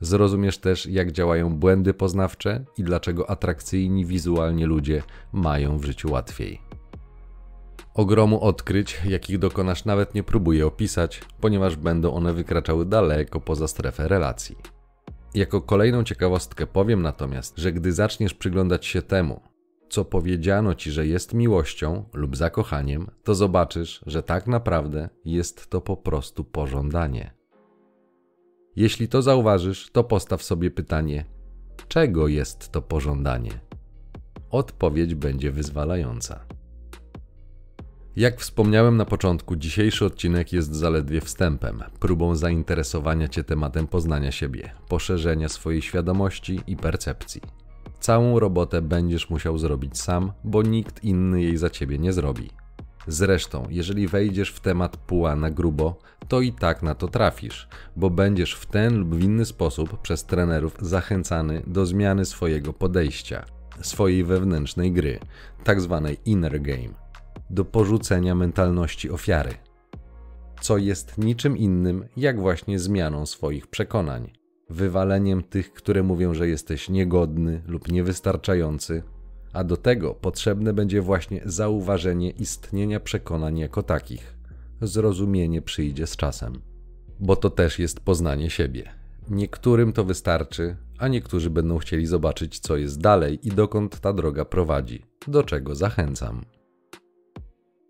Zrozumiesz 0.00 0.58
też, 0.58 0.86
jak 0.86 1.12
działają 1.12 1.56
błędy 1.56 1.94
poznawcze 1.94 2.64
i 2.78 2.84
dlaczego 2.84 3.30
atrakcyjni 3.30 4.06
wizualnie 4.06 4.66
ludzie 4.66 5.02
mają 5.32 5.78
w 5.78 5.84
życiu 5.84 6.12
łatwiej. 6.12 6.60
Ogromu 7.94 8.40
odkryć, 8.40 9.00
jakich 9.04 9.38
dokonasz, 9.38 9.84
nawet 9.84 10.14
nie 10.14 10.22
próbuję 10.22 10.66
opisać, 10.66 11.22
ponieważ 11.40 11.76
będą 11.76 12.14
one 12.14 12.32
wykraczały 12.32 12.86
daleko 12.86 13.40
poza 13.40 13.68
strefę 13.68 14.08
relacji. 14.08 14.73
Jako 15.34 15.60
kolejną 15.60 16.04
ciekawostkę 16.04 16.66
powiem 16.66 17.02
natomiast, 17.02 17.58
że 17.58 17.72
gdy 17.72 17.92
zaczniesz 17.92 18.34
przyglądać 18.34 18.86
się 18.86 19.02
temu, 19.02 19.40
co 19.88 20.04
powiedziano 20.04 20.74
ci, 20.74 20.90
że 20.90 21.06
jest 21.06 21.34
miłością 21.34 22.04
lub 22.12 22.36
zakochaniem, 22.36 23.10
to 23.24 23.34
zobaczysz, 23.34 24.00
że 24.06 24.22
tak 24.22 24.46
naprawdę 24.46 25.08
jest 25.24 25.70
to 25.70 25.80
po 25.80 25.96
prostu 25.96 26.44
pożądanie. 26.44 27.34
Jeśli 28.76 29.08
to 29.08 29.22
zauważysz, 29.22 29.90
to 29.90 30.04
postaw 30.04 30.42
sobie 30.42 30.70
pytanie: 30.70 31.24
czego 31.88 32.28
jest 32.28 32.72
to 32.72 32.82
pożądanie? 32.82 33.60
Odpowiedź 34.50 35.14
będzie 35.14 35.52
wyzwalająca. 35.52 36.44
Jak 38.16 38.40
wspomniałem 38.40 38.96
na 38.96 39.04
początku, 39.04 39.56
dzisiejszy 39.56 40.04
odcinek 40.04 40.52
jest 40.52 40.74
zaledwie 40.74 41.20
wstępem, 41.20 41.82
próbą 42.00 42.36
zainteresowania 42.36 43.28
Cię 43.28 43.44
tematem 43.44 43.86
poznania 43.86 44.32
siebie, 44.32 44.72
poszerzenia 44.88 45.48
swojej 45.48 45.82
świadomości 45.82 46.60
i 46.66 46.76
percepcji. 46.76 47.40
Całą 48.00 48.38
robotę 48.38 48.82
będziesz 48.82 49.30
musiał 49.30 49.58
zrobić 49.58 49.98
sam, 49.98 50.32
bo 50.44 50.62
nikt 50.62 51.04
inny 51.04 51.42
jej 51.42 51.56
za 51.56 51.70
Ciebie 51.70 51.98
nie 51.98 52.12
zrobi. 52.12 52.50
Zresztą, 53.06 53.66
jeżeli 53.70 54.08
wejdziesz 54.08 54.50
w 54.50 54.60
temat 54.60 54.96
puła 54.96 55.36
na 55.36 55.50
grubo, 55.50 55.98
to 56.28 56.40
i 56.40 56.52
tak 56.52 56.82
na 56.82 56.94
to 56.94 57.08
trafisz, 57.08 57.68
bo 57.96 58.10
będziesz 58.10 58.54
w 58.54 58.66
ten 58.66 58.98
lub 58.98 59.14
w 59.14 59.22
inny 59.22 59.44
sposób 59.44 60.00
przez 60.00 60.24
trenerów 60.24 60.76
zachęcany 60.80 61.62
do 61.66 61.86
zmiany 61.86 62.24
swojego 62.24 62.72
podejścia, 62.72 63.44
swojej 63.80 64.24
wewnętrznej 64.24 64.92
gry, 64.92 65.18
tak 65.64 65.80
zwanej 65.80 66.18
inner 66.24 66.62
game 66.62 67.03
do 67.50 67.64
porzucenia 67.64 68.34
mentalności 68.34 69.10
ofiary, 69.10 69.50
co 70.60 70.78
jest 70.78 71.18
niczym 71.18 71.56
innym 71.56 72.04
jak 72.16 72.40
właśnie 72.40 72.78
zmianą 72.78 73.26
swoich 73.26 73.66
przekonań, 73.66 74.32
wywaleniem 74.70 75.42
tych, 75.42 75.72
które 75.72 76.02
mówią, 76.02 76.34
że 76.34 76.48
jesteś 76.48 76.88
niegodny 76.88 77.62
lub 77.66 77.92
niewystarczający, 77.92 79.02
a 79.52 79.64
do 79.64 79.76
tego 79.76 80.14
potrzebne 80.14 80.72
będzie 80.72 81.00
właśnie 81.00 81.40
zauważenie 81.44 82.30
istnienia 82.30 83.00
przekonań 83.00 83.58
jako 83.58 83.82
takich. 83.82 84.36
Zrozumienie 84.80 85.62
przyjdzie 85.62 86.06
z 86.06 86.16
czasem, 86.16 86.60
bo 87.20 87.36
to 87.36 87.50
też 87.50 87.78
jest 87.78 88.00
poznanie 88.00 88.50
siebie. 88.50 88.90
Niektórym 89.30 89.92
to 89.92 90.04
wystarczy, 90.04 90.76
a 90.98 91.08
niektórzy 91.08 91.50
będą 91.50 91.78
chcieli 91.78 92.06
zobaczyć, 92.06 92.58
co 92.58 92.76
jest 92.76 93.00
dalej 93.00 93.48
i 93.48 93.50
dokąd 93.50 94.00
ta 94.00 94.12
droga 94.12 94.44
prowadzi, 94.44 95.02
do 95.28 95.42
czego 95.42 95.74
zachęcam. 95.74 96.44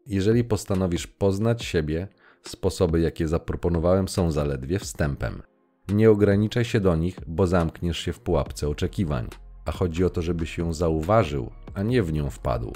Jeżeli 0.07 0.45
postanowisz 0.45 1.07
poznać 1.07 1.65
siebie, 1.65 2.09
sposoby, 2.43 3.01
jakie 3.01 3.29
zaproponowałem, 3.29 4.09
są 4.09 4.31
zaledwie 4.31 4.79
wstępem. 4.79 5.43
Nie 5.89 6.11
ograniczaj 6.11 6.65
się 6.65 6.81
do 6.81 6.97
nich, 6.97 7.19
bo 7.27 7.47
zamkniesz 7.47 7.99
się 7.99 8.13
w 8.13 8.21
pułapce 8.21 8.69
oczekiwań, 8.69 9.29
a 9.65 9.73
chodzi 9.73 10.05
o 10.05 10.11
to, 10.11 10.23
żebyś 10.23 10.59
ją 10.59 10.73
zauważył, 10.73 11.51
a 11.75 11.83
nie 11.83 12.03
w 12.03 12.13
nią 12.13 12.31
wpadł. 12.31 12.73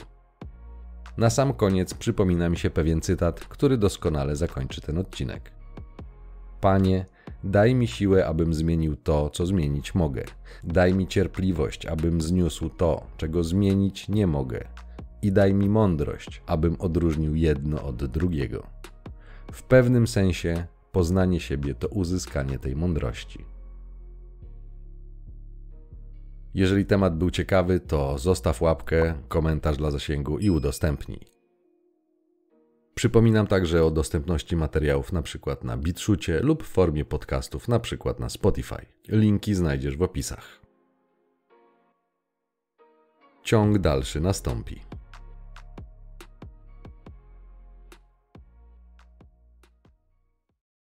Na 1.19 1.31
sam 1.31 1.53
koniec 1.53 1.95
przypomina 1.95 2.49
mi 2.49 2.57
się 2.57 2.71
pewien 2.71 3.01
cytat, 3.01 3.41
który 3.41 3.77
doskonale 3.79 4.37
zakończy 4.37 4.81
ten 4.81 4.99
odcinek. 4.99 5.53
Panie, 6.61 7.07
daj 7.45 7.75
mi 7.75 7.89
siłę, 7.89 8.27
abym 8.27 8.55
zmienił 8.55 8.97
to, 8.97 9.31
co 9.31 9.47
zmienić 9.47 9.95
mogę. 9.95 10.25
Daj 10.65 10.95
mi 10.95 11.07
cierpliwość, 11.07 11.87
abym 11.87 12.21
zniósł 12.21 12.69
to, 12.69 13.07
czego 13.17 13.45
zmienić 13.45 14.09
nie 14.09 14.27
mogę 14.27 14.69
i 15.23 15.33
daj 15.33 15.55
mi 15.55 15.69
mądrość, 15.69 16.43
abym 16.47 16.77
odróżnił 16.79 17.35
jedno 17.35 17.83
od 17.83 18.05
drugiego. 18.05 18.67
W 19.53 19.63
pewnym 19.63 20.07
sensie 20.07 20.67
poznanie 20.93 21.41
siebie 21.41 21.75
to 21.75 21.89
uzyskanie 21.89 22.59
tej 22.59 22.77
mądrości. 22.77 23.45
Jeżeli 26.55 26.87
temat 26.87 27.19
był 27.19 27.31
ciekawy, 27.31 27.81
to 27.81 28.19
zostaw 28.19 28.63
łapkę, 28.63 29.15
komentarz 29.29 29.77
dla 29.77 29.91
zasięgu 29.91 30.39
i 30.39 30.51
udostępnij. 30.51 31.21
Przypominam 32.95 33.47
także 33.47 33.85
o 33.85 33.91
dostępności 33.91 34.57
materiałów 34.57 35.13
np. 35.13 35.57
na 35.63 35.77
BitShucie 35.77 36.41
lub 36.41 36.63
w 36.63 36.67
formie 36.67 37.05
podcastów 37.05 37.69
np. 37.69 38.15
na 38.19 38.29
Spotify. 38.29 38.87
Linki 39.09 39.55
znajdziesz 39.55 39.97
w 39.97 40.03
opisach. 40.03 40.61
Ciąg 43.43 43.79
dalszy 43.79 44.21
nastąpi. 44.21 44.98